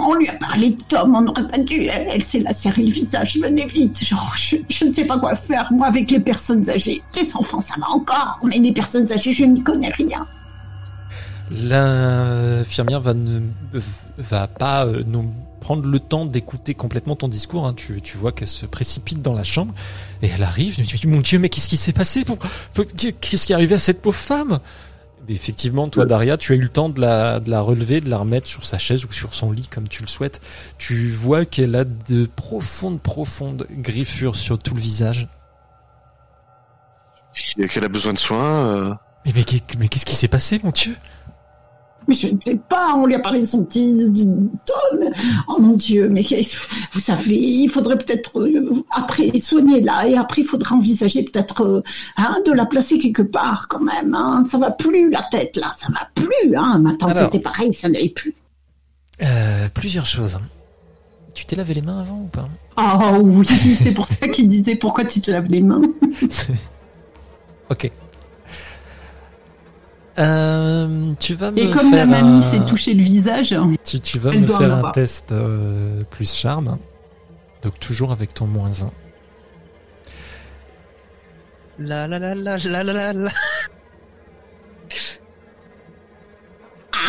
[0.07, 1.15] on lui a parlé de Tom.
[1.15, 1.81] On n'aurait pas dû.
[1.85, 3.37] Elle, elle s'est lacéré le visage.
[3.41, 4.03] Venez vite.
[4.05, 5.67] Genre, je, je ne sais pas quoi faire.
[5.71, 7.01] Moi, avec les personnes âgées.
[7.15, 8.39] Les enfants, ça va encore.
[8.43, 10.27] Mais les personnes âgées, je n'y connais rien.
[11.53, 13.41] L'infirmière va ne
[14.17, 15.31] va pas euh, nous
[15.61, 17.67] prendre le temps d'écouter complètement ton discours.
[17.67, 17.73] hein.
[17.75, 19.73] Tu, tu vois qu'elle se précipite dans la chambre
[20.21, 20.75] et elle arrive.
[20.79, 22.37] Elle dit, Mon Dieu, mais qu'est-ce qui s'est passé pour,
[22.73, 22.85] pour-
[23.21, 24.59] Qu'est-ce qui est arrivé à cette pauvre femme?
[25.27, 28.09] Mais Effectivement, toi, Daria, tu as eu le temps de la, de la relever, de
[28.09, 30.41] la remettre sur sa chaise ou sur son lit, comme tu le souhaites.
[30.77, 35.29] Tu vois qu'elle a de profondes, profondes griffures sur tout le visage.
[37.69, 38.67] qu'elle a besoin de soins.
[38.67, 38.93] euh,
[39.25, 39.31] Mais,
[39.79, 40.95] mais qu'est-ce qui s'est passé, mon Dieu?
[42.07, 42.93] Mais je ne sais pas.
[42.95, 43.95] On lui a parlé de son petit.
[45.47, 46.09] Oh mon Dieu.
[46.09, 46.25] Mais
[46.91, 51.61] vous savez, il faudrait peut-être euh, après soigner là et après il faudrait envisager peut-être
[51.63, 51.83] euh,
[52.17, 54.13] hein, de la placer quelque part quand même.
[54.15, 54.45] Hein.
[54.49, 55.73] Ça va plus la tête là.
[55.79, 56.55] Ça va plus.
[56.55, 56.79] Hein.
[56.79, 57.23] Ma tante Alors.
[57.31, 57.73] c'était pareil.
[57.73, 58.33] Ça n'allait plus.
[59.21, 60.39] Euh, Plusieurs choses.
[61.33, 62.47] Tu t'es lavé les mains avant ou pas?
[62.77, 65.81] Oh oui, c'est pour ça qu'il disait pourquoi tu te laves les mains?
[67.69, 67.89] Ok.
[70.19, 73.99] Euh, tu vas me Et comme la faire mamie un- s'est touché le visage, tu,
[73.99, 76.77] tu vas elle me faire un test euh, plus charme.
[77.63, 78.91] Donc toujours avec ton moins 1.
[81.79, 83.29] La la la la la la la la.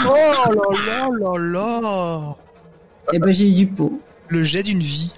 [0.06, 2.36] Oh là là là là
[3.12, 4.00] Eh ben, j'ai du pot.
[4.28, 5.12] Le jet d'une vie.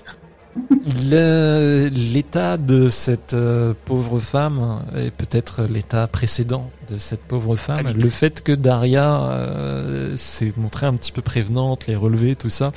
[1.10, 7.92] Le- L'état de cette euh, pauvre femme, et peut-être l'état précédent de cette pauvre femme,
[7.92, 12.72] le fait que Daria euh, s'est montrée un petit peu prévenante, les relevés, tout ça,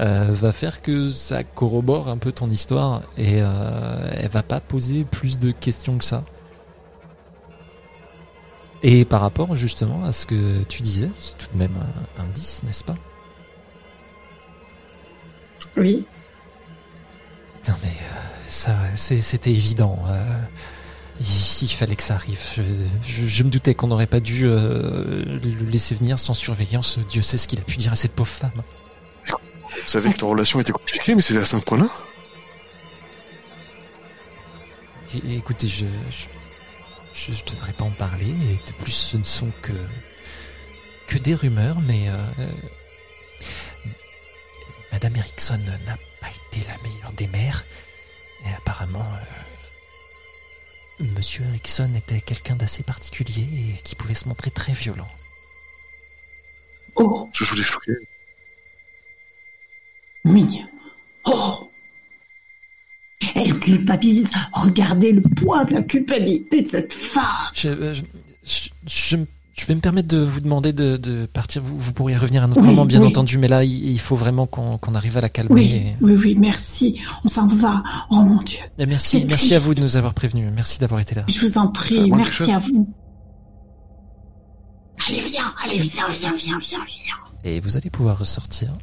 [0.00, 4.60] euh, va faire que ça corrobore un peu ton histoire et euh, elle va pas
[4.60, 6.22] poser plus de questions que ça.
[8.82, 11.74] Et par rapport justement à ce que tu disais, c'est tout de même
[12.18, 12.94] un, un 10, n'est-ce pas?
[15.76, 16.06] Oui.
[17.68, 18.14] Non mais euh,
[18.48, 19.98] ça, c'était évident.
[20.06, 20.24] euh,
[21.20, 21.26] il,
[21.62, 22.40] il fallait que ça arrive.
[22.56, 22.62] Je,
[23.02, 26.98] je- je me doutais qu'on n'aurait pas dû euh, le laisser venir sans surveillance.
[27.10, 28.62] Dieu sait ce qu'il a pu dire à cette pauvre femme.
[29.26, 31.86] Vous savez que leur relation était compliquée, mais c'est à ce point-là.
[35.28, 35.86] Écoutez, je,
[37.14, 38.26] je, devrais pas en parler.
[38.28, 39.72] Et de plus, ce ne sont que
[41.08, 42.24] que des rumeurs, mais euh,
[45.02, 47.64] Madame Erickson n'a pas été la meilleure des mères.
[48.44, 49.00] Et apparemment,
[51.00, 53.46] euh, Monsieur Erickson était quelqu'un d'assez particulier
[53.78, 55.08] et qui pouvait se montrer très violent.
[56.96, 57.92] Oh, Je voulais choquer.
[60.26, 60.68] mignon.
[61.24, 61.70] Oh.
[63.34, 64.28] Elle culpabilise.
[64.52, 67.24] Regardez le poids de la culpabilité de cette femme.
[67.54, 68.02] Je, euh, je,
[68.44, 69.26] je, je me-
[69.60, 71.62] je vais me permettre de vous demander de, de partir.
[71.62, 73.08] Vous, vous pourriez revenir à un autre Oui, moment, bien oui.
[73.08, 75.52] entendu, mais là, il, il faut vraiment qu'on arrive à la calmer.
[75.54, 76.98] Oui, et- oui, oui, merci.
[77.24, 77.82] On s'en va.
[78.10, 78.58] Oh mon Dieu.
[78.78, 80.50] Et merci, merci à vous de nous avoir prévenus.
[80.54, 81.24] Merci d'avoir été là.
[81.28, 82.88] Je vous en prie, merci à vous.
[85.08, 87.14] Allez, viens, allez, viens, viens, viens, viens, viens.
[87.44, 88.76] Et vous allez pouvoir ressortir.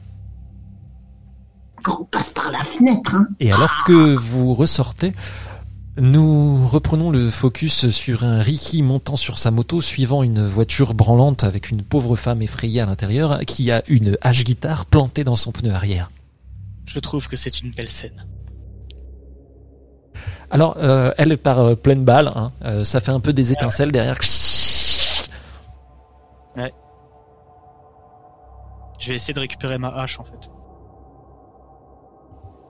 [1.89, 3.27] On passe par la fenêtre, hein.
[3.39, 5.13] Et alors que vous ressortez,
[5.97, 11.43] nous reprenons le focus sur un Ricky montant sur sa moto, suivant une voiture branlante
[11.43, 15.51] avec une pauvre femme effrayée à l'intérieur, qui a une hache guitare plantée dans son
[15.51, 16.11] pneu arrière.
[16.85, 18.25] Je trouve que c'est une belle scène.
[20.49, 22.51] Alors, euh, elle part euh, pleine balle, hein.
[22.63, 24.19] Euh, ça fait un peu des étincelles derrière.
[28.99, 30.49] Je vais essayer de récupérer ma hache en fait.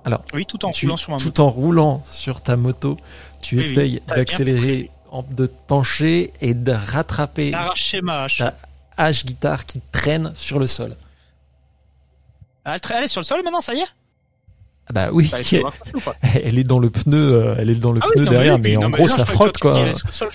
[0.07, 1.29] Alors, oui, tout en Tu- roulant sur ma moto.
[1.29, 2.97] tout en roulant sur ta moto,
[3.41, 4.89] tu Oui, essayes d'accélérer,
[5.31, 7.51] de te pencher et de rattraper
[8.01, 8.37] ma hache.
[8.37, 8.53] ta
[8.95, 10.95] hache guitare qui traîne sur le sol.
[12.63, 13.87] Ah, Elle, est sur le sol maintenant, ça y est?
[14.89, 15.39] Ah bah oui, Bah,
[16.33, 18.57] elle est dans le pneu, euh, elle est dans le Ah oui, pneu non, derrière,
[18.59, 19.75] mais, en gros non, ça frotte quoi.
[20.11, 20.29] sol,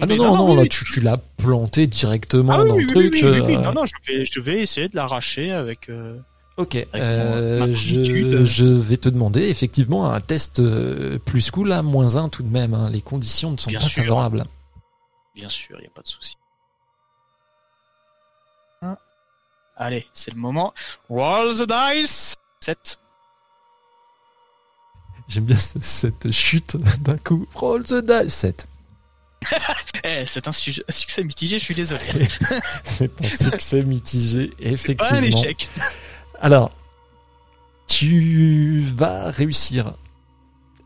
[0.00, 3.22] Ah non non non, oui, tu, tu l'as planté directement Ah dans oui, le truc.
[3.22, 5.88] euh, Non, non, je vais, je vais essayer de l'arracher avec.
[5.88, 6.18] euh,
[6.58, 12.28] Ok, euh, je, vais te demander effectivement un test euh, plus cool à moins 1
[12.28, 12.74] tout de même.
[12.74, 12.90] hein.
[12.90, 14.02] Les conditions ne sont Bien pas sûr.
[14.04, 14.44] favorables.
[15.34, 16.36] Bien sûr, il n'y a pas de souci.
[18.82, 18.96] Hein.
[19.76, 20.74] Allez, c'est le moment.
[21.08, 22.98] Roll the dice 7.
[25.28, 27.46] J'aime bien ce- cette chute d'un coup.
[27.54, 28.68] Roll the dice 7.
[30.04, 32.00] Eh, c'est un, succès mitigé, je suis désolé.
[32.84, 35.20] C'est un succès mitigé, Pas un effectivement.
[35.42, 35.68] échec.
[36.42, 36.70] Alors,
[37.86, 39.94] tu vas réussir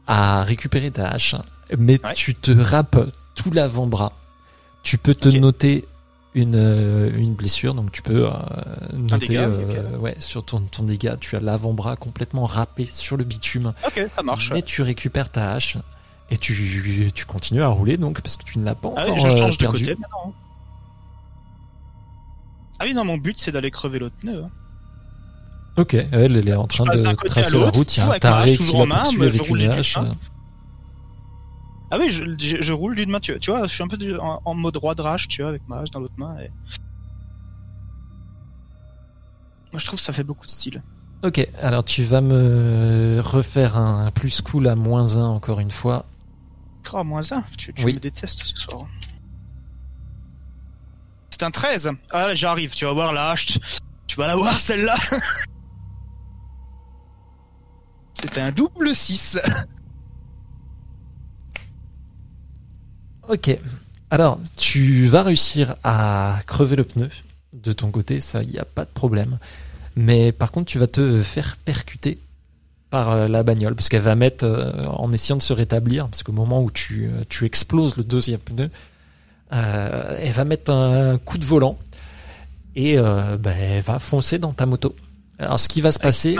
[0.07, 1.35] à récupérer ta hache,
[1.77, 2.15] mais Ouais.
[2.15, 4.13] tu te râpes tout l'avant-bras.
[4.83, 5.85] Tu peux te noter
[6.35, 8.33] une, euh, une blessure, donc tu peux euh,
[8.93, 11.17] noter dégât, euh, ouais, sur ton, ton dégât.
[11.17, 14.53] Tu as l'avant-bras complètement râpé sur le bitume, Ok, ça marche.
[14.53, 15.79] mais tu récupères ta hache
[16.31, 19.15] et tu, tu continues à rouler donc parce que tu ne l'as pas Ah encore
[19.15, 19.79] oui, je change de perdu.
[19.87, 20.35] côté maintenant.
[22.79, 24.45] Ah oui, non, mon but c'est d'aller crever l'autre pneu.
[24.45, 24.51] hein.
[25.77, 27.97] Ok, elle, elle est en train de tracer la route.
[27.97, 29.99] Il y a un taré qui la poursuit avec une hache.
[31.91, 33.97] Ah oui, je, je, je roule d'une main, tu, tu vois, je suis un peu
[33.97, 36.37] du- en, en mode roi de rage, tu vois, avec ma hache dans l'autre main.
[36.41, 36.51] Et...
[39.73, 40.83] Moi, je trouve que ça fait beaucoup de style.
[41.23, 46.07] Ok, alors tu vas me refaire un plus cool à moins 1 encore une fois.
[46.93, 47.95] Oh, moins un, tu, tu Oui.
[47.95, 48.87] me détestes ce soir.
[51.31, 51.91] C'est un 13.
[52.11, 53.59] Ah, j'arrive, tu vas voir la hache.
[54.07, 54.97] Tu vas la voir celle-là.
[58.21, 59.39] C'est un double 6.
[63.29, 63.59] Ok,
[64.11, 67.11] alors tu vas réussir à crever le pneu
[67.53, 69.39] de ton côté, ça y a pas de problème.
[69.97, 72.19] Mais par contre, tu vas te faire percuter
[72.91, 76.23] par euh, la bagnole parce qu'elle va mettre euh, en essayant de se rétablir parce
[76.23, 78.71] qu'au moment où tu, euh, tu exploses le deuxième pneu,
[79.53, 81.79] euh, elle va mettre un coup de volant
[82.77, 84.95] et euh, bah, elle va foncer dans ta moto.
[85.39, 86.37] Alors ce qui va se passer,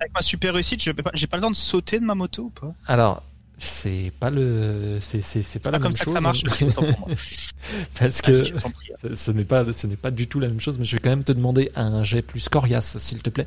[0.00, 2.50] Avec ma super réussite, pas- j'ai pas le temps de sauter de ma moto ou
[2.50, 2.74] pas?
[2.86, 3.22] Alors,
[3.58, 5.18] C'est pas le, c'est
[5.62, 6.14] pas la pas même comme ça chose.
[6.14, 6.44] que ça marche.
[6.44, 6.70] hein.
[6.74, 7.08] pour moi.
[7.98, 8.88] Parce que t'en prie.
[9.02, 10.78] ce, ce n'est pas, ce n'est pas du tout la même chose.
[10.78, 13.46] Mais je vais quand même te demander un jet plus coriace, s'il te plaît.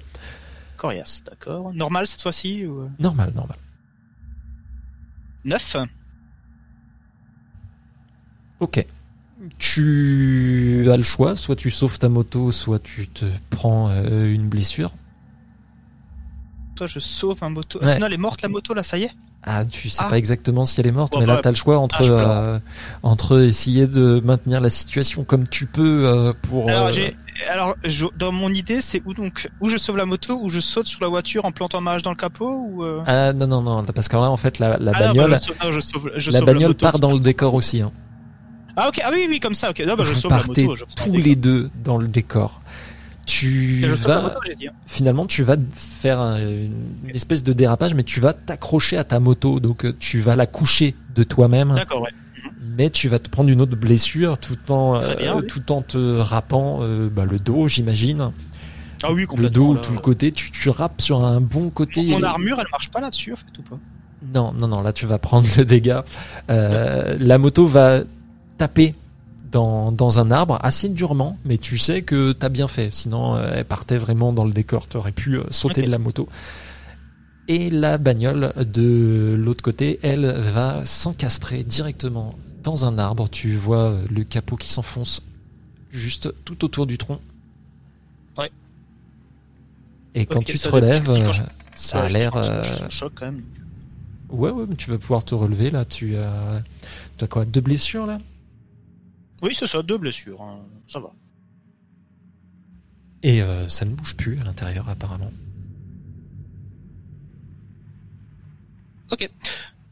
[0.77, 1.73] Coriace, d'accord.
[1.73, 2.89] Normal cette fois-ci ou...
[2.99, 3.57] Normal, normal.
[5.45, 5.77] 9
[8.59, 8.85] Ok.
[9.57, 14.47] Tu as le choix, soit tu sauves ta moto, soit tu te prends euh, une
[14.47, 14.91] blessure.
[16.87, 17.79] Je sauve un moto.
[17.81, 17.93] Ouais.
[17.93, 19.11] Sinon, elle est morte la moto là, ça y est
[19.43, 20.09] Ah, tu sais Ah.
[20.09, 22.11] pas exactement si elle est morte, Bon, mais là bah, t'as le choix entre ah,
[22.11, 22.59] euh,
[23.03, 26.69] entre essayer de maintenir la situation comme tu peux euh, pour.
[26.69, 27.15] Alors, euh, j'ai,
[27.51, 30.59] alors, je- dans mon idée, c'est où donc, où je sauve la moto, où je
[30.61, 33.01] saute sur la voiture en plantant ma hache dans le capot, ou euh...
[33.05, 35.37] Ah non non non, parce que là en fait la, la Ah, non, bagnole, bah,
[35.41, 36.85] je sauve, non, je sauve, je la sauve bagnole moto.
[36.85, 37.81] part dans le décor aussi.
[37.81, 37.91] Hein.
[38.75, 39.81] Ah ok, ah oui oui comme ça, ok.
[39.85, 42.59] Non, bah, je Vous sauve la partez moto, je tous les deux dans le décor.
[43.25, 44.67] Tu vas moto, j'ai dit.
[44.67, 44.73] hein.
[44.85, 46.73] finalement tu vas faire un- une
[47.13, 50.45] espèce de dérapage, mais tu vas t'accrocher à ta moto, donc euh, tu vas la
[50.45, 51.73] coucher de toi-même.
[51.73, 52.09] D'accord, ouais.
[52.75, 55.47] mais tu vas te prendre une autre blessure tout en bien, euh, oui.
[55.47, 58.31] tout en te râpant euh, bah, le dos j'imagine
[59.03, 59.81] Ah oui, le dos là.
[59.81, 62.99] tout le côté tu, tu râpes sur un bon côté Mon armure, elle marche pas
[62.99, 63.79] là-dessus, en fait, ou pas?
[64.33, 66.03] Non non non là tu vas prendre le dégât
[66.49, 67.99] Euh, la moto va
[68.57, 68.95] taper
[69.53, 73.51] dans, dans un arbre assez durement mais tu sais que t'as bien fait sinon euh,
[73.55, 75.85] elle partait vraiment dans le décor tu aurais pu euh, sauter Ok.
[75.87, 76.27] de la moto
[77.47, 83.91] et la bagnole de l'autre côté elle va s'encastrer directement dans un arbre tu vois
[83.91, 85.21] euh, le capot qui s'enfonce
[85.91, 87.19] juste tout autour du tronc
[88.39, 88.49] Ouais.
[90.15, 91.31] et quand Ok, tu te ça relèves euh,
[91.75, 93.41] ça a l'air euh, Je suis sous le choc quand même.
[94.29, 95.85] Ouais, ouais, mais tu vas pouvoir te relever là.
[95.85, 96.63] Tu as,
[97.17, 97.45] tu as quoi?
[97.45, 98.17] Deux blessures là?
[99.43, 100.41] Oui, c'est ça, deux blessures.
[100.41, 100.59] hein.
[100.87, 101.11] Ça va.
[103.21, 105.31] Et euh, ça ne bouge plus à l'intérieur apparemment.
[109.11, 109.29] Ok.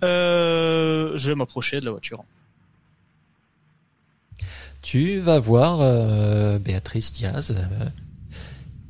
[0.03, 2.23] Euh, je vais m'approcher de la voiture.
[4.81, 7.85] Tu vas voir euh, Béatrice Diaz euh,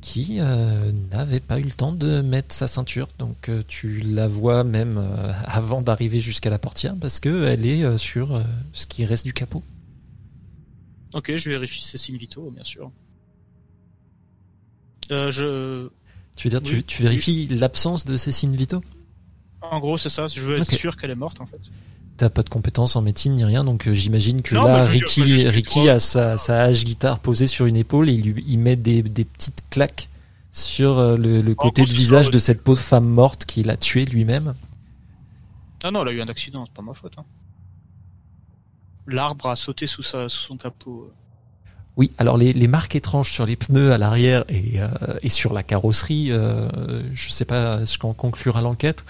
[0.00, 3.08] qui euh, n'avait pas eu le temps de mettre sa ceinture.
[3.18, 7.66] Donc euh, tu la vois même euh, avant d'arriver jusqu'à la portière parce que elle
[7.66, 9.62] est euh, sur euh, ce qui reste du capot.
[11.14, 12.90] Ok, je vérifie signes vitaux, bien sûr.
[15.10, 15.88] Euh, je...
[16.36, 18.82] Tu veux dire, tu, Oui, tu vérifies l'absence de ces signes vitaux
[19.60, 20.28] En gros, c'est ça.
[20.28, 21.60] Je veux être sûr qu'elle est morte, en fait.
[22.16, 24.90] T'as pas de compétences en médecine ni rien, donc euh, j'imagine que Non, là, dire,
[24.90, 28.58] Ricky, Ricky a sa, sa hache guitare posée sur une épaule et il, lui, il
[28.58, 30.08] met des, des petites claques
[30.52, 34.04] sur euh, le, le côté du visage de cette pauvre femme morte qu'il a tuée
[34.04, 34.54] lui-même.
[35.82, 37.14] Ah non, elle a eu un accident, c'est pas ma faute.
[37.18, 37.24] Hein.
[39.06, 41.10] L'arbre a sauté sous, sa, sous son capot.
[41.96, 44.88] Oui, alors les, les marques étranges sur les pneus à l'arrière et, euh,
[45.22, 46.68] et sur la carrosserie, euh,
[47.12, 49.04] je sais pas ce qu'en conclura l'enquête,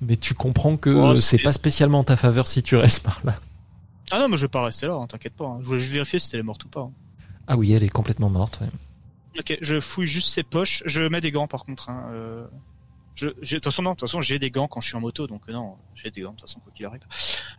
[0.00, 3.20] mais tu comprends que Oh, c'est pas spécialement en ta faveur si tu restes par
[3.24, 3.36] là.
[4.10, 5.44] Ah non, mais je vais pas rester là, hein, t'inquiète pas.
[5.46, 5.58] hein.
[5.62, 6.80] Je voulais juste vérifier si elle est morte ou pas.
[6.82, 6.92] hein.
[7.48, 8.60] Ah oui, elle est complètement morte.
[8.62, 8.68] ouais.
[9.38, 10.82] Ok, je fouille juste ses poches.
[10.86, 11.88] Je mets des gants par contre.
[11.90, 12.04] Hein.
[12.12, 12.44] euh,
[13.14, 15.00] Je, de toute façon, non, de toute façon, j'ai des gants quand je suis en
[15.00, 17.02] moto, donc euh, non, j'ai des gants de toute façon quoi qu'il arrive.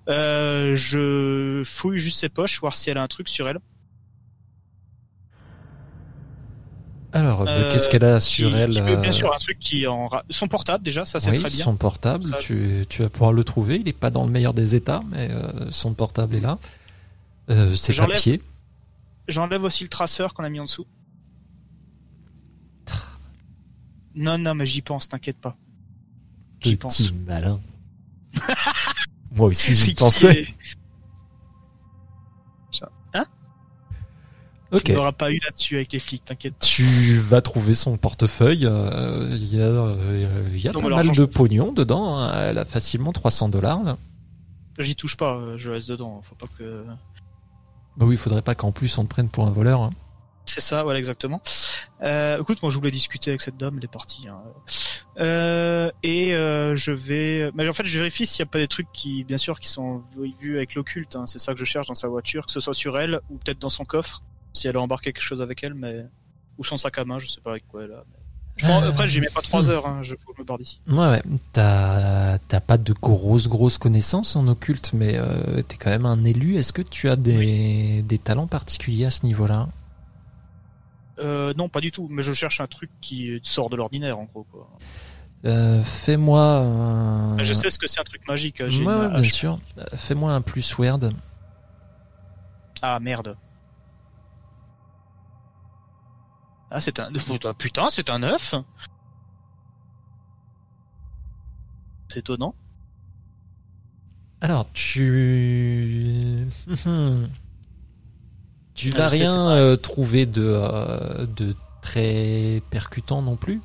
[0.09, 3.59] Euh, je fouille juste ses poches, voir si elle a un truc sur elle.
[7.15, 9.59] Alors, euh, qu'est-ce qu'elle a sur Qui- elle qui peut- Bien euh, sûr, un truc
[9.59, 11.63] qui en son portable déjà, ça c'est oui, très bien.
[11.63, 13.75] son portable, Ça- tu, tu vas pouvoir le trouver.
[13.75, 16.57] Il n'est pas dans le meilleur des états, mais euh, son portable est là.
[17.51, 18.41] Euh, ses papiers.
[19.27, 20.87] J'enlève aussi le traceur qu'on a mis en dessous.
[24.15, 25.57] Non, non, mais j'y pense, t'inquiète pas.
[26.61, 26.97] J'y pense.
[26.97, 27.59] Petit malin.
[29.35, 30.41] Moi aussi, j'y pensais.
[30.43, 30.53] est-
[34.71, 34.85] Ok.
[34.85, 36.65] Tu n'auras pas eu là-dessus avec les flics, t'inquiète pas.
[36.65, 38.65] Tu vas trouver son portefeuille.
[38.65, 42.17] euh, Il y a, euh, il y a Non, pas mal de pognon dedans.
[42.17, 42.33] hein.
[42.49, 43.83] Elle a facilement 300 dollars.
[43.83, 43.97] là.
[44.79, 46.21] J'y touche pas, euh, je reste dedans.
[46.23, 46.83] Faut pas que.
[47.97, 49.83] Bah oui, il faudrait pas qu'en plus on te prenne pour un voleur.
[49.83, 49.91] hein.
[50.45, 51.41] C'est ça, voilà, exactement.
[52.01, 54.27] Euh, écoute, moi je voulais discuter avec cette dame, elle est partie.
[54.27, 54.41] hein.
[55.19, 58.67] Euh, et euh, je vais, mais en fait, je vérifie s'il n'y a pas des
[58.67, 60.03] trucs qui, bien sûr, qui sont
[60.41, 61.15] vus avec l'occulte.
[61.15, 61.25] hein.
[61.27, 63.59] C'est ça que je cherche dans sa voiture, que ce soit sur elle ou peut-être
[63.59, 64.21] dans son coffre,
[64.53, 66.05] si elle a embarqué quelque chose avec elle, mais
[66.57, 68.03] ou son sac à main, je sais pas avec quoi elle a.
[68.11, 68.19] mais-
[68.57, 69.87] Je prends- Après, j'y mets pas trois heures.
[69.87, 70.79] Hein, je me barre d'ici.
[70.87, 71.23] Ouais, ouais.
[71.53, 76.23] T'as t'as pas de grosses, grosses connaissances en occulte, mais euh, t'es quand même un
[76.23, 76.57] élu.
[76.57, 79.69] Est-ce que tu as des, des talents particuliers à ce niveau-là?
[81.23, 82.07] Euh, non, pas du tout.
[82.09, 84.45] Mais je cherche un truc qui sort de l'ordinaire, en gros.
[84.51, 84.69] Quoi.
[85.45, 87.37] Euh, Fais-moi un...
[87.43, 88.57] Je sais ce que c'est un truc magique.
[88.69, 89.59] j'ai Ouais, une ouais, bien sûr.
[89.77, 91.13] Euh, Fais-moi un plus weird.
[92.81, 93.37] Ah merde.
[96.69, 97.09] Ah c'est un
[97.45, 98.55] ah, putain c'est un œuf.
[102.07, 102.55] C'est étonnant.
[104.41, 106.47] Alors, tu.
[108.75, 113.61] tu Ah, c'est rien euh, trouver de, euh, de très percutant non plus.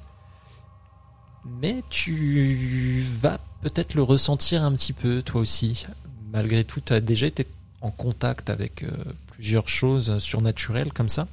[1.60, 5.86] Mais tu vas peut-être le ressentir un petit peu, toi aussi.
[6.32, 7.46] Malgré tout, tu as déjà été
[7.80, 8.90] en contact avec euh,
[9.28, 11.26] plusieurs choses surnaturelles comme ça.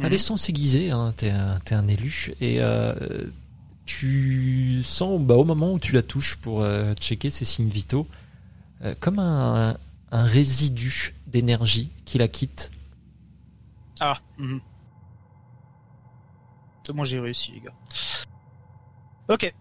[0.00, 0.12] T'as Mhm.
[0.12, 2.60] les sens aiguisés, hein, t'es un, t'es un élu, et
[3.86, 6.64] tu sens bah, au moment où tu la touches pour
[7.00, 8.06] checker ses signes vitaux,
[9.00, 9.76] comme un,
[10.12, 12.70] un résidu d'énergie qui la quitte.
[14.00, 14.18] Ah.
[14.38, 14.60] mhm.
[16.94, 17.74] Moi j'ai réussi les gars.
[19.28, 19.52] Ok.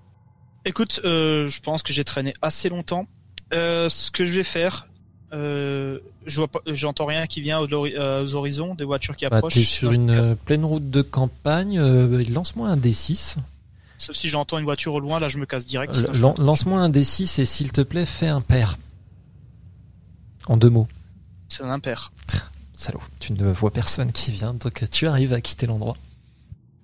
[0.65, 3.07] Écoute, euh, je pense que j'ai traîné assez longtemps.
[3.53, 4.87] Euh, ce que je vais faire,
[5.33, 9.15] euh, je vois pas, j'entends rien qui vient aux, hori- euh, aux horizons, des voitures
[9.15, 9.55] qui Bah, approchent.
[9.55, 13.37] t'es sur une pleine route de campagne, euh, lance-moi un D6.
[13.97, 15.95] Sauf si j'entends une voiture au loin, là je me casse direct.
[16.37, 18.77] Lance-moi un D6 et s'il te plaît, fais un pair.
[20.47, 20.87] En deux mots.
[21.47, 22.11] C'est un impair.
[22.76, 25.95] Salaud, tu ne vois personne qui vient, donc tu arrives à quitter l'endroit.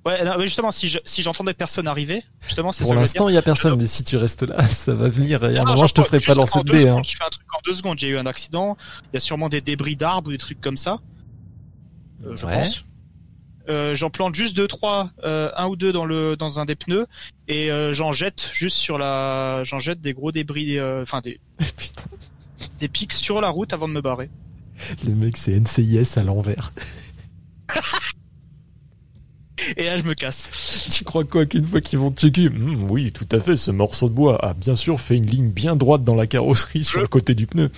[0.06, 3.30] Ouais, non, mais justement, si je- si j'entends des personnes arriver, justement, c'est Pour l'instant,
[3.30, 5.44] il y a personne, mais si tu restes là, ça va venir.
[5.44, 6.88] Et à un moment, je te ferai pas lancer de dés.
[6.88, 7.02] hein.
[7.06, 8.00] Je fais un truc en deux secondes.
[8.00, 8.78] J'ai eu un accident.
[9.12, 11.00] Il y a sûrement des débris d'arbres ou des trucs comme ça.
[12.26, 12.54] euh, je Ouais.
[12.64, 12.86] pense.
[13.70, 16.76] Euh, j'en plante juste deux, trois, euh, un ou deux dans le dans un des
[16.76, 17.06] pneus
[17.48, 21.40] et euh, j'en jette juste sur la, j'en jette des gros débris, enfin des
[21.78, 22.04] Putain,
[22.80, 24.30] des pics sur la route avant de me barrer.
[25.06, 26.74] le mec, c'est NCIS à l'envers.
[29.78, 30.88] Et là je me casse.
[30.92, 32.50] Tu crois quoi qu'une fois qu'ils vont checker?
[32.50, 35.50] Hmm, Oui, tout à fait, ce morceau de bois a bien sûr fait une ligne
[35.52, 37.70] bien droite dans la carrosserie sur le côté du pneu.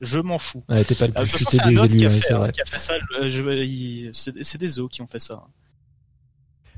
[0.00, 0.62] Je m'en fous.
[0.68, 2.52] Ouais, t'es pas le Euh, plus futé des élus, qui a, ouais, fait, c'est vrai.
[2.52, 2.94] qui a fait ça.
[3.28, 5.42] je- il- c'est c'est des os qui ont fait ça.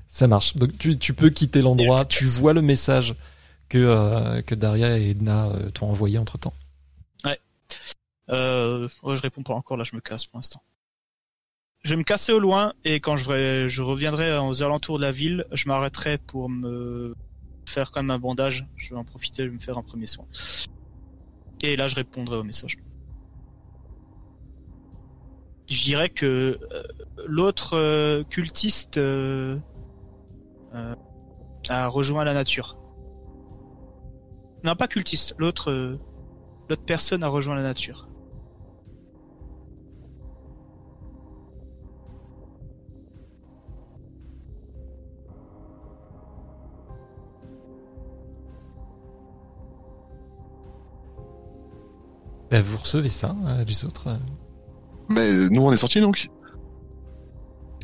[0.08, 0.56] Ça marche.
[0.56, 3.14] Donc tu, tu peux quitter l'endroit, tu vois le message
[3.68, 6.54] que, euh, que Daria et Edna euh, t'ont envoyé entre temps.
[8.32, 10.62] Euh, ouais, je réponds pas encore, là je me casse pour l'instant.
[11.84, 15.46] Je vais me casser au loin et quand je, reviendrai aux alentours de la ville,
[15.52, 17.14] je m'arrêterai pour me
[17.66, 18.66] faire quand même un bandage.
[18.76, 20.26] Je vais en profiter, je vais me faire un premier soin.
[21.60, 22.78] Et là je répondrai au message.
[25.68, 26.82] Je dirais que euh,
[27.26, 29.58] l'autre euh, cultiste euh,
[31.68, 32.78] a rejoint la nature.
[34.64, 35.98] Non, pas cultiste, l'autre
[36.68, 38.08] l'autre personne a rejoint la nature.
[52.52, 54.08] Bah, vous recevez ça, euh, les autres.
[54.08, 54.16] euh.
[55.08, 56.28] Mais nous, on est sortis donc.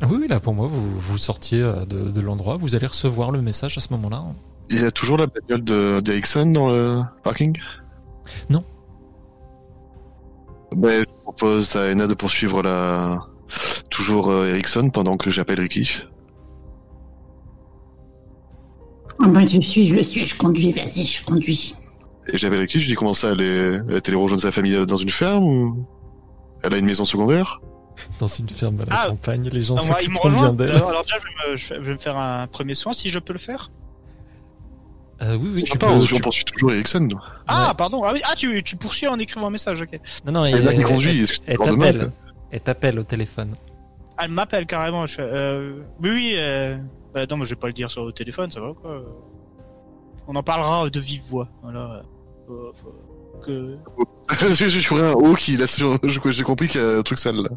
[0.01, 2.87] Ah oui, oui, là pour moi, vous, vous sortiez euh, de, de l'endroit, vous allez
[2.87, 4.23] recevoir le message à ce moment-là.
[4.71, 7.57] Il y a toujours la bagnole de- d'Ericsson dans le parking?
[8.51, 8.63] Non.
[10.77, 13.19] Ben, je propose à Ena de poursuivre la.
[13.89, 16.03] Toujours euh, Ericsson pendant que j'appelle Ricky.
[19.21, 21.75] Ah ben, je suis, je suis, je conduis, vas-y, je conduis.
[22.33, 24.85] Et j'appelle Ricky, je dis comment ça, elle est, elle est allée rejoindre sa famille
[24.87, 25.87] dans une ferme ou?
[26.63, 27.61] Elle a une maison secondaire?
[28.21, 29.09] Dans une ferme à la Ah.
[29.09, 30.55] campagne, les gens Ah, moi, ils me rejoignent.
[30.55, 30.71] d'elle.
[30.77, 33.11] Alors, déjà, je vais, me, je vais- je vais me faire un premier soin si
[33.11, 33.71] je peux le faire.
[35.21, 35.79] Euh, oui, oui, Je tu peux.
[35.87, 37.09] pas, on, tu- poursuit toujours Ericsson.
[37.49, 37.75] Ah, Ouais.
[37.77, 38.05] pardon.
[38.05, 39.99] Ah oui, ah tu, tu poursuis en écrivant un message, ok.
[40.25, 42.13] Non, non, Elle elle, a qui conduit, est-ce que tu elle t'appelle.
[42.53, 43.57] Elle t'appelle au téléphone.
[44.17, 45.05] Ah, Elle m'appelle carrément.
[45.07, 46.33] Je fais, euh, oui, oui.
[46.37, 46.77] Euh,
[47.15, 49.03] bah, non, mais je vais pas le dire sur le téléphone, ça va quoi.
[50.29, 51.49] On en parlera de vive voix.
[51.65, 52.03] Voilà.
[53.45, 53.77] Que...
[54.83, 55.79] Trouvé un haut qui laisse.
[55.79, 57.49] je- J'ai compris qu'il y a un truc sale là.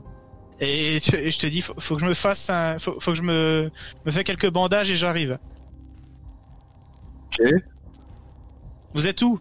[0.59, 3.11] Et, tu- et je te dis, faut, faut que je me fasse un, faut, faut
[3.11, 3.71] que je me,
[4.05, 5.39] me fais quelques bandages et j'arrive.
[7.39, 7.51] Ok.
[8.93, 9.39] Vous êtes où?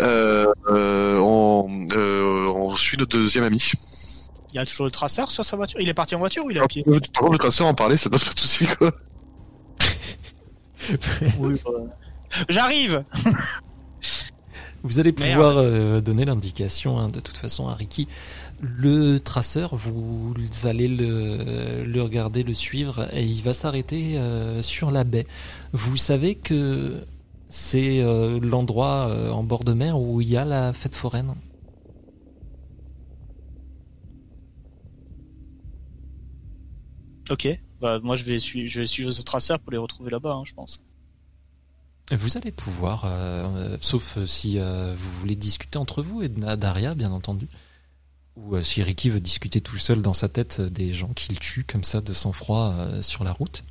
[0.00, 3.62] Euh, euh, on, euh, on suit notre deuxième ami.
[4.50, 5.80] Il y a toujours le traceur sur sa voiture?
[5.80, 6.82] Il est parti en voiture ou il est à Par pied?
[6.84, 8.90] contre, le traceur en parlait, ça donne pas de soucis quoi.
[11.38, 11.70] Oui, bah.
[12.48, 13.04] J'arrive.
[14.82, 18.06] Vous allez pouvoir euh, donner l'indication hein, de toute façon à Ricky.
[18.60, 20.34] Le traceur, vous
[20.64, 25.26] allez le, le regarder, le suivre, et il va s'arrêter euh, sur la baie.
[25.72, 27.06] Vous savez que
[27.48, 31.34] c'est euh, l'endroit en bord de mer où il y a la fête foraine.
[37.30, 37.48] Ok.
[37.80, 40.42] Bah moi je vais suivre, je vais suivre ce traceur pour les retrouver là-bas, hein,
[40.44, 40.80] je pense.
[42.12, 43.08] Vous allez pouvoir, euh,
[43.56, 47.48] euh, sauf euh, si euh, vous voulez discuter entre vous et Daria, bien entendu,
[48.36, 51.64] ou euh, si Ricky veut discuter tout seul dans sa tête des gens qu'il tue
[51.64, 53.64] comme ça de sang-froid euh, sur la route.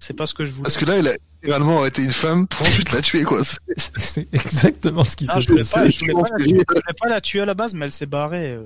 [0.00, 0.64] C'est pas ce que je voulais.
[0.64, 3.42] Parce que là, elle a, littéralement été une femme pour ensuite la tuer, quoi.
[3.76, 5.92] C'est- exactement ce qui Non, s'est je voulais pas, passé.
[5.92, 8.58] je voulais pas, je voulais pas la tuer à la base, mais elle s'est barrée.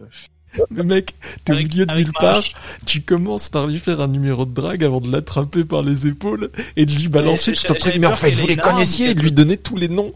[0.71, 1.15] Le mec,
[1.45, 2.43] t'es au milieu de nulle part,
[2.85, 6.51] tu commences par lui faire un numéro de drague avant de l'attraper par les épaules
[6.77, 7.97] et de lui balancer tout un truc.
[7.97, 10.13] Mais en fait, vous les connaissiez et de lui donner tous les noms.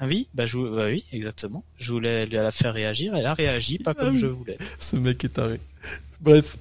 [0.00, 1.64] Ah oui, bah, je, bah oui, exactement.
[1.78, 4.20] Je voulais la faire réagir, elle a réagi, pas comme Ah oui.
[4.20, 4.58] je voulais.
[4.78, 5.60] Ce mec est taré.
[6.20, 6.56] Bref.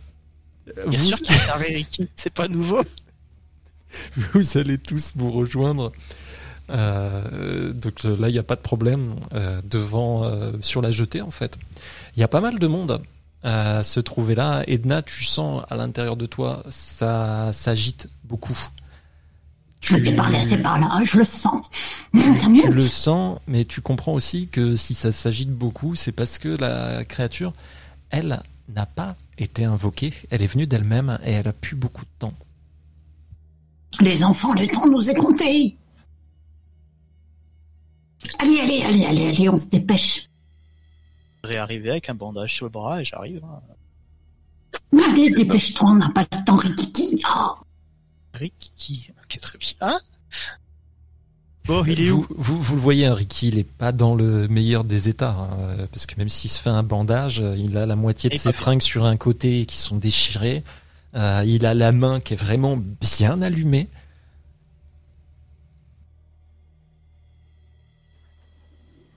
[0.88, 2.08] Bien vous, sûr qu'il est taré, Ricky.
[2.16, 2.82] C'est pas nouveau.
[4.34, 5.92] vous allez tous vous rejoindre.
[6.70, 11.22] Euh, donc là, il n'y a pas de problème euh, devant euh, sur la jetée
[11.22, 11.58] en fait.
[12.16, 13.02] Il y a pas mal de monde
[13.44, 14.64] à se trouver là.
[14.68, 18.58] Edna, tu sens à l'intérieur de toi, ça s'agite beaucoup.
[19.82, 21.62] Tu, C'est par là, c'est par là, je le sens.
[22.14, 26.48] Tu le sens, mais tu comprends aussi que si ça s'agite beaucoup, c'est parce que
[26.48, 27.52] la créature,
[28.10, 28.42] elle,
[28.74, 30.14] n'a pas été invoquée.
[30.30, 32.34] Elle est venue d'elle-même et elle a plus beaucoup de temps.
[34.00, 35.76] Les enfants, le temps nous est compté.
[38.40, 40.30] Allez, allez, allez, allez, allez, on se dépêche.
[41.44, 43.42] Je vais arriver avec un bandage sur le bras et j'arrive.
[43.44, 43.62] hein.
[45.10, 47.22] Allez, dépêche-toi, on n'a pas le temps, Rikiki.
[47.36, 47.56] Oh,
[48.34, 49.10] Ricky.
[49.24, 49.72] Ok, très bien.
[49.82, 50.00] Hein
[51.66, 54.16] Bon, il est vous, où vous, vous le voyez, hein, Ricky, il est pas dans
[54.16, 57.86] le meilleur des états, hein, parce que même s'il se fait un bandage, il a
[57.86, 58.58] la moitié de ses bien.
[58.60, 60.64] fringues sur un côté qui sont déchirées.
[61.16, 63.88] Euh, il a la main qui est vraiment bien allumée.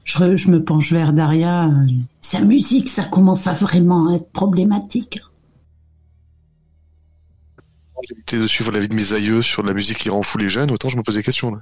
[0.07, 1.67] Je, je me penche vers Daria.
[1.67, 1.87] euh,
[2.21, 5.21] sa musique, ça commence à vraiment être problématique.
[8.09, 10.49] J'ai évité de suivre l'avis de mes aïeux sur la musique qui rend fou les
[10.49, 11.61] jeunes, autant je me pose des questions, là.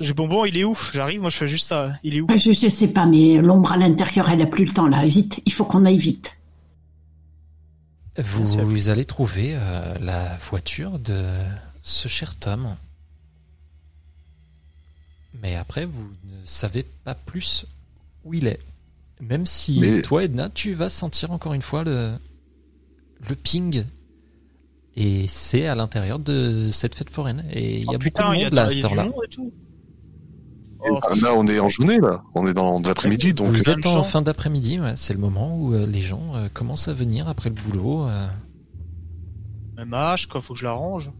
[0.00, 1.92] J'ai bonbon, il est où J'arrive, moi je fais juste ça.
[2.02, 4.72] Il est où Je, je sais pas, mais l'ombre à l'intérieur, elle a plus le
[4.72, 5.06] temps, là.
[5.06, 6.36] Vite, il faut qu'on aille vite.
[8.18, 11.24] Vous allez trouver euh, la voiture de
[11.82, 12.74] ce cher Tom.
[15.42, 17.66] Mais après, vous ne savez pas plus
[18.24, 18.60] où il est.
[19.20, 22.12] Même si Mais- toi, Edna, tu vas sentir encore une fois le,
[23.28, 23.84] le ping.
[24.96, 27.44] Et c'est à l'intérieur de cette fête foraine.
[27.52, 29.04] Et il y a Oh, beaucoup putain, de monde là à il y cette heure-là.
[29.04, 29.52] monde et tout.
[30.80, 32.22] Oh, Ah, Là, on est en journée, là.
[32.34, 33.48] On est dans de l'après-midi, donc.
[33.54, 36.88] Vous êtes en fin d'après-midi, ouais, c'est le moment où euh, les gens euh, commencent
[36.88, 38.06] à venir après le boulot.
[38.06, 38.28] euh.
[39.76, 41.10] Même hache, quoi, faut que je la range.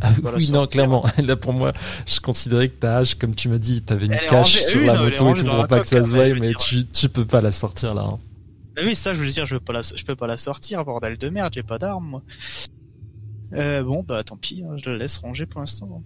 [0.00, 1.04] Ah oui, non, clairement.
[1.18, 1.72] Là, pour moi,
[2.06, 4.80] je considérais que ta hache, comme tu m'as dit, t'avais une Elle cache rangée- sur
[4.80, 6.86] oui, la non, moto et tout pour pas que ça se mais voie, mais tu,
[6.86, 8.02] tu peux pas la sortir là.
[8.02, 8.18] hein.
[8.76, 10.84] Mais oui, ça, je veux dire, je veux pas la, je peux pas la sortir,
[10.84, 12.22] bordel de merde, j'ai pas d'arme, moi.
[13.54, 16.02] Euh, bon, bah, tant pis, hein, je la laisse ranger pour l'instant.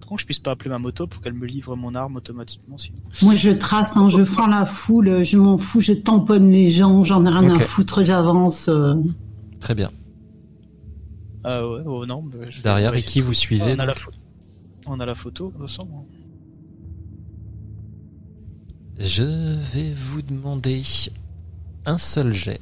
[0.00, 2.78] Par contre, je puisse pas appeler ma moto pour qu'elle me livre mon arme automatiquement,
[2.78, 2.98] sinon.
[3.22, 7.04] Moi, je trace, hein, je fends la foule, je m'en fous, je tamponne les gens,
[7.04, 8.68] j'en ai rien à foutre, j'avance.
[8.68, 8.94] euh.
[9.60, 9.90] Très bien.
[11.44, 13.74] Ah ouais, oh non, bah, je vais- Derrière, ouais, Ricky, vous Ah, suivez.
[13.74, 13.94] on, a la
[14.86, 15.88] on a la photo, de toute.
[18.98, 20.82] Je vais vous demander
[21.86, 22.60] un seul jet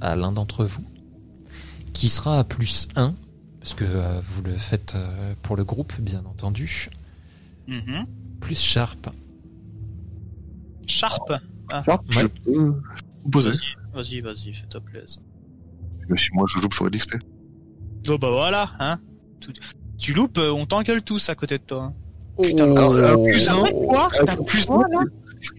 [0.00, 0.84] à l'un d'entre vous,
[1.94, 3.14] qui sera à plus 1,
[3.60, 6.90] parce que euh, vous le faites euh, pour le groupe, bien entendu.
[7.66, 8.06] Mhm.
[8.40, 9.08] Plus Sharp.
[10.86, 11.32] Sharp
[11.70, 12.28] Ah, je Ouais.
[12.28, 13.50] peux vous poser.
[13.92, 15.20] Vas-y, vas-y, fais-toi plaisir.
[16.08, 17.14] Mais si moi je loupe, j'aurais de l'XP.
[18.08, 18.98] Oh bah voilà, hein.
[19.40, 19.52] Tout-
[19.98, 21.82] Tu loupes, euh, on t'engueule tous à côté de toi.
[21.84, 21.94] hein.
[22.42, 23.62] Putain, Alors, alors, plus un.
[23.64, 24.78] Quoi Ah, T'as plus un.
[24.90, 25.00] là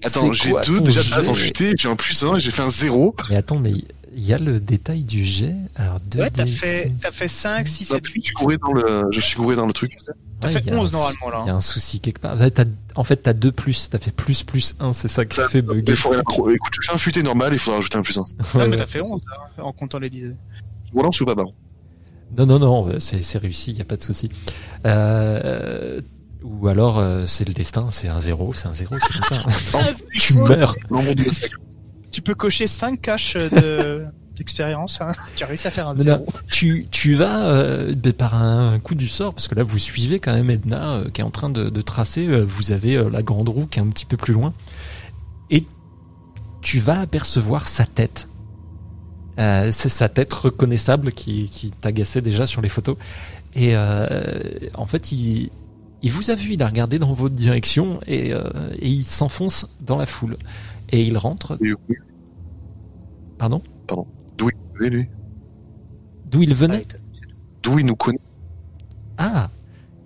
[0.04, 2.70] Attends, j'ai deux déjà de base en futé, j'ai un plus un, j'ai fait un
[2.70, 3.16] zéro.
[3.30, 3.74] Mais attends, mais
[4.20, 5.56] il y a le détail du jet.
[5.76, 8.24] Alors, deux Ouais, t'as fait, fait 5, 6, Non, 7, je 8.
[8.26, 9.98] suis gouré dans le, je suis gouré dans le truc.
[10.42, 11.40] T'as Ouais, fait il y a 11 un- normalement là.
[11.44, 12.38] Il y a un souci quelque part.
[12.40, 12.66] Ouais, t'as-
[12.96, 13.90] en fait, t'as deux plus.
[13.90, 15.94] T'as fait plus plus 1, c'est ça qui Ça, fait bugger.
[15.94, 18.22] Écoute, je fais un futé normal, il faudra rajouter un plus un.
[18.22, 18.28] Non,
[18.62, 18.78] Ouais, mais ouais.
[18.78, 19.24] t'as fait 11
[19.58, 20.34] hein, en comptant les 10.
[20.94, 21.54] Ou alors, je suis pas baron.
[22.38, 24.30] Non, non, non, euh, c'est c'est réussi, il n'y a pas de souci.
[24.86, 26.02] Euh,
[26.44, 29.84] ou alors, euh, c'est le destin, c'est un zéro, c'est un zéro, c'est comme ça.
[30.14, 30.76] tu meurs.
[32.12, 33.99] Tu peux cocher 5 caches de
[34.40, 35.00] d'expérience.
[35.02, 35.12] Hein.
[35.36, 36.18] Tu as réussi à faire un Non, 0.
[36.18, 39.78] non, tu, tu vas euh, ben, par un coup du sort, parce que là, vous
[39.78, 42.26] suivez quand même Edna euh, qui est en train de, de tracer.
[42.28, 44.54] euh, vous avez euh, la grande roue qui est un petit peu plus loin.
[45.52, 45.66] Et
[46.62, 48.28] tu vas apercevoir sa tête.
[49.40, 52.98] Euh, c'est sa tête reconnaissable qui, qui t'agaçait déjà sur les photos.
[53.56, 54.06] Et euh,
[54.74, 55.50] en fait, il,
[56.02, 58.42] il vous a vu, il a regardé dans votre direction et, euh,
[58.80, 60.38] et il s'enfonce dans la foule.
[60.92, 61.58] Et il rentre.
[61.64, 61.74] Et
[64.80, 65.08] lui.
[66.32, 66.86] D'où il venait
[67.64, 68.20] D'où il nous connaît.
[69.18, 69.50] Ah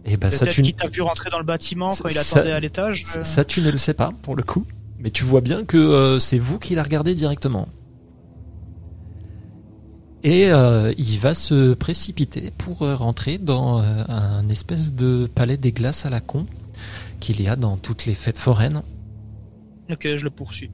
[0.05, 2.39] Et ben ça Peut-être tu, qu'il t'a vu rentrer dans le bâtiment quand il Ça-
[2.39, 3.03] attendait à l'étage.
[3.17, 3.23] euh.
[3.23, 4.65] ça tu ne le sais pas pour le coup.
[4.99, 7.67] Mais tu vois bien que euh, c'est vous qui la regardez directement.
[10.23, 15.73] Et euh, il va se précipiter pour rentrer dans euh, un espèce de palais des
[15.73, 16.45] glaces à la con
[17.19, 18.81] qu'il y a dans toutes les fêtes foraines.
[19.91, 20.71] Ok, je le poursuis.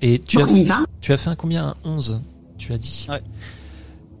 [0.00, 1.68] Et tu Bon, as va Tu as fait un combien?
[1.68, 2.22] Un 11,
[2.60, 3.22] tu as dit Ouais.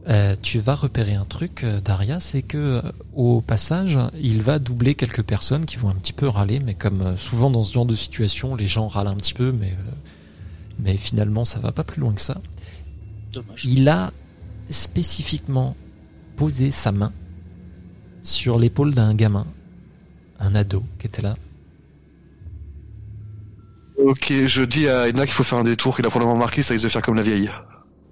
[0.08, 2.82] Euh, tu vas repérer un truc, euh, Daria, c'est que euh,
[3.14, 7.18] au passage, il va doubler quelques personnes qui vont un petit peu râler, mais comme
[7.18, 9.76] souvent dans ce genre de situation, les gens râlent un petit peu, mais,
[10.78, 12.40] mais finalement ça va pas plus loin que ça.
[13.32, 13.64] Dommage.
[13.66, 14.10] Il a
[14.70, 15.76] spécifiquement
[16.36, 17.12] posé sa main
[18.22, 19.46] sur l'épaule d'un gamin,
[20.38, 21.36] un ado qui était là.
[23.98, 26.72] Ok, je dis à Edna qu'il faut faire un détour, qu'il a probablement marqué, ça
[26.72, 27.50] risque de faire comme la vieille.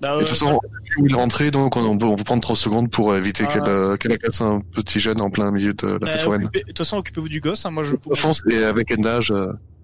[0.00, 0.60] Bah, de toute façon,
[0.98, 3.52] où il est rentré, donc on peut, on peut prendre 30 secondes pour éviter Ah.
[3.52, 6.48] qu'elle euh, qu'elle agace un petit jeune en plein milieu de la bah, fête foraine.
[6.54, 7.66] De toute façon, occupez-vous du gosse.
[7.66, 9.34] hein, moi, je, pour- façon, et avec Edna, je...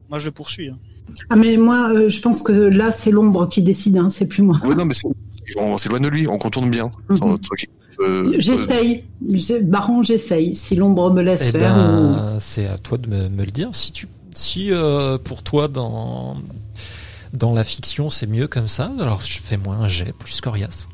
[0.09, 0.69] moi, je le poursuis.
[0.69, 0.79] hein.
[1.31, 4.43] Ah, mais moi, euh, je pense que là, c'est l'ombre qui décide, hein, c'est plus
[4.43, 4.59] moi.
[4.65, 5.09] Ouais, non, mais c'est-
[5.59, 6.91] on s'éloigne de lui, on contourne bien.
[7.11, 7.39] Mhm.
[8.01, 9.05] Euh, J'essaye.
[9.63, 10.57] Baron, j'essaye.
[10.57, 11.75] Si l'ombre me laisse Eh faire.
[11.77, 13.69] ben, c'est à toi de me, me le dire.
[13.73, 16.37] Si tu, si euh, pour toi dans
[17.35, 20.89] dans la fiction c'est mieux comme ça, alors je fais moins un jet plus coriace.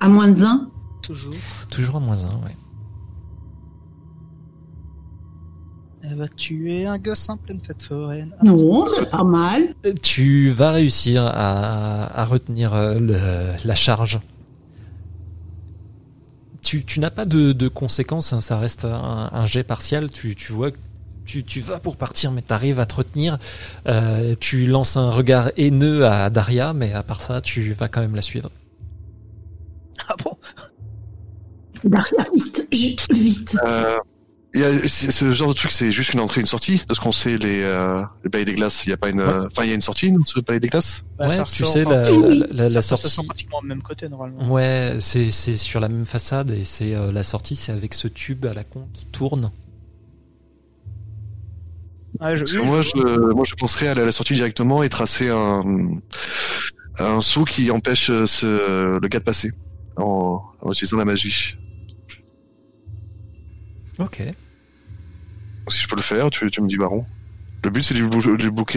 [0.00, 0.68] À moins un.
[1.02, 1.34] Toujours.
[1.70, 2.56] Toujours à moins un, ouais.
[6.04, 8.34] Elle va tuer un gosse en pleine fête foraine.
[8.40, 9.74] Ah, Non, c'est pas mal.
[10.02, 14.18] Tu vas réussir à, à retenir euh, le- la charge.
[16.60, 20.10] Tu, tu n'as pas de, de conséquences, hein, ça reste un, un jet partial.
[20.10, 20.76] Tu, tu vois que
[21.24, 23.38] tu, tu vas pour partir, mais tu arrives à te retenir.
[23.86, 28.00] Euh, tu lances un regard haineux à Daria, mais à part ça, tu vas quand
[28.00, 28.50] même la suivre.
[30.08, 30.36] Ah bon?
[31.84, 32.24] Daria,
[32.72, 33.56] vite, vite.
[33.66, 33.96] Euh,
[34.54, 36.80] y a, ce genre de truc, c'est juste une entrée, une sortie.
[36.88, 39.20] De ce qu'on sait, les, euh, les palais des glaces, il y a pas une,
[39.22, 41.04] enfin, il y a une sortie dans ce palais des glaces?
[41.18, 43.10] Bah, ouais, tu sais, la, Oui, la- la- la ça- ça sortie.
[43.14, 44.50] sort pratiquement au même côté normalement.
[44.52, 48.08] Ouais, c'est c'est sur la même façade et c'est euh, la sortie, c'est avec ce
[48.08, 49.50] tube à la con qui tourne.
[52.20, 54.34] Ouais, je, Parce que oui, moi, je- je, moi, je penserais aller à la sortie
[54.34, 55.62] directement et tracer un,
[56.98, 59.50] un saut qui empêche euh, ce, le gars de passer
[59.96, 61.56] en, en utilisant la magie.
[63.98, 64.22] Ok.
[65.68, 67.06] Si je peux le faire, tu, tu me dis, Baron.
[67.64, 68.08] Le but, c'est de lui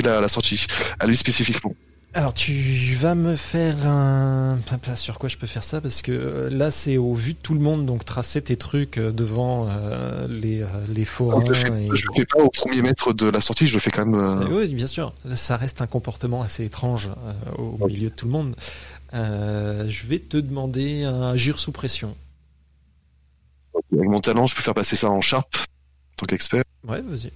[0.01, 0.65] la, la sortie.
[0.99, 1.73] À lui spécifiquement.
[2.17, 4.57] Alors tu vas me faire un...
[4.95, 7.53] Sur quoi je peux faire ça Parce que euh, là c'est au vu de tout
[7.53, 11.43] le monde, donc tracer tes trucs euh, devant euh, les, les forains.
[11.45, 11.89] je le fais, et...
[11.93, 14.15] je le fais pas au premier mètre de la sortie, je le fais quand même.
[14.15, 15.13] euh, Oui, bien sûr.
[15.35, 18.55] Ça reste un comportement assez étrange euh, au milieu de tout le monde.
[19.11, 22.15] Je vais te demander un agir sous pression.
[23.93, 26.63] Avec mon talent, je peux faire passer ça en sharp, en tant qu'expert.
[26.87, 27.31] Ouais, vas-y.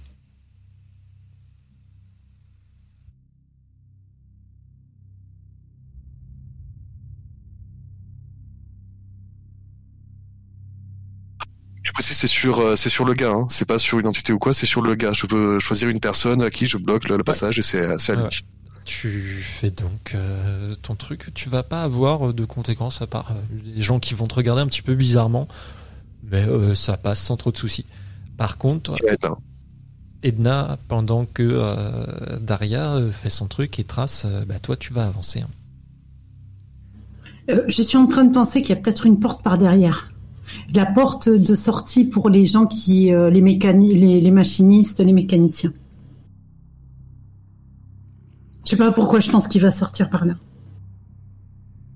[12.00, 13.46] Précise, c'est sur, euh, c'est sur le gars, hein.
[13.48, 15.12] c'est pas sur une identité ou quoi, c'est sur le gars.
[15.12, 18.14] Je peux choisir une personne à qui je bloque le, le passage et c'est à
[18.14, 18.22] lui.
[18.22, 18.28] Ouais.
[18.84, 19.08] Tu
[19.42, 21.32] fais donc euh, ton truc.
[21.34, 24.62] Tu vas pas avoir de conséquences à part euh, les gens qui vont te regarder
[24.62, 25.46] un petit peu bizarrement,
[26.24, 27.84] mais euh, ça passe sans trop de soucis.
[28.36, 28.96] Par contre.
[30.22, 35.06] Edna, pendant que euh, Daria fait son truc et trace, euh, bah toi tu vas
[35.06, 35.40] avancer.
[35.40, 35.48] hein.
[37.48, 40.12] Euh, je suis en train de penser qu'il y a peut-être une porte par derrière.
[40.74, 45.12] La porte de sortie pour les gens qui, euh, les, mécani les, les machinistes, les
[45.12, 45.72] mécaniciens.
[48.64, 50.34] Je sais pas pourquoi je pense qu'il va sortir par là.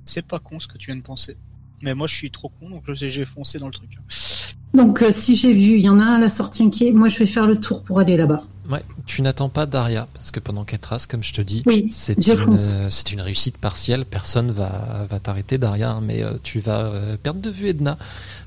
[0.05, 1.37] C'est pas con ce que tu viens de penser.
[1.83, 3.91] Mais moi, je suis trop con, donc je sais, j'ai foncé dans le truc.
[4.73, 6.93] Donc, euh, si j'ai vu, il y en a un à la sortie inquiet.
[6.93, 8.45] Moi, je vais faire le tour pour aller là-bas.
[8.71, 11.89] Ouais, tu n'attends pas Daria parce que pendant qu'elle trace, comme je te dis, Oui,
[11.91, 12.71] c'est je une, fonce.
[12.75, 14.07] euh, c'est une réussite partielle.
[14.07, 17.99] Personne va, va t'arrêter Daria, hein, mais euh, tu vas euh, perdre de vue Edna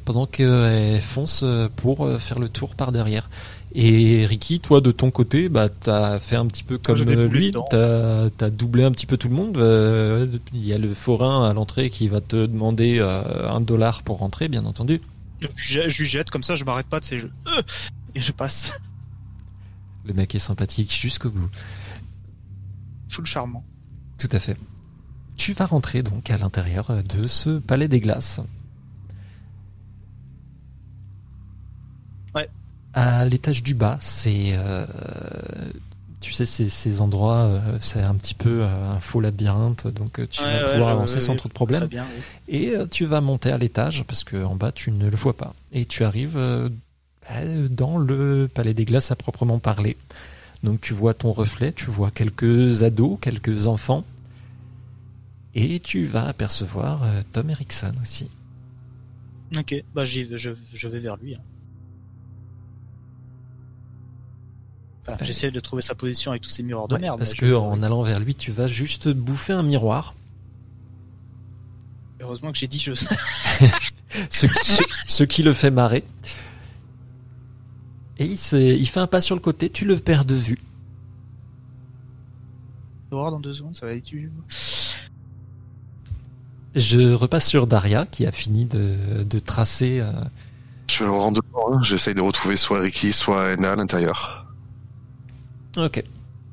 [0.06, 3.30] pendant qu'elle fonce euh, pour euh, faire le tour par derrière.
[3.76, 8.26] Et Ricky, toi de ton côté, bah t'as fait un petit peu comme lui, t'as
[8.40, 9.58] as doublé un petit peu tout le monde.
[9.58, 14.02] Euh, Il y a le forain à l'entrée qui va te demander euh, un dollar
[14.04, 15.02] pour rentrer, bien entendu.
[15.56, 17.32] Je, lui jette comme ça, je m'arrête pas de ces jeux.
[18.16, 18.80] Et je passe.
[20.08, 21.50] Le mec est sympathique jusqu'au bout.
[23.10, 23.64] Full charmant.
[24.18, 24.56] Tout à fait.
[25.36, 28.40] Tu vas rentrer donc à l'intérieur de ce palais des glaces.
[32.34, 32.50] Ouais.
[32.94, 34.86] À l'étage du bas, c'est, euh,
[36.22, 40.14] tu sais, ces, ces endroits, euh, c'est un petit peu euh, un faux labyrinthe, donc
[40.30, 41.82] tu Ouais, vas ouais, pouvoir avancer sans trop de problèmes.
[41.82, 42.06] Très bien,
[42.48, 42.56] oui.
[42.56, 45.54] Et tu vas monter à l'étage parce que en bas tu ne le vois pas.
[45.74, 46.40] Et tu arrives
[47.70, 49.98] dans le palais des glaces à proprement parler.
[50.64, 54.04] Donc tu vois ton reflet, tu vois quelques ados, quelques enfants.
[55.56, 58.30] Et tu vas apercevoir euh, Tom Erickson aussi.
[59.58, 61.36] Ok, bah j'y vais- je, je vais vers lui.
[61.36, 61.40] hein.
[65.08, 67.18] Enfin, J'essaie de trouver sa position avec tous ces miroirs de Ouais, merde.
[67.18, 70.16] parce que en allant vers lui, tu vas juste bouffer un miroir.
[72.20, 72.92] Heureusement que j'ai dit je.
[74.30, 76.04] ce, ce- ce qui le fait marrer.
[78.20, 80.58] Et il, il fait un pas sur le côté, tu le perds de vue.
[83.12, 84.32] voir dans deux secondes, ça va tu.
[86.76, 90.00] Je repasse sur Daria qui a fini de, de tracer.
[90.00, 90.12] euh,
[90.90, 91.82] Je rentre dedans, hein.
[91.84, 94.46] j'essaye de retrouver soit Ricky, soit Enna à l'intérieur.
[95.78, 96.04] Ok.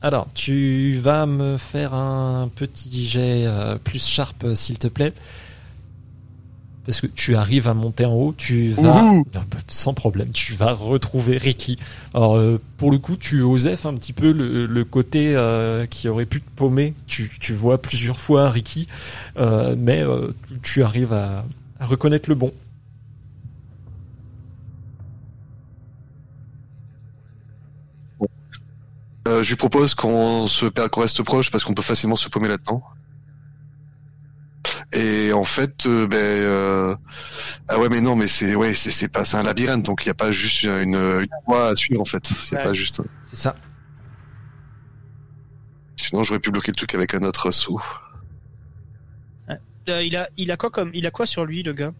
[0.03, 5.15] Alors, tu vas me faire un petit jet euh, plus sharp, euh, s'il te plaît.
[6.87, 9.27] Parce que tu arrives à monter en haut, tu vas, Ouhou.
[9.33, 11.79] Bah, sans problème, tu vas retrouver Ricky.
[12.13, 16.09] Alors, euh, pour le coup, tu osef un petit peu le, le côté euh, qui
[16.09, 16.93] aurait pu te paumer.
[17.07, 18.87] Tu, tu vois plusieurs fois Ricky,
[19.39, 20.33] euh, mais euh,
[20.63, 21.47] tu arrives à,
[21.81, 22.53] à reconnaître le bon.
[29.27, 32.49] Euh, je lui propose qu'on se qu'on reste proche parce qu'on peut facilement se paumer
[32.49, 32.83] là-dedans.
[34.93, 36.95] Et en fait, euh, ben, euh,
[37.69, 40.09] ah ouais, mais non, mais c'est ouais, c'est c'est pas c'est un labyrinthe, donc il
[40.09, 42.31] y a pas juste une, une voie à suivre en fait.
[42.31, 42.65] Il y a Ouais.
[42.65, 43.03] pas juste.
[43.25, 43.55] C'est ça.
[45.97, 47.81] Sinon, j'aurais pu bloquer le truc avec un autre saut.
[49.89, 51.93] Euh, il a, il a quoi comme, il a quoi sur lui, le gars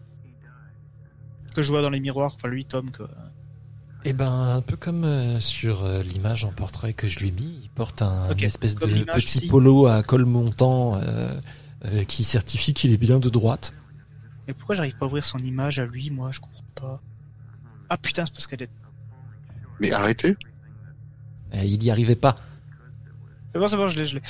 [1.55, 2.33] Que je vois dans les miroirs.
[2.35, 3.09] Enfin, lui, Tom, quoi.
[4.03, 7.31] Eh ben, un peu comme euh, sur euh, l'image en portrait que je lui ai
[7.31, 11.39] mis, il porte un une espèce de comme petit polo à col montant euh, euh,
[12.07, 13.73] qui certifie qu'il est bien de droite.
[14.47, 16.31] Mais pourquoi j'arrive pas à ouvrir son image à lui, moi?
[16.31, 17.01] Je comprends pas.
[17.89, 18.69] Ah putain, c'est parce qu'elle est.
[19.79, 20.35] Mais arrêtez.
[21.53, 22.37] Et il y arrivait pas.
[23.53, 24.21] C'est bon, c'est bon, je l'ai, je l'ai.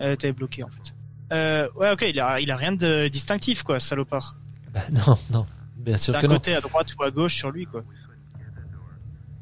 [0.00, 0.92] Euh, T'avais bloqué en fait.
[1.32, 4.40] Euh, ouais, ok, il a, il a rien de distinctif, quoi, salopard.
[4.72, 5.46] Bah, non, non,
[5.76, 6.34] bien sûr D'un que non.
[6.34, 7.82] côté à droite ou à gauche sur lui, quoi.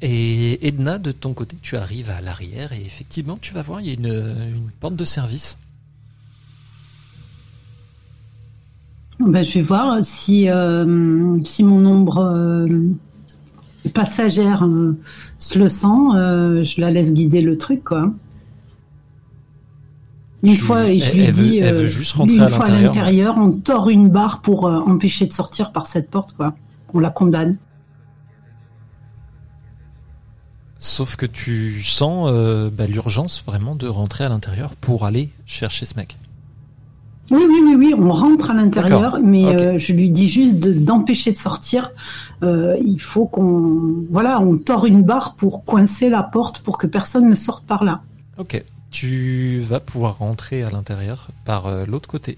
[0.01, 3.87] Et Edna, de ton côté, tu arrives à l'arrière et effectivement, tu vas voir, il
[3.87, 5.57] y a une, une porte de service.
[9.19, 12.67] Ben, je vais voir si, euh, si mon ombre euh,
[13.93, 14.97] passagère euh,
[15.39, 15.87] se le sent,
[16.63, 18.11] je la laisse guider le truc, quoi.
[20.43, 22.41] Une Tu- fois, et je elle- lui elle veut- dis, elle veut juste rentrer une
[22.41, 23.35] à fois à l'intérieur.
[23.37, 26.53] on tord une barre pour empêcher de sortir par cette porte, quoi.
[26.93, 27.57] On la condamne.
[30.77, 32.31] Sauf que tu sens
[32.71, 36.19] bah, l'urgence vraiment de rentrer à l'intérieur pour aller chercher ce mec.
[37.31, 40.73] Oui, oui, oui, oui, on rentre à l'intérieur, mais euh, je lui dis juste de-
[40.73, 41.91] d'empêcher de, sortir.
[42.43, 46.85] Euh, il faut qu'on, voilà, on tord une barre pour coincer la porte pour que
[46.87, 48.01] personne ne sorte par là.
[48.37, 52.37] Ok, tu vas pouvoir rentrer à l'intérieur par euh, l'autre côté.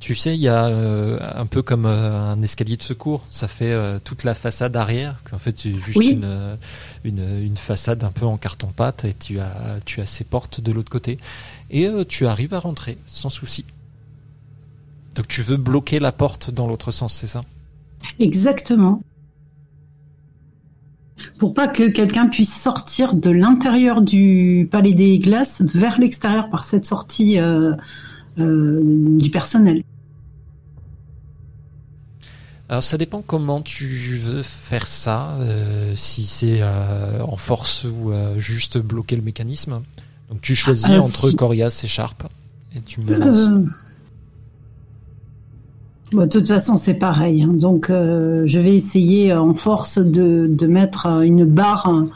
[0.00, 3.22] Tu sais, il y a euh, un peu comme euh, un escalier de secours.
[3.28, 6.12] Ça fait euh, toute la façade arrière, qu'en fait c'est juste Oui.
[6.12, 6.56] une,
[7.04, 10.72] une, une façade un peu en carton-pâte et tu as, tu as ces portes de
[10.72, 11.18] l'autre côté.
[11.70, 13.66] Et tu arrives à rentrer sans souci.
[15.16, 17.44] Donc tu veux bloquer la porte dans l'autre sens, c'est ça?
[18.18, 19.02] Exactement.
[21.38, 26.64] Pour pas que quelqu'un puisse sortir de l'intérieur du Palais des Glaces vers l'extérieur par
[26.64, 27.74] cette sortie euh,
[28.38, 29.82] du personnel.
[32.70, 33.86] Alors ça dépend comment tu
[34.16, 39.82] veux faire ça, euh, si c'est euh, en force ou euh, juste bloquer le mécanisme.
[40.30, 41.34] Donc tu choisis Ah, entre si.
[41.36, 42.22] Corias et Sharp
[42.76, 43.50] et tu me lances.
[46.12, 47.42] Bon, de toute façon, c'est pareil.
[47.42, 47.52] hein.
[47.52, 52.08] Donc, je vais essayer en force de, de mettre une barre hein,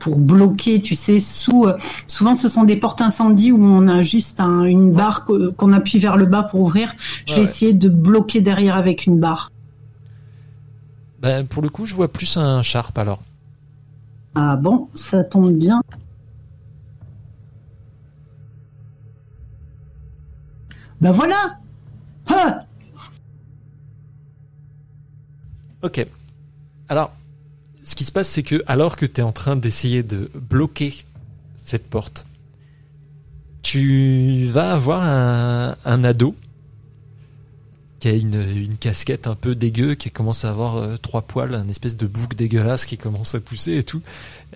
[0.00, 1.66] pour bloquer, tu sais, sous.
[1.66, 1.76] euh,
[2.06, 5.24] souvent, ce sont des portes incendies où on a juste un- une barre
[5.56, 6.94] qu'on appuie vers le bas pour ouvrir.
[7.26, 7.50] Je vais Ouais, ouais.
[7.50, 9.50] essayer de bloquer derrière avec une barre.
[11.20, 13.22] Ben, pour le coup, je vois plus un Sharp alors.
[14.34, 15.82] Ah bon, ça tombe bien.
[21.00, 21.58] Ben voilà.
[22.26, 22.64] Ah
[25.82, 26.06] Ok.
[26.88, 27.12] Alors,
[27.82, 31.04] ce qui se passe, c'est que alors que tu es en train d'essayer de bloquer
[31.56, 32.26] cette porte,
[33.62, 36.34] tu vas avoir un, un ado
[38.00, 41.54] qui a une, une casquette un peu dégueu, qui commence à avoir euh, trois poils,
[41.54, 44.00] un espèce de bouc dégueulasse qui commence à pousser et tout.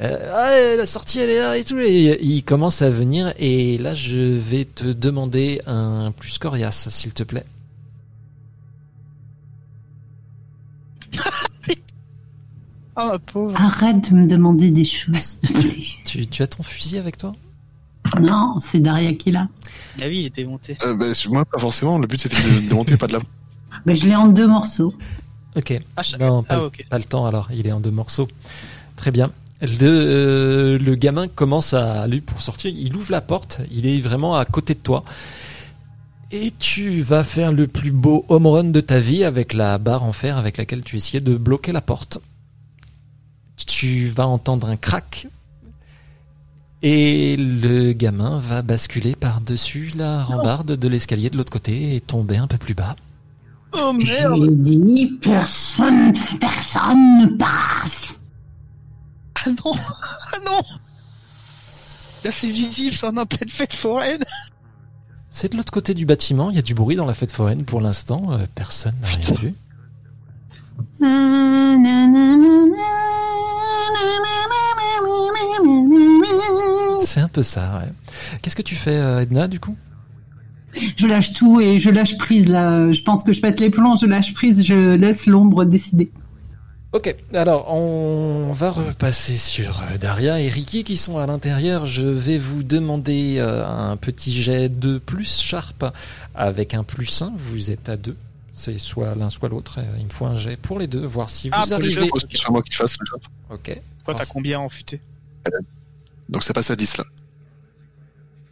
[0.01, 1.79] Euh, ah, la sortie elle est là et tout.
[1.79, 7.12] Et il commence à venir et là je vais te demander un plus coriace, s'il
[7.12, 7.47] te plaît.
[12.97, 13.61] Ah, ma pauvre.
[13.61, 15.75] Arrête de me demander des choses, s'il te plaît.
[16.05, 17.35] Tu, tu as ton fusil avec toi?
[18.21, 19.49] Non, c'est Daria qui l'a.
[20.01, 20.77] Ah oui, il était monté.
[20.85, 21.99] Euh, bah, moi, pas forcément.
[21.99, 23.19] Le but, c'était de, de monter, pas de la.
[23.87, 24.95] Ben, je l'ai en deux morceaux.
[25.57, 25.79] Ok.
[25.97, 28.29] Ah, je- Non, pas, ah, le- pas le temps alors, il est en deux morceaux.
[28.97, 29.31] Très bien.
[29.61, 34.01] Le, euh, le gamin commence à aller pour sortir, il ouvre la porte, il est
[34.01, 35.05] vraiment à côté de toi.
[36.33, 40.03] Et tu vas faire le plus beau home run de ta vie avec la barre
[40.03, 42.19] en fer avec laquelle tu essayais de bloquer la porte.
[43.67, 45.29] Tu vas entendre un crack.
[46.86, 52.36] Et le gamin va basculer par-dessus la rambarde de l'escalier de l'autre côté et tomber
[52.36, 52.94] un peu plus bas.
[53.73, 58.20] Oh merde l'ai dit, personne, personne ne passe.
[59.35, 59.73] Ah non
[60.35, 60.62] Ah non
[62.23, 64.23] Là, c'est visible, c'est en pleine fête foraine
[65.31, 67.65] C'est de l'autre côté du bâtiment, il y a du bruit dans la fête foraine
[67.65, 69.55] pour l'instant, euh, personne n'a rien vu.
[77.05, 77.93] C'est un peu ça, ouais.
[78.43, 79.76] Qu'est-ce que tu fais, euh, Edna, du coup?
[80.97, 82.93] Je lâche tout et je lâche prise là.
[82.93, 86.10] Je pense que je pète les plombs, je lâche prise, je laisse l'ombre décider.
[86.93, 91.86] Ok, alors on va repasser sur euh, Daria et Ricky qui sont à l'intérieur.
[91.86, 95.85] Je vais vous demander euh, un petit jet de plus sharp
[96.36, 97.32] avec un plus 1.
[97.36, 98.16] Vous êtes à deux.
[98.52, 99.81] C'est soit l'un soit l'autre.
[99.98, 102.09] Il me faut un jet pour les deux, voir si Ah, vous pour les arrivez.
[102.35, 103.20] jeux, moi qui fasse le job.
[103.51, 103.81] Ok.
[104.05, 105.01] Quoi, t'as combien en futé?
[106.29, 107.05] Donc ça passe à 10 là.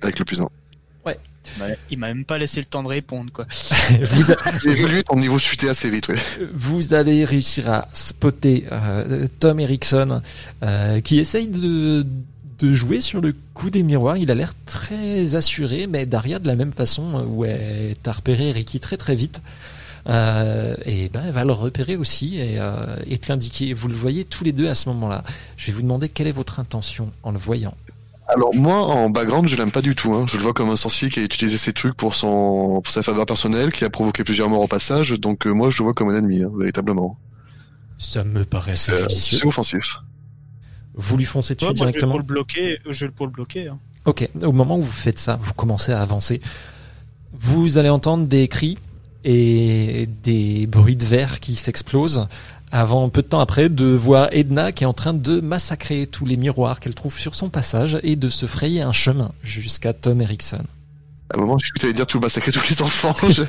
[0.02, 0.46] Avec le plus 1.
[1.90, 3.46] Il m'a même pas laissé le temps de répondre, quoi.
[4.12, 6.14] vous, a- J'ai évolué ton niveau chuté assez vite, ouais.
[6.54, 10.22] vous allez réussir à spotter euh, Tom Erickson
[10.62, 12.06] euh, qui essaye de,
[12.60, 14.18] de jouer sur le coup des miroirs.
[14.18, 18.12] Il a l'air très assuré, mais Daria de la même façon euh, où elle t'a
[18.12, 19.42] repéré Ricky très très vite.
[20.08, 23.72] Euh, et ben elle va le repérer aussi et, euh, et te l'indiquer.
[23.72, 25.22] Vous le voyez tous les deux à ce moment-là.
[25.56, 27.74] Je vais vous demander quelle est votre intention en le voyant.
[28.28, 30.12] Alors moi, en background, je l'aime pas du tout.
[30.14, 30.24] Hein.
[30.28, 33.02] Je le vois comme un sorcier qui a utilisé ses trucs pour son pour sa
[33.02, 35.10] faveur personnelle, qui a provoqué plusieurs morts au passage.
[35.12, 37.18] Donc euh, moi, je le vois comme un ennemi, hein, véritablement.
[37.98, 39.98] Ça me paraît assez C'est offensif.
[40.94, 42.12] Vous lui foncez dessus Ouais, moi, je vais directement.
[42.12, 43.68] pour le bloquer, je vais pour le bloquer.
[43.68, 43.78] hein.
[44.04, 46.40] Ok, au moment où vous faites ça, vous commencez à avancer.
[47.32, 48.78] Vous allez entendre des cris
[49.24, 52.26] et des bruits de verre qui s'explosent
[52.70, 56.24] avant peu de temps après de voir Edna qui est en train de massacrer tous
[56.24, 60.20] les miroirs qu'elle trouve sur son passage et de se frayer un chemin jusqu'à Tom
[60.22, 60.64] Erickson.
[61.32, 63.14] À un moment, cru que t'allais dire tout massacrer tous les enfants.
[63.28, 63.42] Je-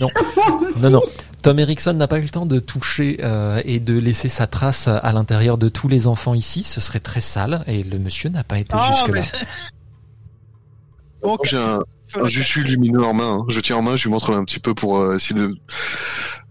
[0.00, 0.08] Non,
[0.80, 1.02] non, non.
[1.42, 4.88] Tom Erickson n'a pas eu le temps de toucher euh, et de laisser sa trace
[4.88, 6.62] à l'intérieur de tous les enfants ici.
[6.64, 9.22] Ce serait très sale et le monsieur n'a pas été Ah, jusque-là.
[11.22, 11.80] Bon, J'ai un,
[12.22, 13.38] un juchu lumineux en main.
[13.40, 13.44] hein.
[13.48, 15.54] Je tiens en main, je lui montre un petit peu pour euh, essayer de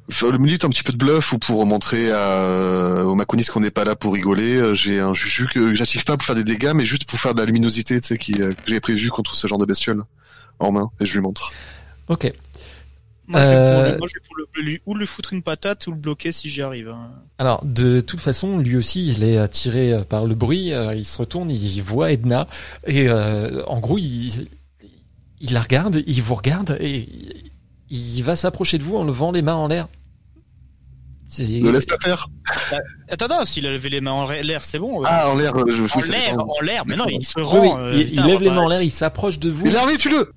[0.10, 3.60] faire le minute un petit peu de bluff ou pour montrer à, aux Maconis qu'on
[3.62, 4.56] n'est pas là pour rigoler.
[4.56, 7.34] Euh, J'ai un juju que j'active pas pour faire des dégâts, mais juste pour faire
[7.34, 10.04] de la luminosité, tu sais, qui, euh, que j'ai prévu contre ce genre de bestiole
[10.60, 11.52] en main, et je lui montre.
[12.08, 12.32] Ok.
[13.28, 15.88] Moi, je vais pour, Euh, le- je pour le, lui, ou le foutre une patate
[15.88, 16.90] ou le bloquer si j'y arrive.
[16.90, 17.10] hein.
[17.40, 20.72] Alors, de toute façon, lui aussi, il est attiré euh, par le bruit.
[20.74, 22.48] euh, Il se retourne, il voit Edna.
[22.86, 24.48] Et euh, en gros, il,
[25.42, 27.10] il la regarde, il vous regarde et
[27.90, 29.88] il va s'approcher de vous en levant les mains en l'air.
[31.28, 32.28] C'est- Ne laisse pas faire.
[33.10, 35.02] Attends, non, s'il a levé les mains en l'air, c'est bon.
[35.02, 35.06] euh.
[35.08, 37.62] Ah, en l'air, euh, je en l'air, en l'air, mais non, il se rend.
[37.62, 39.66] oui, euh, il, lève les pas- mains en l'air, il s'approche de vous.
[39.66, 40.32] Mais l'armée, tue-le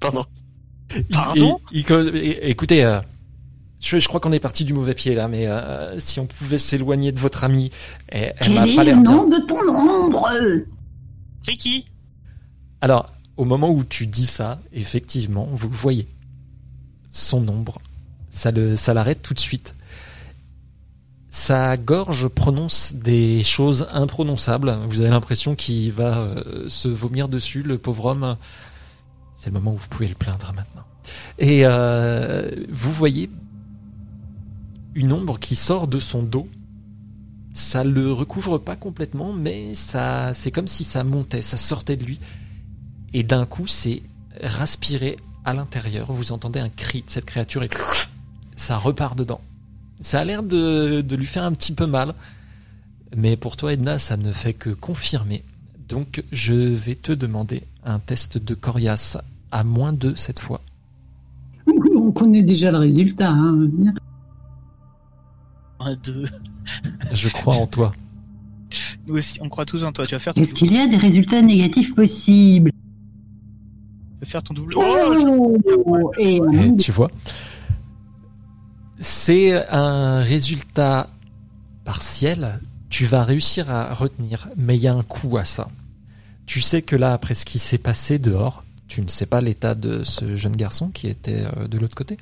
[0.00, 0.24] Pardon.
[1.12, 1.60] Pardon?
[1.72, 3.00] Il- il- il- é- Écoutez, euh,
[3.80, 6.58] je, je crois qu'on est parti du mauvais pied là, mais euh, si on pouvait
[6.58, 7.70] s'éloigner de votre amie,
[8.08, 9.10] elle, elle m'a Quel pas est le l'air bien.
[9.12, 10.28] nom de ton ombre?
[11.46, 11.84] Ricky
[12.80, 16.08] Alors, au moment où tu dis ça, effectivement, vous voyez.
[17.10, 17.80] Son ombre,
[18.30, 18.50] ça
[18.94, 19.74] l'arrête tout de suite.
[21.30, 24.78] Sa gorge prononce des choses imprononçables.
[24.88, 28.36] Vous avez l'impression qu'il va euh, se vomir dessus, le pauvre homme.
[29.34, 30.84] C'est le moment où vous pouvez le plaindre maintenant.
[31.38, 33.30] Et euh, vous voyez
[34.94, 36.48] une ombre qui sort de son dos.
[37.54, 42.04] Ça le recouvre pas complètement, mais ça, c'est comme si ça montait, ça sortait de
[42.04, 42.20] lui.
[43.14, 44.02] Et d'un coup, c'est
[44.42, 46.12] raspiré à l'intérieur.
[46.12, 47.68] Vous entendez un cri de cette créature et
[48.56, 49.40] ça repart dedans.
[50.00, 52.12] Ça a l'air de, de lui faire un petit peu mal.
[53.16, 55.44] Mais pour toi, Edna, ça ne fait que confirmer.
[55.88, 59.18] Donc, je vais te demander un test de coriace
[59.50, 60.62] à moins 2 cette fois.
[61.94, 63.28] On connaît déjà le résultat.
[63.30, 63.68] hein.
[65.80, 66.28] Un, deux.
[67.12, 67.92] Je crois en toi.
[69.06, 70.06] Nous aussi, on croit tous en toi.
[70.06, 72.70] Tu vas faire Est-ce qu'il y a des résultats négatifs possibles?
[74.24, 74.74] Faire ton double.
[74.76, 77.10] Oh, Oh Et Et tu vois
[78.98, 81.08] C'est un résultat
[81.84, 82.60] partiel.
[82.88, 85.68] Tu vas réussir à retenir, mais il y a un coup à ça.
[86.46, 89.74] Tu sais que là, après ce qui s'est passé dehors, tu ne sais pas l'état
[89.74, 92.18] de ce jeune garçon qui était euh, de l'autre côté.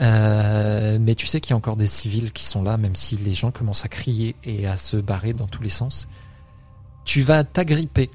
[0.00, 3.16] Euh, mais tu sais qu'il y a encore des civils qui sont là, même si
[3.16, 6.08] les gens commencent à crier et à se barrer dans tous les sens.
[7.04, 8.10] Tu vas t'agripper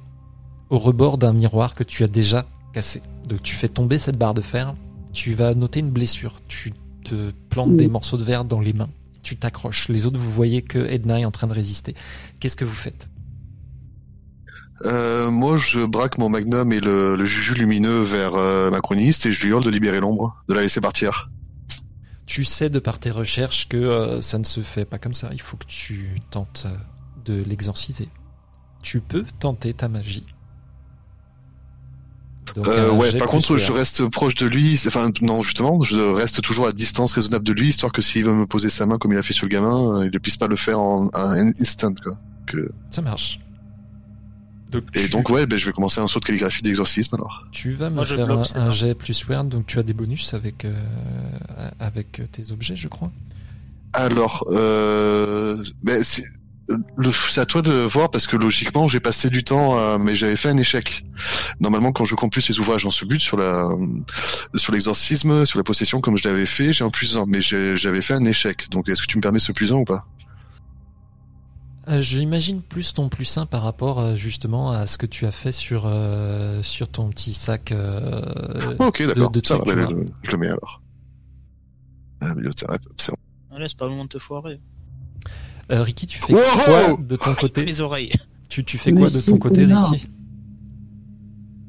[0.69, 3.01] au rebord d'un miroir que tu as déjà cassé.
[3.27, 4.75] Donc tu fais tomber cette barre de fer,
[5.13, 6.73] tu vas noter une blessure, tu
[7.03, 8.89] te plantes des morceaux de verre dans les mains,
[9.23, 9.89] tu t'accroches.
[9.89, 11.95] Les autres, vous voyez que Edna est en train de résister.
[12.39, 13.09] Qu'est-ce que vous faites?
[14.85, 19.25] Euh, moi, je braque mon magnum et le, le juju lumineux vers euh, ma chroniste
[19.25, 21.29] et je lui hurle de libérer l'ombre, de la laisser partir.
[22.25, 25.29] Tu sais de par tes recherches que euh, ça ne se fait pas comme ça.
[25.33, 26.75] Il faut que tu tentes euh,
[27.25, 28.09] de l'exorciser.
[28.81, 30.25] Tu peux tenter ta magie.
[32.55, 34.79] Donc, Euh, un ouais, par contre, je reste proche de lui.
[34.87, 38.33] Enfin, non, justement, je reste toujours à distance raisonnable de lui, histoire que s'il veut
[38.33, 40.37] me poser sa main comme il a fait sur le gamin, euh, il ne puisse
[40.37, 42.17] pas le faire en un instant, quoi.
[42.89, 43.39] Ça marche.
[44.71, 47.45] Donc, Et tu, donc, ouais, ben, je vais commencer un saut de calligraphie d'exorcisme alors.
[47.51, 49.49] tu vas me Moi, je faire bloque, un, jet plus weird.
[49.49, 50.73] Donc tu as des bonus avec euh,
[51.79, 53.11] avec tes objets, je crois.
[53.93, 56.01] Alors, euh, ben,
[57.29, 60.35] c'est à toi de voir parce que logiquement, j'ai passé du temps, euh, mais j'avais
[60.35, 61.03] fait un échec.
[61.59, 63.67] Normalement, quand je compile ces ouvrages en ce but sur la
[64.55, 68.01] sur l'exorcisme, sur la possession, comme je l'avais fait, j'ai un plus un, mais j'avais
[68.01, 68.69] fait un échec.
[68.69, 70.05] Donc, est-ce que tu me permets ce plus un ou pas?
[71.87, 75.31] Euh, J'imagine plus ton plus 1 par rapport euh, justement à ce que tu as
[75.31, 77.71] fait sur euh, sur ton petit sac.
[77.71, 78.21] euh,
[78.79, 79.31] Oh, Ok, d'accord.
[79.33, 80.81] je, je le mets alors.
[82.21, 83.17] Ah, c'est bon.
[83.55, 84.61] Allez, c'est pas le moment de te foirer.
[85.71, 88.11] Euh, Ricky, tu fais Wow quoi de ton côté Les oreilles.
[88.49, 89.93] tu, tu fais Mais quoi de ton côté, énorme.
[89.93, 90.07] Ricky?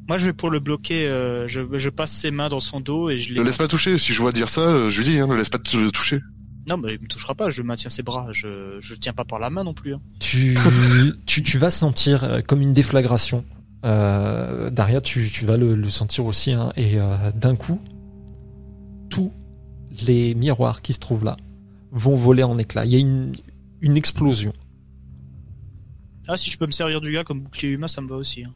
[0.09, 1.07] Moi, je vais pour le bloquer.
[1.07, 3.37] euh, je, je passe ses mains dans son dos et je les.
[3.39, 3.97] Le laisse pas toucher.
[3.99, 6.21] Si je vois dire ça, euh, je lui dis, hein, ne laisse pas te toucher.
[6.69, 7.51] Non, mais il me touchera pas.
[7.51, 8.29] Je maintiens ses bras.
[8.33, 9.95] Je, je tiens pas par la main non plus.
[9.95, 10.01] hein.
[10.21, 10.57] tu,
[11.27, 13.45] tu, tu vas sentir comme une déflagration.
[13.85, 16.53] Euh, Daria, tu, tu vas le, le sentir aussi.
[16.53, 17.81] hein, et euh, d'un coup,
[19.09, 19.33] tous
[20.07, 21.37] les miroirs qui se trouvent là
[21.91, 22.85] vont voler en éclats.
[22.85, 23.33] Il y a une,
[23.83, 24.53] une explosion.
[26.29, 28.45] Ah, si je peux me servir du gars comme bouclier humain, ça me va aussi.
[28.45, 28.53] hein.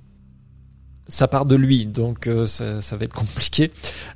[1.09, 3.71] Ça part de lui, donc euh, ça, ça va être compliqué.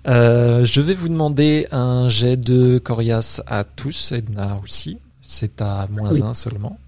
[0.09, 4.99] Euh, je vais vous demander un jet de coriace à tous, Edna aussi.
[5.21, 6.23] C'est à moins Oui.
[6.23, 6.79] 1 seulement.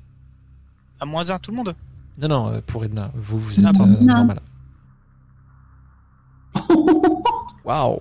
[0.98, 1.76] À moins un, tout le monde.
[2.18, 4.14] Non, non, euh, pour Edna, vous, vous êtes Ah bon Non.
[4.14, 4.40] normal.
[7.64, 7.98] Waouh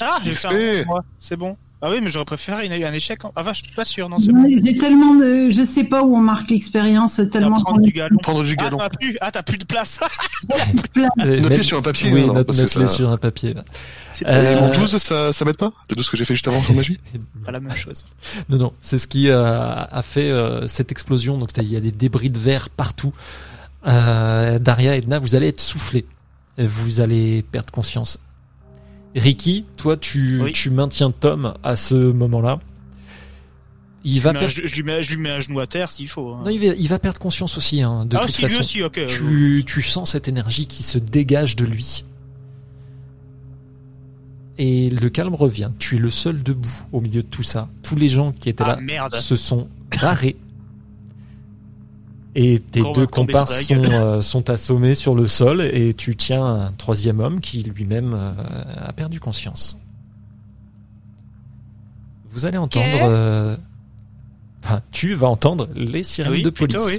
[0.00, 1.04] Ah, j'ai fait un moi.
[1.18, 1.56] C'est bon.
[1.86, 3.22] Ah oui, mais j'aurais préféré une- un échec.
[3.26, 4.08] en- Ah, vache, je suis pas sûr.
[4.08, 4.42] Non, c'est bon.
[4.64, 8.16] J'ai tellement de, je sais pas où on marque l'expérience, tellement prendre du galon.
[8.22, 8.78] Prendre du Ah, galon.
[8.78, 10.00] t'as plus, ah, t'as plus de place.
[11.18, 12.10] Même- sur un papier.
[12.10, 13.54] Oui, alors, note, parce que note-les ça- sur un papier.
[14.26, 16.62] Euh, Et mon 12, ça, ça m'aide pas Le 12 que j'ai fait juste avant
[16.62, 16.98] sur magie
[17.44, 18.06] pas la même chose.
[18.48, 21.36] Non, non, c'est ce qui euh, a fait euh, cette explosion.
[21.36, 23.12] Donc il y a des débris de verre partout.
[23.86, 26.06] Euh, Daria, Edna, vous allez être soufflés.
[26.56, 28.20] Et Vous allez perdre conscience.
[29.14, 30.52] Ricky, toi, tu, Oui.
[30.52, 32.60] tu maintiens Tom à ce moment-là.
[34.06, 34.68] Il Je va lui, mets un, perdre.
[34.68, 36.34] je, lui mets, je lui mets un genou à terre s'il faut.
[36.34, 36.42] hein.
[36.44, 38.60] Non, il va, il va perdre conscience aussi, hein, de ah, toute si, lui façon.
[38.60, 42.04] aussi, tu, tu sens cette énergie qui se dégage de lui.
[44.58, 45.70] Et le calme revient.
[45.78, 47.68] Tu es le seul debout au milieu de tout ça.
[47.82, 49.14] Tous les gens qui étaient Ah, là merde.
[49.14, 49.68] se sont
[50.00, 50.36] barrés.
[52.36, 56.44] Et tes Encore, deux comparses sont, euh, sont assommés sur le sol et tu tiens
[56.44, 58.32] un troisième homme qui lui-même euh,
[58.76, 59.78] a perdu conscience.
[62.32, 62.84] Vous allez entendre...
[63.02, 63.56] Euh,
[64.64, 66.76] Enfin, tu vas entendre les sirènes Oui, de police.
[66.76, 66.98] plutôt, oui.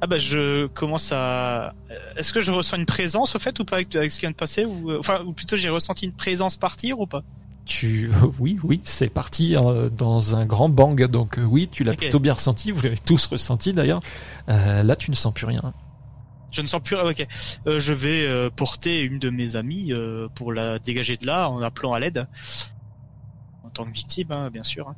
[0.00, 1.74] Ah bah je commence à.
[2.16, 4.30] Est-ce que je ressens une présence au fait ou pas avec, avec ce qui vient
[4.30, 7.22] de passer ou enfin ou plutôt j'ai ressenti une présence partir ou pas?
[7.66, 11.06] Tu, oui, oui, c'est parti euh, dans un grand bang.
[11.06, 12.70] Donc euh, oui, tu l'as plutôt bien ressenti.
[12.70, 14.00] Vous l'avez tous ressenti d'ailleurs.
[14.48, 15.72] Euh, là, tu ne sens plus rien.
[16.50, 16.96] Je ne sens plus.
[16.96, 17.26] ah, Ok.
[17.66, 19.92] Je vais porter une de mes amies
[20.34, 22.28] pour la dégager de là en appelant à l'aide
[23.64, 24.88] en tant que victime, hein, bien sûr.
[24.88, 24.94] hein.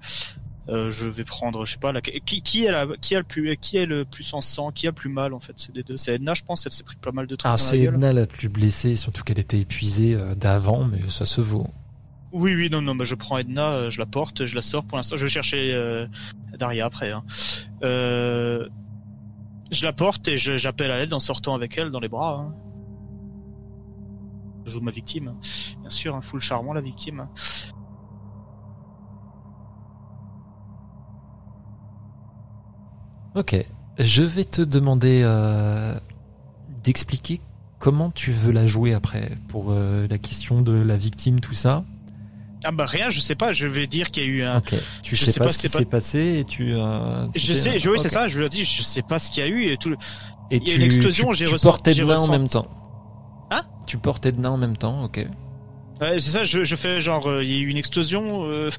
[0.90, 2.00] Je vais prendre, je sais pas, la...
[2.02, 2.86] qui, qui, est la...
[3.00, 5.32] qui a le plus, qui est le plus en sang, qui a le plus mal
[5.32, 5.96] en fait, c'est les deux.
[5.96, 7.78] C'est Edna, je pense, elle s'est pris pas mal de trucs Ah, c'est.
[7.80, 11.68] Edna la plus blessée, surtout qu'elle était épuisée d'avant, mais ça se vaut.
[12.38, 14.84] Oui, oui, non, non, mais je prends Edna, euh, je la porte, je la sors
[14.84, 15.16] pour l'instant.
[15.16, 16.06] Je vais chercher euh,
[16.58, 17.10] Daria après.
[17.10, 17.24] Hein.
[17.82, 18.68] Euh,
[19.70, 22.40] je la porte et j'appelle à l'aide en sortant avec elle dans les bras.
[22.40, 22.54] hein.
[24.66, 25.36] Je joue ma victime, hein.
[25.80, 27.20] bien sûr, un full charmant la victime.
[27.20, 27.30] hein.
[33.34, 33.56] Ok,
[33.98, 35.22] je vais te demander
[36.84, 37.40] d'expliquer
[37.78, 41.84] comment tu veux la jouer après pour la question de la victime, tout ça.
[42.66, 43.52] Ah bah rien, je sais pas.
[43.52, 44.58] Je vais dire qu'il y a eu un.
[44.58, 44.74] Ok.
[45.02, 46.72] Tu je sais, sais pas, pas ce qui s'est pas- passé et tu.
[46.74, 48.26] euh, tu Je sais, je- oui, c'est ça.
[48.28, 49.90] Je leur dis, je sais pas ce qu'il y a eu et tout.
[49.90, 49.96] le-
[50.50, 52.30] Et Il y a tu, une explosion, j'ai tu ressent- portes j'ai Edna en ressent-
[52.32, 52.68] même temps.
[53.50, 53.62] Hein?
[53.86, 55.26] Tu portes Edna en même temps, ok.
[56.00, 56.44] Ouais, c'est ça.
[56.44, 58.44] Je, je fais genre, euh, il y a eu une explosion.
[58.44, 58.70] euh,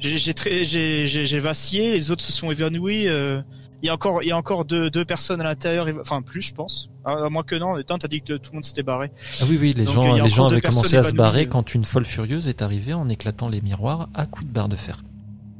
[0.00, 1.92] j'ai vacillé.
[1.92, 3.08] Les autres se sont évanouis.
[3.08, 3.40] euh,
[3.82, 5.86] il y a encore, il y a encore deux, deux personnes à l'intérieur.
[6.00, 6.88] Enfin plus, je pense.
[7.04, 7.80] À, à moins que non.
[7.82, 9.12] Tant t'as dit que tout le monde s'était barré.
[9.40, 11.46] Ah oui, oui, les Donc, gens, les avaient commencé à se barrer euh.
[11.46, 14.76] quand une folle furieuse est arrivée en éclatant les miroirs à coups de barre de
[14.76, 15.02] fer.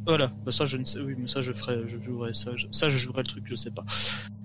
[0.07, 2.67] Voilà, bah ça je ne sais, oui, mais ça je ferai, je jouerai ça, je-
[2.73, 3.85] ça je jouerai le truc, je sais pas.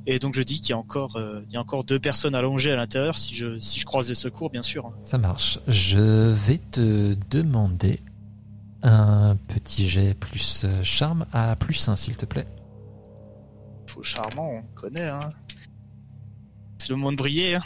[0.08, 2.34] Et donc je dis qu'il y a encore, euh, il y a encore deux personnes
[2.34, 4.90] allongées à l'intérieur si je, si je croise des secours, bien sûr.
[5.04, 5.60] Ça marche.
[5.68, 8.00] Je vais te demander
[8.84, 12.48] un petit jet plus euh, charme à plus 1, s'il te plaît.
[14.04, 15.20] Charmant, on connaît, hein.
[16.78, 17.62] C'est le moment de briller, hein.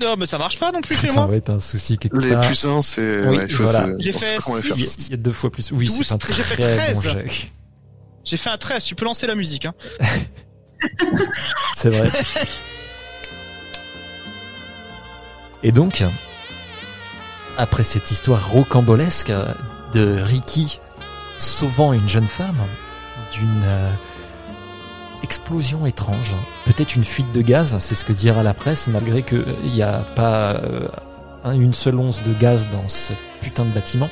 [0.00, 1.26] Non, mais ça marche pas non plus chez Ça moi.
[1.26, 2.46] va être un souci quelque Les part.
[2.46, 3.26] plus 1, c'est.
[3.26, 3.88] Oui, ouais, voilà.
[3.98, 4.68] J'ai fait pas comment les six.
[4.68, 5.06] faire.
[5.06, 5.72] Il y, a, deux fois plus.
[5.72, 7.02] Oui, c'est un j'ai fait très bon 13.
[7.02, 7.50] jet.
[8.24, 9.74] J'ai fait un 13, tu peux lancer la musique, hein.
[11.76, 12.08] C'est vrai.
[15.62, 16.04] Et donc,
[17.56, 19.32] après cette histoire rocambolesque
[19.92, 20.78] de Ricky
[21.38, 22.60] sauvant une jeune femme
[23.32, 23.90] d'une euh,
[25.22, 29.44] explosion étrange, peut-être une fuite de gaz, c'est ce que dira la presse, malgré qu'il
[29.72, 30.88] n'y a pas euh,
[31.44, 34.08] un- une seule once de gaz dans ce putain de bâtiment.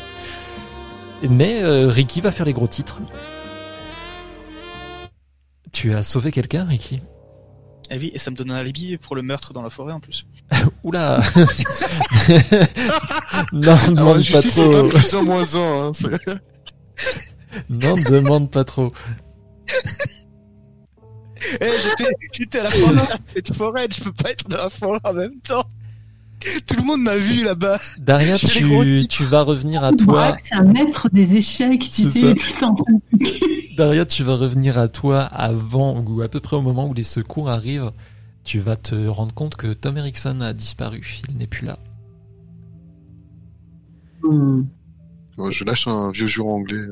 [1.29, 3.01] Mais euh, Ricky va faire les gros titres.
[5.73, 7.01] Tu as sauvé quelqu'un, Ricky?
[7.91, 10.01] Eh oui, et ça me donne un alibi pour le meurtre dans la forêt en
[10.01, 10.27] plus.
[10.83, 11.21] Oula
[13.53, 14.89] Non, Alors, demande je pas trop.
[14.91, 15.59] pas plus en moins 1.
[15.59, 15.93] Hein.
[15.95, 16.19] c'est-
[17.71, 18.93] Non, demande pas trop.
[21.61, 23.03] Eh, j'étais, j'étais à la forêt,
[23.35, 25.67] cette forêt, je peux pas être dans la forêt en même temps.
[26.67, 27.79] Tout le monde m'a vu là-bas.
[27.99, 30.37] Daria, tu, vas revenir à toi.
[30.43, 32.19] c'est un maître des échecs, tu sais, ça.
[32.19, 36.01] il est tout le temps en train de Daria, tu vas revenir à toi avant
[36.01, 37.93] ou à peu près au moment où les secours arrivent.
[38.45, 41.21] Tu vas te rendre compte que Tom Erickson a disparu.
[41.29, 41.79] Il n'est plus là.
[44.23, 44.63] Hmm.
[45.51, 46.87] Je lâche un vieux jour anglais.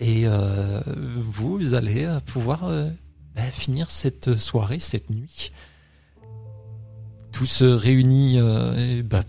[0.00, 0.80] Et euh,
[1.16, 2.90] vous allez euh, pouvoir euh,
[3.38, 5.52] bah, finir cette soirée, cette nuit.
[7.32, 9.22] Tous réunis euh, et, bah,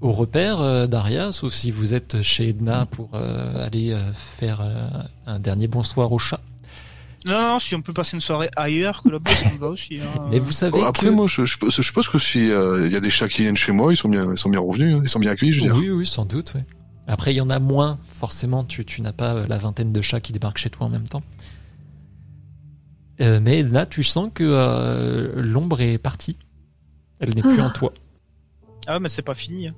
[0.00, 4.60] au repère, euh, Daria, sauf si vous êtes chez Edna pour euh, aller euh, faire
[4.60, 4.88] euh,
[5.26, 6.40] un dernier bonsoir au chat.
[7.26, 9.98] Non, non, si on peut passer une soirée ailleurs que là-bas, ça me va aussi.
[9.98, 10.26] Hein.
[10.30, 11.10] Mais vous savez Bon, après, que...
[11.12, 13.56] moi, je, je, je suppose que si euh, il y a des chats qui viennent
[13.56, 15.62] chez moi, ils sont bien, ils sont bien revenus, hein, ils sont bien accueillis, je
[15.62, 15.76] veux dire.
[15.76, 16.52] Oui, oui, sans doute.
[16.54, 16.60] oui.
[17.06, 20.00] Après, il y en a moins, forcément, tu, tu n'as pas euh, la vingtaine de
[20.02, 21.22] chats qui débarquent chez toi en même temps.
[23.20, 26.36] Euh, mais là, tu sens que euh, l'ombre est partie.
[27.20, 27.66] Elle n'est plus Ah.
[27.66, 27.92] en toi.
[28.86, 29.68] Ah, mais c'est pas fini.
[29.68, 29.74] hein.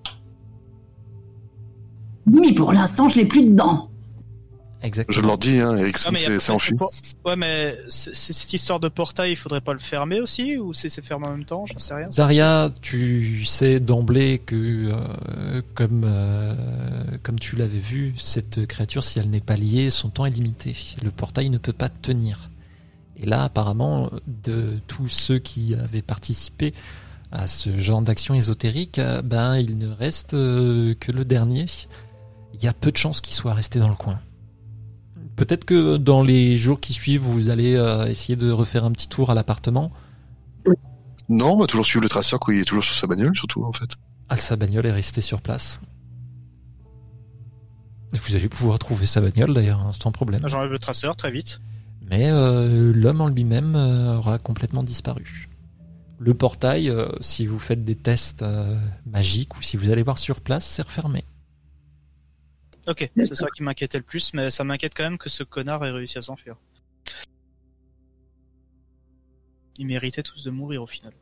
[2.26, 3.90] Mais pour l'instant, je l'ai plus dedans.
[4.82, 5.26] Je Exactement.
[5.28, 6.74] leur dis, hein, Ericsson Ah, s'est enfui.
[7.24, 11.26] Ouais, mais cette histoire de portail, il faudrait pas le fermer aussi ou c'est fermé
[11.26, 12.08] en même temps J'en sais rien.
[12.10, 16.54] Daria, tu sais d'emblée que, euh, comme, euh,
[17.22, 20.76] comme tu l'avais vu, cette créature, si elle n'est pas liée, son temps est limité.
[21.02, 22.50] Le portail ne peut pas tenir.
[23.16, 26.74] Et là, apparemment, de tous ceux qui avaient participé
[27.32, 31.66] à ce genre d'action ésotérique, euh, ben, il ne reste euh, que le dernier.
[32.54, 34.16] Il y a peu de chances qu'il soit resté dans le coin.
[35.34, 39.08] Peut-être que dans les jours qui suivent, vous allez euh, essayer de refaire un petit
[39.08, 39.90] tour à l'appartement.
[41.28, 42.54] Non, on va toujours suivre le traceur, quoi.
[42.54, 43.96] Il est toujours sur sa bagnole, surtout, en fait.
[44.28, 45.80] Ah, sa bagnole est restée sur place.
[48.12, 50.42] Vous allez pouvoir trouver sa bagnole d'ailleurs, hein, sans problème.
[50.46, 51.60] J'enlève le traceur très vite.
[52.02, 55.48] Mais euh, l'homme en lui-même euh, aura complètement disparu.
[56.18, 58.44] Le portail, euh, si vous faites des tests
[59.04, 61.24] magiques ou si vous allez voir sur place, c'est refermé.
[62.86, 65.84] Ok, c'est ça qui m'inquiétait le plus, mais ça m'inquiète quand même que ce connard
[65.84, 66.56] ait réussi à s'enfuir.
[69.76, 71.12] Ils méritaient tous de mourir au final.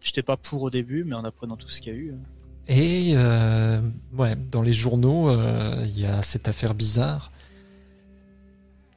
[0.00, 2.12] J'étais pas pour au début, mais en apprenant tout ce qu'il y a eu.
[2.12, 2.16] euh,
[2.68, 3.80] Et euh,
[4.12, 7.32] ouais, dans les journaux, euh, il y a cette affaire bizarre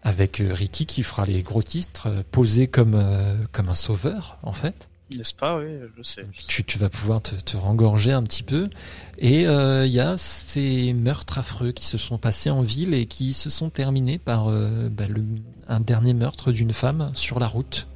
[0.04, 4.38] avec euh, Ricky qui fera les gros titres, euh, posé comme, euh, comme un sauveur
[4.44, 4.88] en fait.
[5.16, 5.66] N'est-ce pas, oui,
[5.98, 6.26] je sais.
[6.48, 8.70] tu, tu vas pouvoir te, te rengorger un petit peu.
[9.18, 13.06] Et euh, il y a ces meurtres affreux qui se sont passés en ville et
[13.08, 15.26] qui se sont terminés par euh, bah, le-
[15.68, 17.88] un dernier meurtre d'une femme sur la route.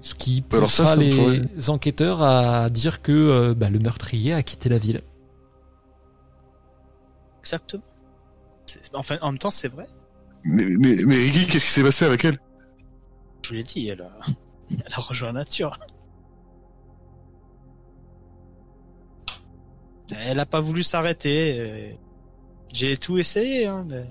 [0.00, 4.32] Ce qui alors ça, poussera ça les enquêteurs à dire que euh, bah, le meurtrier
[4.34, 5.02] a quitté la ville.
[7.40, 7.82] Exactement.
[8.92, 9.86] Enfin, en même temps, c'est vrai.
[10.44, 12.38] Mais, mais, mais qu'est-ce qui s'est passé avec elle?
[13.42, 14.10] Je vous l'ai dit, elle a,
[14.70, 15.78] elle a rejoint la nature.
[20.16, 21.98] Elle a pas voulu s'arrêter.
[22.72, 24.06] J'ai tout essayé, hein, mais...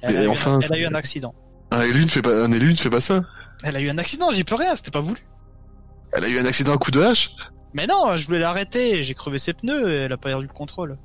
[0.00, 1.34] Elle, Mais a eu enfin, un, elle a eu un accident.
[1.70, 3.24] Un élu ne fait pas, un élu ne fait pas ça.
[3.64, 5.20] Elle a eu un accident, j'y peux rien, c'était pas voulu.
[6.12, 7.34] Elle a eu un accident à coup de hache?
[7.74, 10.52] Mais non, je voulais l'arrêter, j'ai crevé ses pneus et elle a pas perdu le
[10.52, 10.96] contrôle.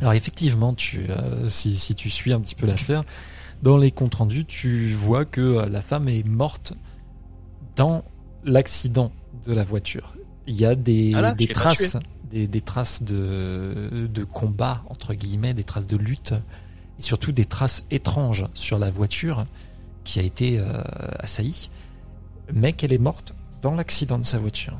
[0.00, 3.04] Alors effectivement, tu, euh, si, si tu suis un petit peu l'affaire,
[3.62, 6.74] dans les comptes rendus, tu vois que euh, la femme est morte
[7.76, 8.04] dans
[8.44, 9.12] l'accident
[9.46, 10.14] de la voiture.
[10.46, 11.96] Il y a des, Ah là, des traces,
[12.30, 16.34] des, des traces de, de combat entre guillemets, des traces de lutte,
[16.98, 19.44] et surtout des traces étranges sur la voiture
[20.04, 20.82] qui a été euh,
[21.18, 21.70] assaillie,
[22.52, 24.78] mais qu'elle est morte dans l'accident de sa voiture.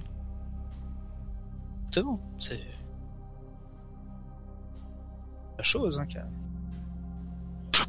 [1.89, 2.61] Exactement, c'est...
[5.59, 6.07] La chose, hein.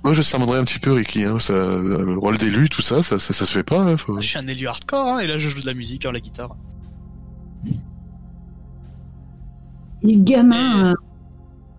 [0.04, 1.24] Moi, je sermonnerais un petit peu Ricky.
[1.24, 1.40] Hein.
[1.40, 3.80] Ça, le rôle d'élu, tout ça, ça, ça, ça se fait pas.
[3.80, 6.06] hein, faut- Je suis un élu hardcore, hein, et là je joue de la musique
[6.06, 6.56] en la guitare.
[10.04, 10.94] Les gamins, euh,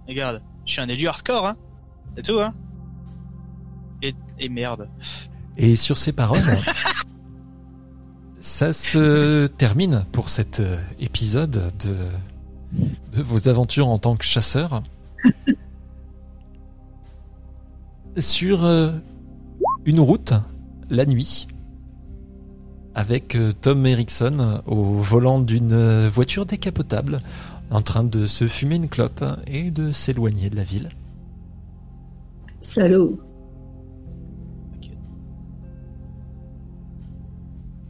[0.08, 1.56] Regarde, je suis un élu hardcore, hein.
[2.16, 2.52] C'est tout, hein.
[4.02, 4.88] Et, et merde.
[5.56, 6.38] Et sur ces paroles,
[8.40, 11.96] ça se termine pour cet euh, épisode de,
[13.16, 14.82] de vos aventures en tant que chasseur.
[18.18, 18.90] Sur euh,
[19.84, 20.32] une route,
[20.90, 21.46] la nuit,
[22.94, 27.20] avec euh, Tom Erickson au volant d'une euh, voiture décapotable,
[27.70, 30.88] en train de se fumer une clope et de s'éloigner de la ville.
[32.60, 33.20] salaud.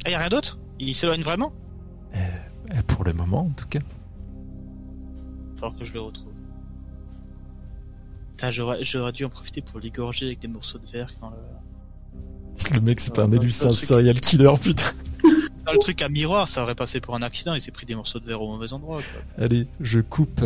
[0.05, 0.58] Ah, y a rien d'autre?
[0.78, 1.52] Il s'éloigne vraiment?
[2.15, 3.81] Euh, Pour le moment, en tout cas.
[5.57, 6.32] Faut que je le retrouve.
[8.39, 12.81] Putain, j'aurais, dû en profiter pour l'égorger avec des morceaux de verre dans le, Le
[12.81, 14.92] mec, c'est pas un élu, c'est un serial killer, putain.
[15.67, 17.97] dans le truc à miroir, ça aurait passé pour un accident, il s'est pris des
[17.97, 19.44] morceaux de verre au mauvais endroit, quoi.
[19.44, 20.41] Allez, je coupe